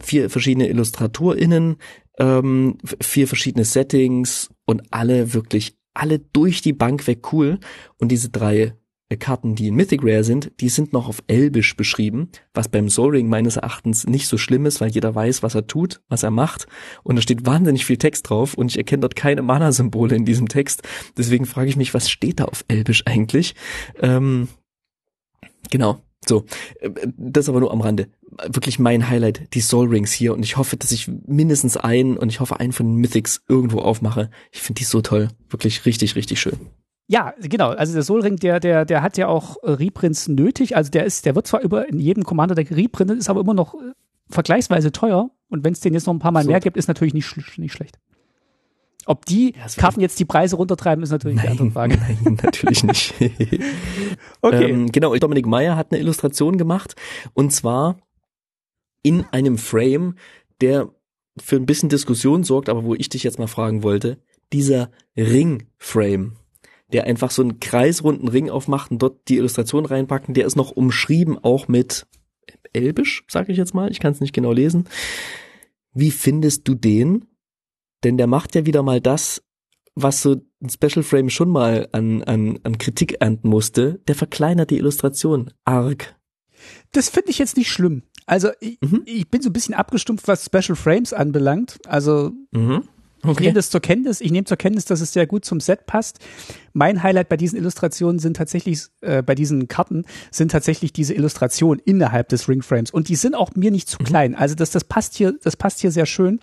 [0.00, 1.76] Vier verschiedene IllustratorInnen,
[2.18, 7.58] ähm, vier verschiedene Settings und alle wirklich alle durch die Bank weg cool.
[7.98, 8.74] Und diese drei
[9.10, 12.88] äh, Karten, die in Mythic Rare sind, die sind noch auf Elbisch beschrieben, was beim
[12.88, 16.30] Soul meines Erachtens nicht so schlimm ist, weil jeder weiß, was er tut, was er
[16.30, 16.66] macht.
[17.02, 20.48] Und da steht wahnsinnig viel Text drauf und ich erkenne dort keine Mana-Symbole in diesem
[20.48, 20.82] Text.
[21.18, 23.54] Deswegen frage ich mich, was steht da auf Elbisch eigentlich?
[24.00, 24.48] Ähm,
[25.70, 26.00] genau.
[26.28, 26.44] So,
[26.80, 28.08] äh, das aber nur am Rande.
[28.46, 32.28] Wirklich mein Highlight, die Soul Rings hier und ich hoffe, dass ich mindestens einen und
[32.28, 34.30] ich hoffe einen von den Mythics irgendwo aufmache.
[34.52, 35.28] Ich finde die so toll.
[35.48, 36.58] Wirklich richtig, richtig schön.
[37.08, 37.70] Ja, genau.
[37.70, 40.76] Also der Soul Ring, der, der, der hat ja auch Reprints nötig.
[40.76, 43.54] Also der ist, der wird zwar über in jedem Commander Deck reprintet, ist aber immer
[43.54, 43.92] noch äh,
[44.28, 45.30] vergleichsweise teuer.
[45.48, 46.50] Und wenn es den jetzt noch ein paar Mal so.
[46.50, 47.98] mehr gibt, ist natürlich nicht, nicht schlecht.
[49.06, 51.96] Ob die ja, Karten jetzt die Preise runtertreiben, ist natürlich nein, eine andere Frage.
[51.96, 53.14] Nein, natürlich nicht.
[54.42, 54.70] okay.
[54.70, 56.94] Ähm, genau, Dominik Meyer hat eine Illustration gemacht
[57.32, 57.96] und zwar
[59.02, 60.16] in einem Frame,
[60.60, 60.90] der
[61.38, 64.18] für ein bisschen Diskussion sorgt, aber wo ich dich jetzt mal fragen wollte,
[64.52, 66.36] dieser Ring-Frame,
[66.92, 70.72] der einfach so einen kreisrunden Ring aufmacht und dort die Illustration reinpacken, der ist noch
[70.72, 72.06] umschrieben auch mit
[72.72, 74.86] Elbisch, sage ich jetzt mal, ich kann es nicht genau lesen.
[75.92, 77.26] Wie findest du den?
[78.04, 79.42] Denn der macht ja wieder mal das,
[79.94, 84.00] was so ein Special Frame schon mal an, an, an Kritik ernten musste.
[84.08, 86.16] Der verkleinert die Illustration arg.
[86.92, 88.02] Das finde ich jetzt nicht schlimm.
[88.26, 89.02] Also ich, mhm.
[89.06, 91.78] ich bin so ein bisschen abgestumpft, was Special Frames anbelangt.
[91.86, 92.84] Also mhm.
[93.22, 93.32] Okay.
[93.32, 95.86] Ich nehme das zur Kenntnis, ich nehme zur Kenntnis, dass es sehr gut zum Set
[95.86, 96.18] passt.
[96.72, 101.80] Mein Highlight bei diesen Illustrationen sind tatsächlich, äh, bei diesen Karten sind tatsächlich diese Illustrationen
[101.84, 102.90] innerhalb des Ringframes.
[102.92, 104.04] Und die sind auch mir nicht zu mhm.
[104.04, 104.34] klein.
[104.34, 106.40] Also das, das passt hier, das passt hier sehr schön.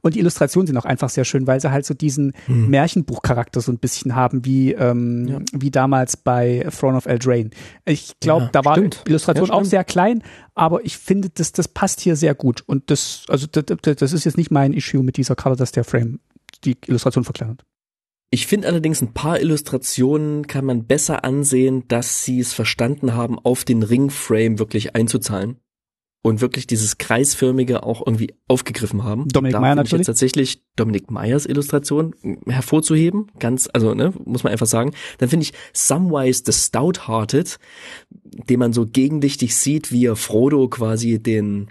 [0.00, 2.68] Und die Illustrationen sind auch einfach sehr schön, weil sie halt so diesen mhm.
[2.68, 5.38] Märchenbuchcharakter so ein bisschen haben, wie, ähm, ja.
[5.52, 7.50] wie damals bei Throne of Eldraine.
[7.84, 10.22] Ich glaube, ja, da war die Illustration ja, auch sehr klein,
[10.54, 12.62] aber ich finde, das, das passt hier sehr gut.
[12.66, 15.84] Und das, also das, das ist jetzt nicht mein Issue mit dieser Karte, dass der
[15.84, 16.17] Frame
[16.64, 17.64] die Illustration verkleinert.
[18.30, 23.38] Ich finde allerdings, ein paar Illustrationen kann man besser ansehen, dass sie es verstanden haben,
[23.38, 25.56] auf den Ringframe wirklich einzuzahlen
[26.22, 29.28] und wirklich dieses kreisförmige auch irgendwie aufgegriffen haben.
[29.28, 29.92] Dominik da Meyer natürlich.
[29.92, 32.14] Ich jetzt tatsächlich Dominik Meyers Illustration
[32.46, 34.92] hervorzuheben, ganz, also ne, muss man einfach sagen.
[35.18, 37.58] Dann finde ich Samwise the Stout-Hearted,
[38.10, 41.68] den man so gegendichtig sieht, wie er Frodo quasi den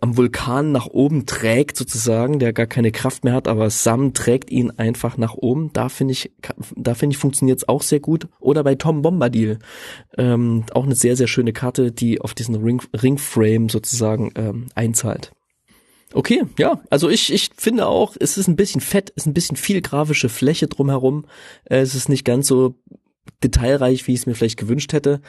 [0.00, 4.50] am Vulkan nach oben trägt sozusagen, der gar keine Kraft mehr hat, aber Sam trägt
[4.50, 5.70] ihn einfach nach oben.
[5.74, 6.32] Da finde ich,
[6.74, 8.28] da finde ich funktioniert es auch sehr gut.
[8.40, 9.58] Oder bei Tom Bombadil
[10.16, 15.32] ähm, auch eine sehr sehr schöne Karte, die auf diesen Ring, Ringframe sozusagen ähm, einzahlt.
[16.14, 19.56] Okay, ja, also ich ich finde auch, es ist ein bisschen fett, ist ein bisschen
[19.56, 21.26] viel grafische Fläche drumherum.
[21.64, 22.76] Äh, es ist nicht ganz so
[23.42, 25.20] detailreich, wie ich es mir vielleicht gewünscht hätte.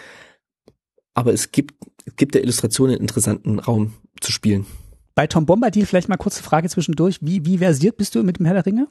[1.17, 1.73] Aber es gibt,
[2.05, 4.67] es gibt der Illustration einen interessanten Raum zu spielen.
[5.15, 7.17] Bei Tom Bombadil vielleicht mal kurze Frage zwischendurch.
[7.21, 8.87] Wie, wie versiert bist du mit dem Herr der Ringe?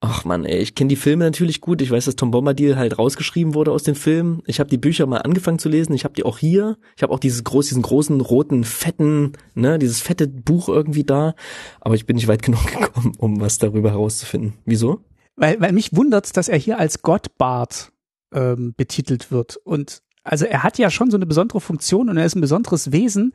[0.00, 1.82] Ach man, ey, ich kenne die Filme natürlich gut.
[1.82, 4.44] Ich weiß, dass Tom Bombadil halt rausgeschrieben wurde aus den Filmen.
[4.46, 5.92] Ich habe die Bücher mal angefangen zu lesen.
[5.92, 6.78] Ich habe die auch hier.
[6.96, 11.34] Ich habe auch dieses groß, diesen großen roten fetten, ne, dieses fette Buch irgendwie da.
[11.80, 14.52] Aber ich bin nicht weit genug gekommen, um was darüber herauszufinden.
[14.64, 15.00] Wieso?
[15.34, 17.90] Weil, weil mich wundert's, dass er hier als Gottbart
[18.32, 19.56] ähm, betitelt wird.
[19.56, 22.90] Und also er hat ja schon so eine besondere Funktion und er ist ein besonderes
[22.92, 23.32] Wesen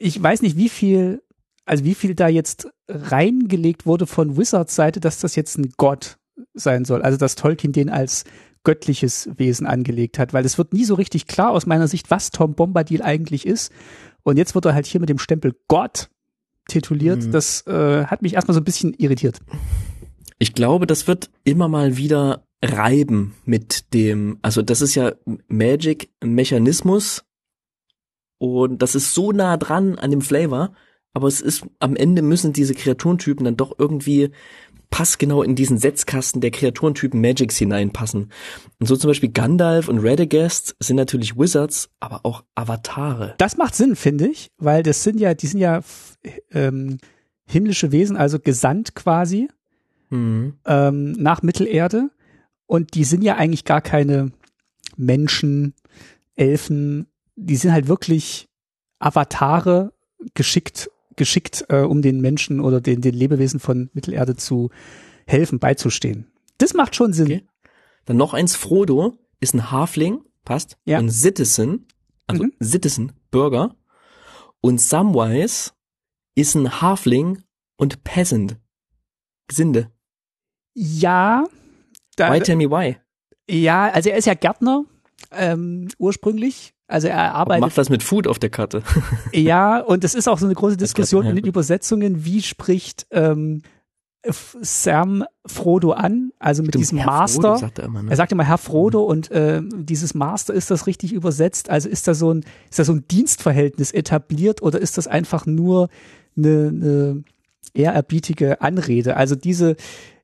[0.00, 1.22] ich weiß nicht, wie viel,
[1.66, 6.18] also wie viel da jetzt reingelegt wurde von Wizards Seite, dass das jetzt ein Gott
[6.54, 7.02] sein soll.
[7.02, 8.24] Also dass Tolkien den als
[8.64, 12.30] göttliches Wesen angelegt hat, weil es wird nie so richtig klar aus meiner Sicht, was
[12.30, 13.72] Tom Bombadil eigentlich ist.
[14.22, 16.10] Und jetzt wird er halt hier mit dem Stempel Gott
[16.66, 17.24] tituliert.
[17.24, 17.32] Mhm.
[17.32, 19.38] Das äh, hat mich erstmal so ein bisschen irritiert.
[20.38, 25.12] Ich glaube, das wird immer mal wieder reiben mit dem, also das ist ja
[25.48, 27.24] Magic, ein Mechanismus,
[28.40, 30.72] und das ist so nah dran an dem Flavor,
[31.12, 34.30] aber es ist, am Ende müssen diese Kreaturentypen dann doch irgendwie
[34.88, 38.32] passgenau in diesen Setzkasten der Kreaturentypen Magics hineinpassen.
[38.78, 43.34] Und so zum Beispiel Gandalf und Radagast sind natürlich Wizards, aber auch Avatare.
[43.36, 45.82] Das macht Sinn, finde ich, weil das sind ja, die sind ja
[46.50, 46.96] ähm,
[47.46, 49.48] himmlische Wesen, also gesandt quasi
[50.08, 50.54] mhm.
[50.66, 52.10] ähm, nach Mittelerde.
[52.70, 54.30] Und die sind ja eigentlich gar keine
[54.96, 55.74] Menschen,
[56.36, 58.48] Elfen, die sind halt wirklich
[59.00, 59.92] Avatare
[60.34, 64.70] geschickt, geschickt, äh, um den Menschen oder den, den Lebewesen von Mittelerde zu
[65.26, 66.30] helfen, beizustehen.
[66.58, 67.26] Das macht schon Sinn.
[67.26, 67.44] Okay.
[68.04, 70.98] Dann noch eins, Frodo ist ein Halfling, passt, ja.
[70.98, 71.88] ein Citizen,
[72.28, 72.52] also mhm.
[72.62, 73.74] Citizen, Bürger.
[74.60, 75.72] Und Samwise
[76.36, 77.42] ist ein Halfling
[77.76, 78.58] und Peasant,
[79.48, 79.90] Gesinde.
[80.72, 81.48] Ja.
[82.20, 82.96] Da, why tell me why?
[83.48, 84.84] Ja, also er ist ja Gärtner
[85.32, 87.60] ähm, ursprünglich also er arbeitet.
[87.60, 88.82] macht das mit Food auf der Karte.
[89.32, 93.62] ja, und es ist auch so eine große Diskussion in den Übersetzungen, wie spricht ähm,
[94.28, 97.42] Sam Frodo an, also mit Stimmt, diesem Herr Master.
[97.42, 98.10] Frodo, sagt er, immer, ne?
[98.10, 99.08] er sagt immer Herr Frodo mhm.
[99.08, 101.70] und äh, dieses Master ist das richtig übersetzt?
[101.70, 105.46] Also ist da so ein ist da so ein Dienstverhältnis etabliert oder ist das einfach
[105.46, 105.88] nur
[106.36, 107.24] eine, eine
[107.72, 109.16] ehrerbietige Anrede?
[109.16, 109.76] Also diese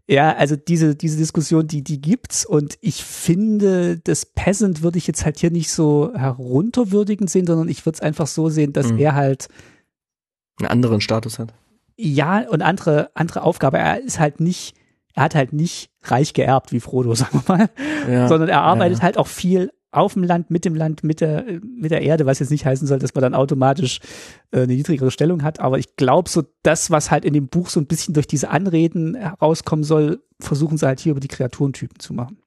[0.09, 5.07] ja, also diese, diese Diskussion, die, die gibt's und ich finde, das Peasant würde ich
[5.09, 8.93] jetzt halt hier nicht so herunterwürdigend sehen, sondern ich würde es einfach so sehen, dass
[8.93, 8.99] mhm.
[8.99, 9.49] er halt
[10.59, 11.53] einen anderen Status hat.
[11.97, 13.79] Ja, und andere, andere Aufgabe.
[13.79, 14.77] Er ist halt nicht,
[15.15, 17.71] er hat halt nicht reich geerbt wie Frodo, sagen wir mal,
[18.09, 19.05] ja, sondern er arbeitet ja.
[19.05, 22.39] halt auch viel auf dem Land, mit dem Land, mit der, mit der Erde, was
[22.39, 24.01] jetzt nicht heißen soll, dass man dann automatisch
[24.51, 25.61] äh, eine niedrigere Stellung hat.
[25.61, 28.51] Aber ich glaube, so das, was halt in dem Buch so ein bisschen durch diese
[28.51, 32.39] Anreden herauskommen soll, versuchen sie halt hier über die Kreaturentypen zu machen.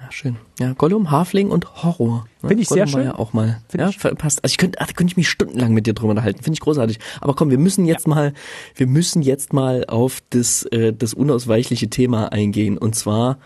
[0.00, 0.36] Ja, schön.
[0.60, 2.26] Ja, Gollum, Halfling und Horror.
[2.42, 2.48] Ne?
[2.48, 3.06] Finde ich Gollum sehr schön.
[3.06, 3.60] Ja auch mal.
[3.68, 4.44] Find ja, ich passt.
[4.44, 6.42] Also ich könnte, ach, da könnte ich mich stundenlang mit dir drüber unterhalten.
[6.42, 7.00] Finde ich großartig.
[7.20, 8.14] Aber komm, wir müssen jetzt ja.
[8.14, 8.32] mal,
[8.76, 12.78] wir müssen jetzt mal auf das, äh, das unausweichliche Thema eingehen.
[12.78, 13.38] Und zwar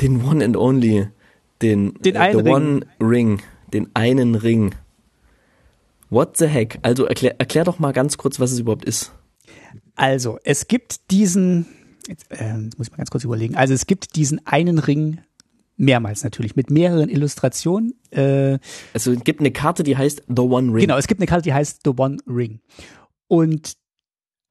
[0.00, 1.08] den One and Only
[1.64, 2.52] den, den äh, The Ring.
[2.52, 3.42] One Ring,
[3.72, 4.74] den einen Ring.
[6.10, 6.78] What the heck?
[6.82, 9.12] Also erklär, erklär doch mal ganz kurz, was es überhaupt ist.
[9.96, 11.66] Also, es gibt diesen,
[12.08, 15.18] jetzt, äh, muss ich mal ganz kurz überlegen, also es gibt diesen einen Ring
[15.76, 17.94] mehrmals natürlich, mit mehreren Illustrationen.
[18.10, 18.58] Äh,
[18.92, 20.82] also es gibt eine Karte, die heißt The One Ring.
[20.82, 22.60] Genau, es gibt eine Karte, die heißt The One Ring.
[23.26, 23.74] Und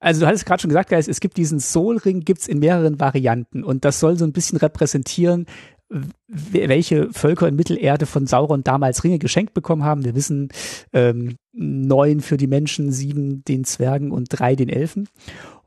[0.00, 3.64] Also du hattest gerade schon gesagt, Geist, es gibt diesen Soul-Ring, gibt's in mehreren Varianten
[3.64, 5.46] und das soll so ein bisschen repräsentieren,
[6.28, 10.04] welche Völker in Mittelerde von Sauron damals Ringe geschenkt bekommen haben.
[10.04, 10.48] Wir wissen,
[10.92, 15.08] ähm, neun für die Menschen, sieben den Zwergen und drei den Elfen.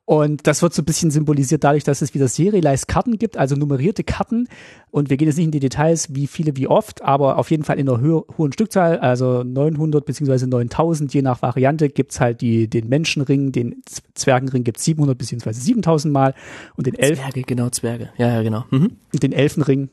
[0.10, 3.58] Und das wird so ein bisschen symbolisiert dadurch, dass es wieder serialized Karten gibt, also
[3.58, 4.48] nummerierte Karten.
[4.90, 7.66] Und wir gehen jetzt nicht in die Details, wie viele, wie oft, aber auf jeden
[7.66, 12.40] Fall in einer ho hohen Stückzahl, also 900 beziehungsweise 9000, je nach Variante, gibt's halt
[12.40, 13.82] die, den Menschenring, den
[14.14, 16.34] Zwergenring gibt's 700 beziehungsweise 7000 Mal
[16.78, 17.24] und den Elfen.
[17.24, 18.10] Zwerge, genau, Zwerge.
[18.18, 18.64] Ja, ja, genau.
[18.72, 18.92] Mhm.
[19.12, 19.90] Und den Elfenring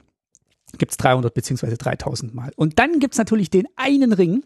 [0.79, 2.53] gibt's 300 beziehungsweise 3000 Mal.
[2.57, 4.45] Und dann gibt's natürlich den einen Ring,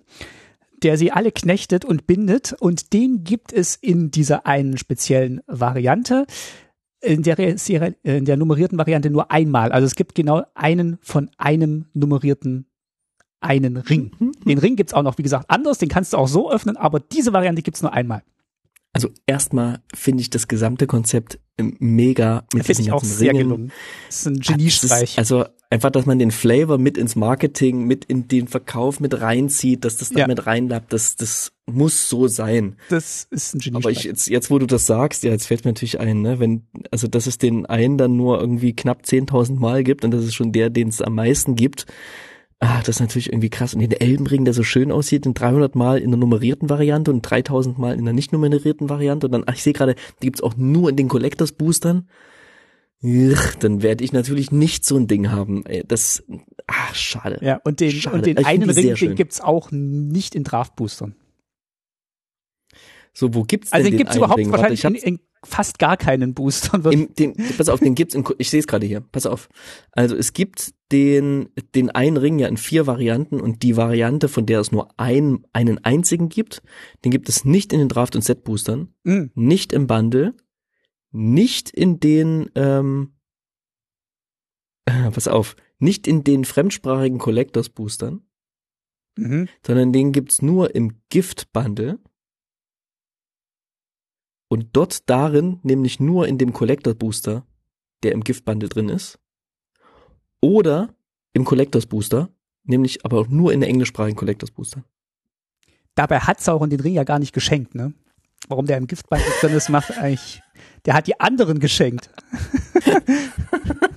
[0.83, 6.27] der sie alle knechtet und bindet und den gibt es in dieser einen speziellen Variante.
[7.01, 9.71] In der, in der nummerierten Variante nur einmal.
[9.71, 12.67] Also es gibt genau einen von einem nummerierten
[13.41, 14.11] einen Ring.
[14.19, 14.33] Mhm.
[14.45, 17.01] Den Ring gibt's auch noch, wie gesagt, anders, den kannst du auch so öffnen, aber
[17.01, 18.23] diese Variante gibt's nur einmal.
[18.99, 23.39] Also erstmal finde ich das gesamte Konzept mega mit Finde ich auch sehr Ringen.
[23.45, 23.73] gelungen.
[24.09, 25.13] Das ist ein Geniestreich.
[25.13, 29.21] Ist, also einfach, dass man den Flavor mit ins Marketing, mit in den Verkauf mit
[29.21, 30.27] reinzieht, dass das da ja.
[30.27, 32.75] mit reinlappt, das, das muss so sein.
[32.89, 33.85] Das ist ein Geniestreich.
[33.85, 36.41] Aber ich, jetzt, jetzt, wo du das sagst, ja, jetzt fällt mir natürlich ein, ne,
[36.41, 40.25] wenn, also, dass es den einen dann nur irgendwie knapp 10.000 Mal gibt und das
[40.25, 41.87] ist schon der, den es am meisten gibt,
[42.61, 43.75] Ah, das ist natürlich irgendwie krass.
[43.75, 47.23] Und den Elbenring, der so schön aussieht, in 300 Mal in der nummerierten Variante und
[47.23, 49.27] 3000 Mal in der nicht nummerierten Variante.
[49.29, 52.09] Und dann, ach, ich sehe gerade, die gibt's auch nur in den Collectors Boostern.
[53.01, 55.63] Ugh, dann werde ich natürlich nicht so ein Ding haben.
[55.87, 56.25] Das,
[56.67, 57.39] ach, schade.
[57.43, 58.17] Ja, und den, schade.
[58.17, 61.15] und den einen Ring, den gibt's auch nicht in Draft Boostern.
[63.13, 64.53] So, wo gibt's also denn den, den gibt's überhaupt Ring?
[64.53, 66.85] wahrscheinlich Warte, in, in fast gar keinen Boostern.
[66.91, 69.49] Im, den, pass auf, den gibt's in, ich sehe es gerade hier, pass auf.
[69.93, 74.47] Also es gibt den, den einen Ring ja in vier Varianten und die Variante, von
[74.47, 76.63] der es nur ein, einen einzigen gibt,
[77.05, 79.31] den gibt es nicht in den Draft- und Set-Boostern, mhm.
[79.35, 80.35] nicht im Bundle,
[81.11, 83.15] nicht in den, ähm,
[84.87, 88.23] äh, pass auf, nicht in den fremdsprachigen Collectors-Boostern,
[89.17, 89.49] mhm.
[89.65, 91.99] sondern den gibt's nur im Gift-Bundle
[94.49, 97.47] und dort darin, nämlich nur in dem Collector Booster,
[98.03, 99.19] der im Giftbundle drin ist,
[100.41, 100.95] oder
[101.33, 102.31] im Collectors Booster,
[102.65, 104.85] nämlich aber auch nur in der englischsprachigen Collectors Booster.
[105.95, 107.93] Dabei hat Sauron den Ring ja gar nicht geschenkt, ne?
[108.47, 110.41] Warum der im Giftbundle drin ist, macht eigentlich,
[110.87, 112.09] der hat die anderen geschenkt.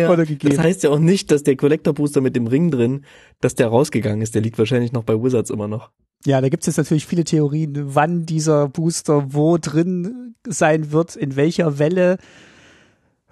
[0.00, 3.04] naja, das heißt ja auch nicht, dass der Collector Booster mit dem Ring drin,
[3.40, 4.34] dass der rausgegangen ist.
[4.34, 5.90] Der liegt wahrscheinlich noch bei Wizards immer noch.
[6.24, 11.16] Ja, da gibt es jetzt natürlich viele Theorien, wann dieser Booster wo drin sein wird,
[11.16, 12.18] in welcher Welle.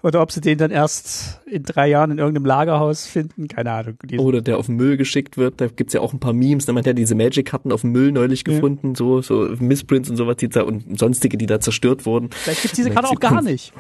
[0.03, 3.99] Oder ob sie den dann erst in drei Jahren in irgendeinem Lagerhaus finden, keine Ahnung.
[4.19, 6.75] Oder der auf den Müll geschickt wird, da gibt's ja auch ein paar Memes, da
[6.75, 8.95] hat ja diese Magic-Karten auf dem Müll neulich gefunden, ja.
[8.95, 12.31] so, so Missprints und sowas, die da, und sonstige, die da zerstört wurden.
[12.31, 13.73] Vielleicht gibt's diese Karte auch gar nicht.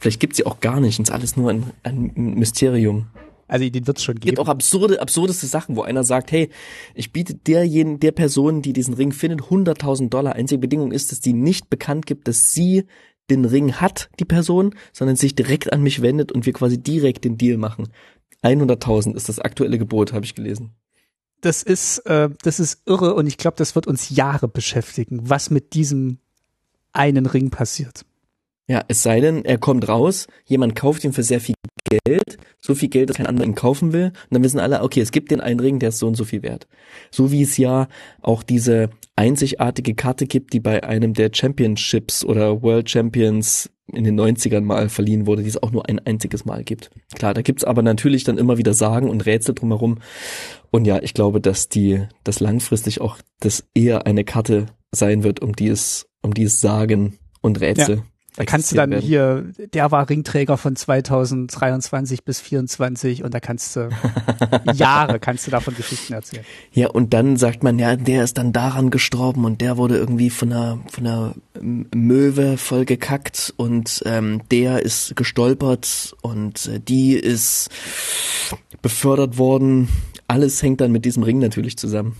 [0.00, 3.06] Vielleicht gibt's sie auch gar nicht, und ist alles nur ein, ein Mysterium.
[3.48, 4.24] Also den wird's schon geben.
[4.24, 6.50] Es gibt auch absurde, absurdeste Sachen, wo einer sagt, hey,
[6.94, 10.34] ich biete derjenigen, der Person, die diesen Ring findet, 100.000 Dollar.
[10.34, 12.84] Einzige Bedingung ist, dass die nicht bekannt gibt, dass sie
[13.30, 17.24] den Ring hat, die Person, sondern sich direkt an mich wendet und wir quasi direkt
[17.24, 17.88] den Deal machen.
[18.42, 20.74] 100.000 ist das aktuelle Gebot, habe ich gelesen.
[21.40, 25.50] Das ist, äh, das ist irre und ich glaube, das wird uns Jahre beschäftigen, was
[25.50, 26.18] mit diesem
[26.92, 28.04] einen Ring passiert.
[28.66, 31.54] Ja, es sei denn, er kommt raus, jemand kauft ihn für sehr viel
[31.88, 35.00] Geld, so viel Geld, dass kein anderer ihn kaufen will, und dann wissen alle, okay,
[35.00, 36.66] es gibt den einen Ring, der ist so und so viel wert.
[37.10, 37.88] So wie es ja
[38.22, 44.20] auch diese einzigartige Karte gibt, die bei einem der Championships oder World Champions in den
[44.20, 46.90] 90ern mal verliehen wurde, die es auch nur ein einziges Mal gibt.
[47.14, 49.98] Klar, da gibt's aber natürlich dann immer wieder Sagen und Rätsel drumherum.
[50.70, 55.40] Und ja, ich glaube, dass die, dass langfristig auch das eher eine Karte sein wird,
[55.40, 58.02] um die es, um die es Sagen und Rätsel ja.
[58.36, 59.02] Da kannst du dann werden.
[59.02, 63.88] hier, der war Ringträger von 2023 bis 2024 und da kannst du
[64.74, 66.44] Jahre kannst du davon Geschichten erzählen.
[66.72, 70.30] Ja, und dann sagt man, ja, der ist dann daran gestorben und der wurde irgendwie
[70.30, 77.14] von einer, von einer Möwe voll gekackt und ähm, der ist gestolpert und äh, die
[77.14, 77.70] ist
[78.82, 79.88] befördert worden.
[80.28, 82.14] Alles hängt dann mit diesem Ring natürlich zusammen.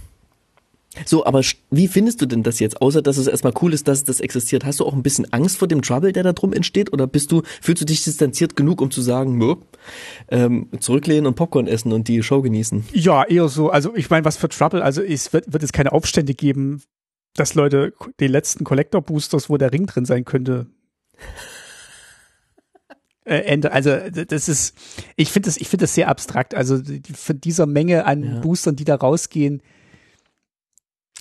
[1.05, 2.81] So, aber wie findest du denn das jetzt?
[2.81, 4.65] Außer, dass es erstmal cool ist, dass das existiert.
[4.65, 6.93] Hast du auch ein bisschen Angst vor dem Trouble, der da drum entsteht?
[6.93, 9.57] Oder bist du, fühlst du dich distanziert genug, um zu sagen, nö,
[10.29, 12.87] ähm, zurücklehnen und Popcorn essen und die Show genießen?
[12.93, 13.71] Ja, eher so.
[13.71, 14.83] Also, ich meine, was für Trouble?
[14.83, 16.83] Also, es wird, wird es keine Aufstände geben,
[17.35, 20.67] dass Leute die letzten Collector Boosters, wo der Ring drin sein könnte,
[23.25, 23.73] äh, Ende.
[23.73, 24.75] Also das ist,
[25.17, 26.55] ich finde das, ich finde das sehr abstrakt.
[26.55, 26.81] Also
[27.15, 28.41] von dieser Menge an ja.
[28.41, 29.63] Boostern, die da rausgehen,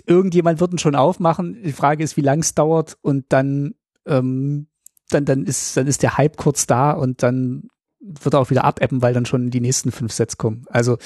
[0.05, 1.61] irgendjemand wird ihn schon aufmachen.
[1.63, 3.75] Die Frage ist, wie lang es dauert und dann,
[4.05, 4.67] ähm,
[5.09, 7.69] dann, dann ist, dann ist der Hype kurz da und dann
[7.99, 10.65] wird er auch wieder abebben, weil dann schon die nächsten fünf Sets kommen.
[10.69, 10.97] Also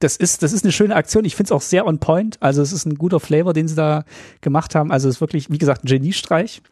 [0.00, 1.24] das ist, das ist eine schöne Aktion.
[1.24, 2.42] Ich finde es auch sehr on point.
[2.42, 4.04] Also es ist ein guter Flavor, den sie da
[4.40, 4.90] gemacht haben.
[4.90, 6.62] Also es ist wirklich, wie gesagt, ein Geniestreich.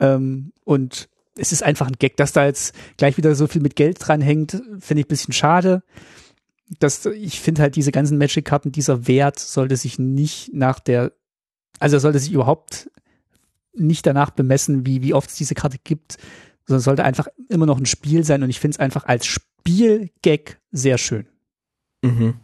[0.00, 3.76] Ähm, und es ist einfach ein Gag, dass da jetzt gleich wieder so viel mit
[3.76, 5.82] Geld dranhängt, finde ich ein bisschen schade.
[6.78, 11.12] Das, ich finde halt diese ganzen Magic-Karten, dieser Wert sollte sich nicht nach der,
[11.78, 12.90] also sollte sich überhaupt
[13.74, 16.16] nicht danach bemessen, wie, wie oft es diese Karte gibt,
[16.66, 20.60] sondern sollte einfach immer noch ein Spiel sein und ich finde es einfach als Spielgag
[20.70, 21.26] sehr schön.
[22.02, 22.34] Mhm.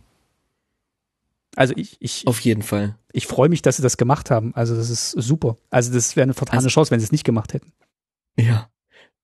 [1.56, 2.96] Also ich, ich auf jeden Fall.
[3.12, 4.54] Ich freue mich, dass sie das gemacht haben.
[4.54, 5.56] Also das ist super.
[5.70, 7.72] Also das wäre eine vertane also, Chance, wenn sie es nicht gemacht hätten.
[8.36, 8.70] Ja.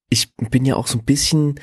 [0.09, 1.60] Ich bin ja auch so ein bisschen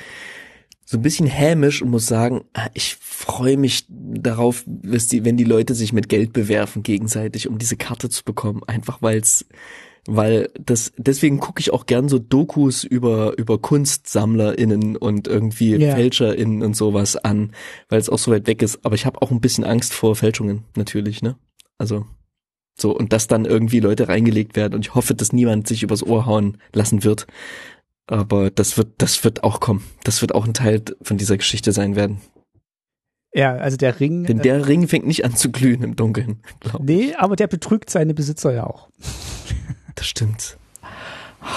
[0.84, 5.74] so ein bisschen hämisch und muss sagen, ah, ich freue mich darauf, wenn die Leute
[5.74, 9.46] sich mit Geld bewerfen gegenseitig, um diese Karte zu bekommen, einfach weil es
[10.06, 15.94] weil das deswegen gucke ich auch gern so Dokus über über KunstsammlerInnen und irgendwie yeah.
[15.94, 17.52] FälscherInnen und sowas an,
[17.88, 18.84] weil es auch so weit weg ist.
[18.84, 21.36] Aber ich habe auch ein bisschen Angst vor Fälschungen natürlich, ne?
[21.78, 22.04] Also
[22.78, 26.02] so und dass dann irgendwie Leute reingelegt werden und ich hoffe, dass niemand sich übers
[26.02, 27.26] Ohr hauen lassen wird.
[28.06, 29.84] Aber das wird das wird auch kommen.
[30.04, 32.20] Das wird auch ein Teil von dieser Geschichte sein werden.
[33.34, 34.24] Ja, also der Ring.
[34.24, 36.40] Denn der äh, Ring fängt nicht an zu glühen im Dunkeln.
[36.78, 38.88] Nee, aber der betrügt seine Besitzer ja auch.
[39.96, 40.58] Das stimmt.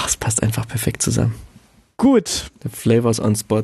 [0.05, 1.33] Es passt einfach perfekt zusammen.
[1.97, 2.51] Gut.
[2.61, 3.63] The Flavors on Spot.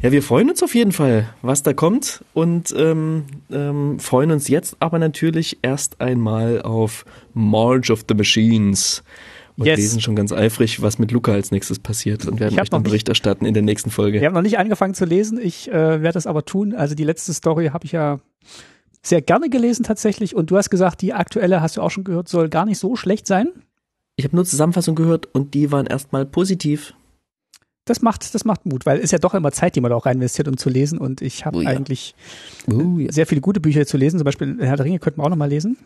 [0.00, 4.48] Ja, wir freuen uns auf jeden Fall, was da kommt und ähm, ähm, freuen uns
[4.48, 9.04] jetzt aber natürlich erst einmal auf March of the Machines
[9.56, 9.78] und yes.
[9.78, 13.08] lesen schon ganz eifrig, was mit Luca als nächstes passiert und werden euch dann Bericht
[13.08, 14.20] erstatten in der nächsten Folge.
[14.20, 16.74] Wir haben noch nicht angefangen zu lesen, ich äh, werde das aber tun.
[16.74, 18.20] Also die letzte Story habe ich ja
[19.06, 20.34] sehr gerne gelesen tatsächlich.
[20.34, 22.96] Und du hast gesagt, die aktuelle, hast du auch schon gehört, soll gar nicht so
[22.96, 23.48] schlecht sein.
[24.16, 26.94] Ich habe nur Zusammenfassung gehört und die waren erstmal positiv.
[27.84, 29.96] Das macht, das macht Mut, weil es ist ja doch immer Zeit, die man da
[29.96, 30.98] auch rein investiert, um zu lesen.
[30.98, 31.68] Und ich habe oh ja.
[31.68, 32.14] eigentlich
[32.66, 33.12] oh ja.
[33.12, 34.18] sehr viele gute Bücher zu lesen.
[34.18, 35.76] Zum Beispiel Herr der Ringe könnten wir auch noch mal lesen.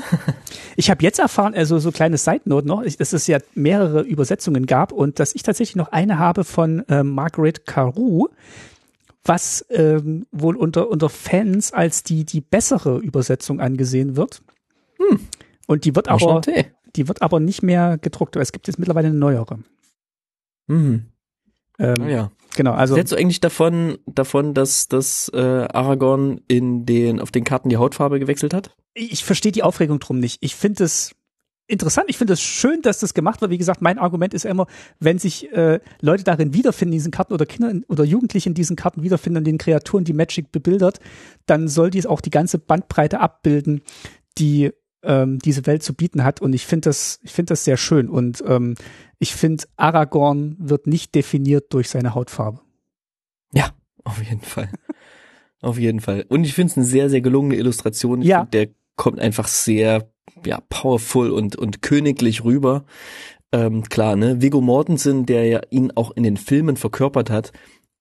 [0.76, 4.66] ich habe jetzt erfahren, also so kleine Side Note noch, dass es ja mehrere Übersetzungen
[4.66, 8.28] gab und dass ich tatsächlich noch eine habe von äh, Margaret Carew,
[9.24, 14.42] was ähm, wohl unter, unter Fans als die, die bessere Übersetzung angesehen wird.
[14.98, 15.20] Hm.
[15.66, 16.40] Und die wird aber,
[16.96, 18.36] die wird aber nicht mehr gedruckt.
[18.36, 19.60] Es gibt jetzt mittlerweile eine neuere.
[20.66, 21.06] Mhm.
[21.78, 22.30] Ähm, oh ja.
[22.54, 22.96] Genau, also.
[22.96, 27.78] Hältst du eigentlich davon, davon, dass, dass äh, Aragorn in den, auf den Karten die
[27.78, 28.76] Hautfarbe gewechselt hat?
[28.94, 30.38] Ich verstehe die Aufregung drum nicht.
[30.42, 31.14] Ich finde es
[31.66, 32.06] interessant.
[32.08, 33.50] Ich finde es schön, dass das gemacht wird.
[33.50, 34.66] Wie gesagt, mein Argument ist immer,
[35.00, 38.76] wenn sich äh, Leute darin wiederfinden, in diesen Karten oder Kinder oder Jugendliche in diesen
[38.76, 41.00] Karten wiederfinden, in den Kreaturen, die Magic bebildert,
[41.46, 43.82] dann soll dies auch die ganze Bandbreite abbilden,
[44.38, 44.70] die
[45.02, 46.40] ähm, diese Welt zu bieten hat.
[46.40, 48.08] Und ich finde das, ich finde das sehr schön.
[48.08, 48.74] Und ähm,
[49.18, 52.60] ich finde, Aragorn wird nicht definiert durch seine Hautfarbe.
[53.52, 53.70] Ja,
[54.04, 54.70] auf jeden Fall.
[55.60, 56.26] auf jeden Fall.
[56.28, 58.22] Und ich finde es eine sehr, sehr gelungene Illustration.
[58.22, 58.40] Ich ja.
[58.40, 60.10] Find, der kommt einfach sehr
[60.44, 62.84] ja, powerful und, und königlich rüber.
[63.52, 64.40] Ähm, klar, ne?
[64.40, 67.52] Viggo Mortensen, der ja ihn auch in den Filmen verkörpert hat,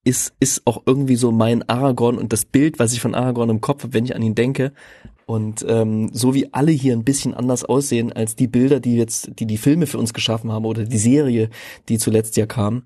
[0.03, 3.61] ist, ist auch irgendwie so mein Aragorn und das Bild, was ich von Aragorn im
[3.61, 4.73] Kopf habe, wenn ich an ihn denke.
[5.25, 9.39] Und ähm, so wie alle hier ein bisschen anders aussehen als die Bilder, die jetzt,
[9.39, 11.49] die die Filme für uns geschaffen haben oder die Serie,
[11.87, 12.83] die zuletzt ja kam,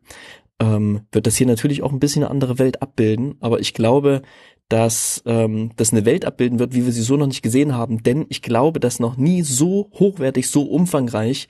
[0.60, 3.36] ähm, wird das hier natürlich auch ein bisschen eine andere Welt abbilden.
[3.40, 4.22] Aber ich glaube,
[4.70, 8.02] dass ähm, das eine Welt abbilden wird, wie wir sie so noch nicht gesehen haben.
[8.04, 11.48] Denn ich glaube, dass noch nie so hochwertig, so umfangreich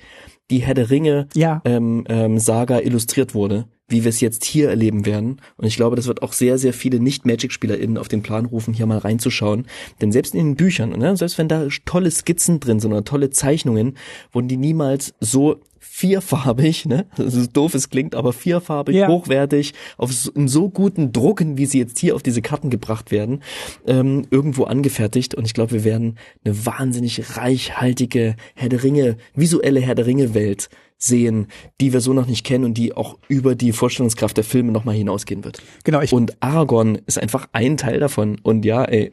[0.52, 1.62] die Herr der Ringe ja.
[1.66, 5.42] ähm, ähm, Saga illustriert wurde, wie wir es jetzt hier erleben werden.
[5.58, 8.86] Und ich glaube, das wird auch sehr, sehr viele Nicht-Magic-SpielerInnen auf den Plan rufen, hier
[8.86, 9.66] mal reinzuschauen.
[10.02, 13.30] Denn selbst in den Büchern, ne, selbst wenn da tolle Skizzen drin sind oder tolle
[13.30, 13.98] Zeichnungen,
[14.32, 17.06] wurden die niemals so vierfarbig, ne?
[17.16, 19.07] So doof es klingt, aber vierfarbig, ja.
[19.07, 23.12] hochwertig, auf so, in so guten Drucken, wie sie jetzt hier auf diese Karten gebracht
[23.12, 23.41] werden,
[23.86, 25.36] ähm, irgendwo angefertigt.
[25.36, 30.34] Und ich glaube, wir werden eine wahnsinnig reichhaltige Herr der Ringe, visuelle Herr der Ringe
[30.34, 31.48] Welt sehen,
[31.80, 34.95] die wir so noch nicht kennen und die auch über die Vorstellungskraft der Filme nochmal
[34.95, 35.62] hinausgehen wird.
[35.84, 36.02] Genau.
[36.02, 38.40] Ich und Aragorn ist einfach ein Teil davon.
[38.41, 39.12] Und ja, ey,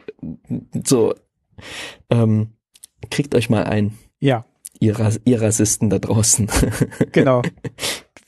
[0.85, 1.15] so,
[2.11, 2.49] ähm,
[3.11, 3.93] kriegt euch mal ein.
[4.21, 4.47] Ja,
[4.83, 6.49] ihr, ihr Rassisten da draußen.
[7.13, 7.43] genau.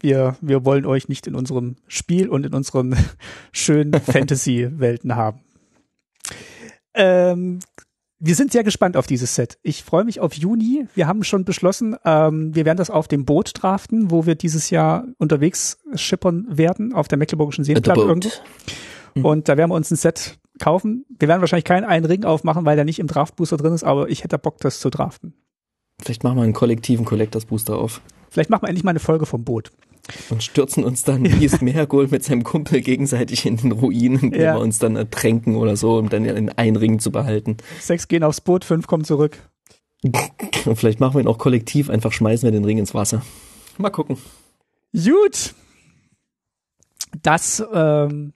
[0.01, 2.97] Wir, wir wollen euch nicht in unserem Spiel und in unseren
[3.53, 5.41] schönen Fantasy-Welten haben.
[6.95, 7.59] Ähm,
[8.21, 9.59] wir sind sehr gespannt auf dieses Set.
[9.63, 10.87] Ich freue mich auf Juni.
[10.95, 14.71] Wir haben schon beschlossen, ähm, wir werden das auf dem Boot draften, wo wir dieses
[14.71, 18.31] Jahr unterwegs schippern werden, auf der Mecklenburgischen Seenplatte irgendwo.
[19.17, 19.25] Mhm.
[19.25, 21.05] Und da werden wir uns ein Set kaufen.
[21.19, 24.09] Wir werden wahrscheinlich keinen einen Ring aufmachen, weil der nicht im Draft-Booster drin ist, aber
[24.09, 25.35] ich hätte Bock, das zu draften.
[26.01, 28.01] Vielleicht machen wir einen kollektiven Collectors Booster auf.
[28.31, 29.71] Vielleicht machen wir endlich mal eine Folge vom Boot.
[30.29, 34.55] Und stürzen uns dann wie es Meergold mit seinem Kumpel gegenseitig in den Ruinen, ja.
[34.55, 37.57] wir uns dann ertränken oder so, um dann in einen Ring zu behalten.
[37.81, 39.39] Sechs gehen aufs Boot, fünf kommen zurück.
[40.75, 43.23] Vielleicht machen wir ihn auch kollektiv, einfach schmeißen wir den Ring ins Wasser.
[43.79, 44.19] Mal gucken.
[44.93, 45.55] Gut.
[47.23, 48.33] Das, ähm,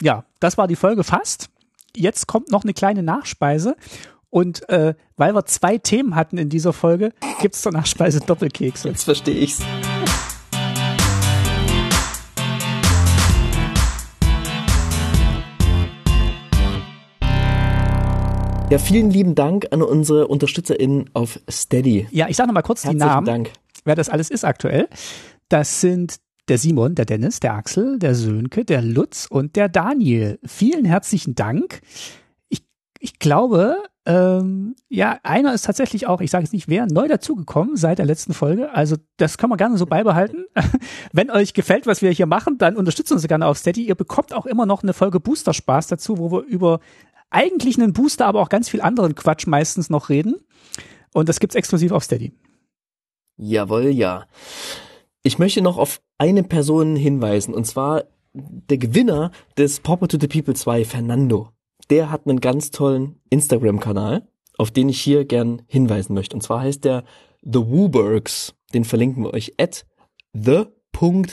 [0.00, 1.50] ja, das war die Folge fast.
[1.96, 3.76] Jetzt kommt noch eine kleine Nachspeise.
[4.32, 8.88] Und äh, weil wir zwei Themen hatten in dieser Folge, gibt es zur Nachspeise Doppelkekse.
[8.88, 9.60] Jetzt verstehe ich's.
[18.70, 22.08] Ja, vielen lieben Dank an unsere UnterstützerInnen auf Steady.
[22.10, 23.50] Ja, ich sage nochmal kurz Herzlichen die Namen, Dank.
[23.84, 24.88] wer das alles ist aktuell.
[25.50, 26.16] Das sind
[26.48, 30.38] der Simon, der Dennis, der Axel, der Sönke, der Lutz und der Daniel.
[30.42, 31.82] Vielen herzlichen Dank.
[33.04, 37.76] Ich, glaube, ähm, ja, einer ist tatsächlich auch, ich sage jetzt nicht wer, neu dazugekommen
[37.76, 38.72] seit der letzten Folge.
[38.72, 40.44] Also das können wir gerne so beibehalten.
[41.12, 43.86] Wenn euch gefällt, was wir hier machen, dann unterstützt uns gerne auf Steady.
[43.88, 46.78] Ihr bekommt auch immer noch eine Folge Booster Spaß dazu, wo wir über
[47.30, 50.36] eigentlich einen Booster, aber auch ganz viel anderen Quatsch meistens noch reden.
[51.12, 52.32] Und das gibt's exklusiv auf Steady.
[53.36, 54.26] Jawohl, ja.
[55.24, 60.28] Ich möchte noch auf eine Person hinweisen, und zwar der Gewinner des Popper to the
[60.28, 61.48] People 2, Fernando.
[61.90, 64.26] Der hat einen ganz tollen Instagram-Kanal,
[64.58, 66.36] auf den ich hier gern hinweisen möchte.
[66.36, 67.04] Und zwar heißt der
[67.42, 68.54] The Woobergs.
[68.74, 69.84] Den verlinken wir euch at
[70.32, 71.26] the.woobergs.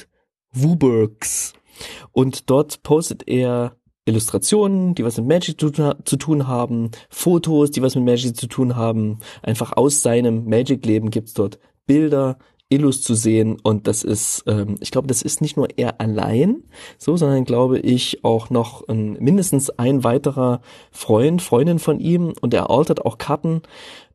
[2.11, 7.81] Und dort postet er Illustrationen, die was mit Magic zu, zu, tun haben, Fotos, die
[7.81, 9.19] was mit Magic zu tun haben.
[9.43, 12.37] Einfach aus seinem Magic-Leben gibt's dort Bilder,
[12.69, 16.63] Illus zu sehen und das ist, ähm, ich glaube, das ist nicht nur er allein,
[16.97, 22.53] so, sondern glaube ich auch noch ein, mindestens ein weiterer Freund, Freundin von ihm und
[22.53, 23.63] er altert auch Karten.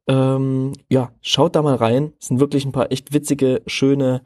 [0.06, 4.22] Ähm, ja, schaut da mal rein, es sind wirklich ein paar echt witzige, schöne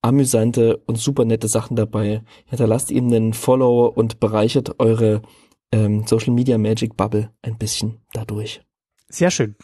[0.00, 2.22] amüsante und super nette Sachen dabei.
[2.46, 5.20] Hinterlasst ihm einen Follow und bereichert eure
[5.72, 8.62] ähm, Social Media Magic Bubble ein bisschen dadurch.
[9.08, 9.56] Sehr schön.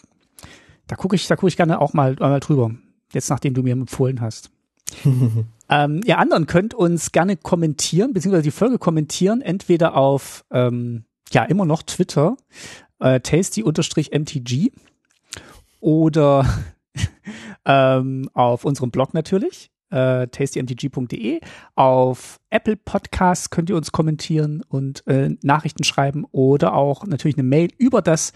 [0.87, 2.73] Da gucke ich, da gucke ich gerne auch mal, mal drüber.
[3.13, 4.51] Jetzt nachdem du mir empfohlen hast.
[5.69, 11.45] ähm, ihr anderen könnt uns gerne kommentieren, beziehungsweise die Folge kommentieren, entweder auf, ähm, ja,
[11.45, 12.37] immer noch Twitter,
[12.99, 14.73] äh, tasty-mtg
[15.81, 16.47] oder
[17.65, 21.41] ähm, auf unserem Blog natürlich äh, tastymtg.de.
[21.75, 27.47] Auf Apple Podcasts könnt ihr uns kommentieren und äh, Nachrichten schreiben oder auch natürlich eine
[27.47, 28.33] Mail über das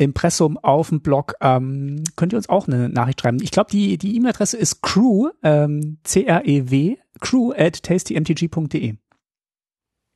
[0.00, 3.38] Impressum auf dem Blog ähm, könnt ihr uns auch eine Nachricht schreiben.
[3.42, 8.94] Ich glaube, die die E-Mail-Adresse ist crew, ähm, C-R-E-W, crew at tastymtg.de.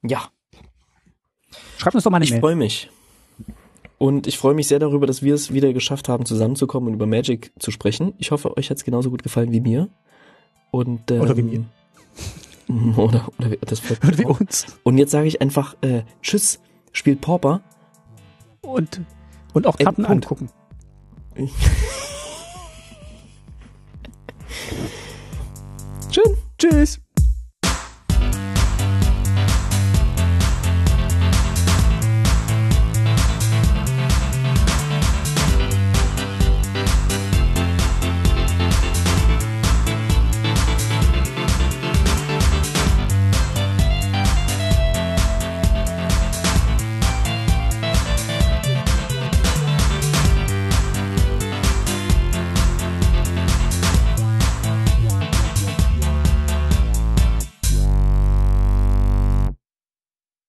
[0.02, 0.28] Ja.
[1.76, 2.38] Schreibt uns doch mal eine ich Mail.
[2.38, 2.90] Ich freue mich.
[3.98, 7.06] Und ich freue mich sehr darüber, dass wir es wieder geschafft haben, zusammenzukommen und über
[7.06, 8.14] Magic zu sprechen.
[8.18, 9.88] Ich hoffe, euch hat es genauso gut gefallen wie mir.
[10.70, 11.64] Und, ähm, oder wie mir.
[12.96, 14.64] Oder, oder wie, das oder wie uns.
[14.84, 16.60] Und jetzt sage ich einfach äh, Tschüss,
[16.92, 17.60] spielt Pauper.
[18.62, 19.02] Und,
[19.54, 20.50] und auch Karten angucken.
[26.10, 26.36] Schön.
[26.58, 27.00] Tschüss.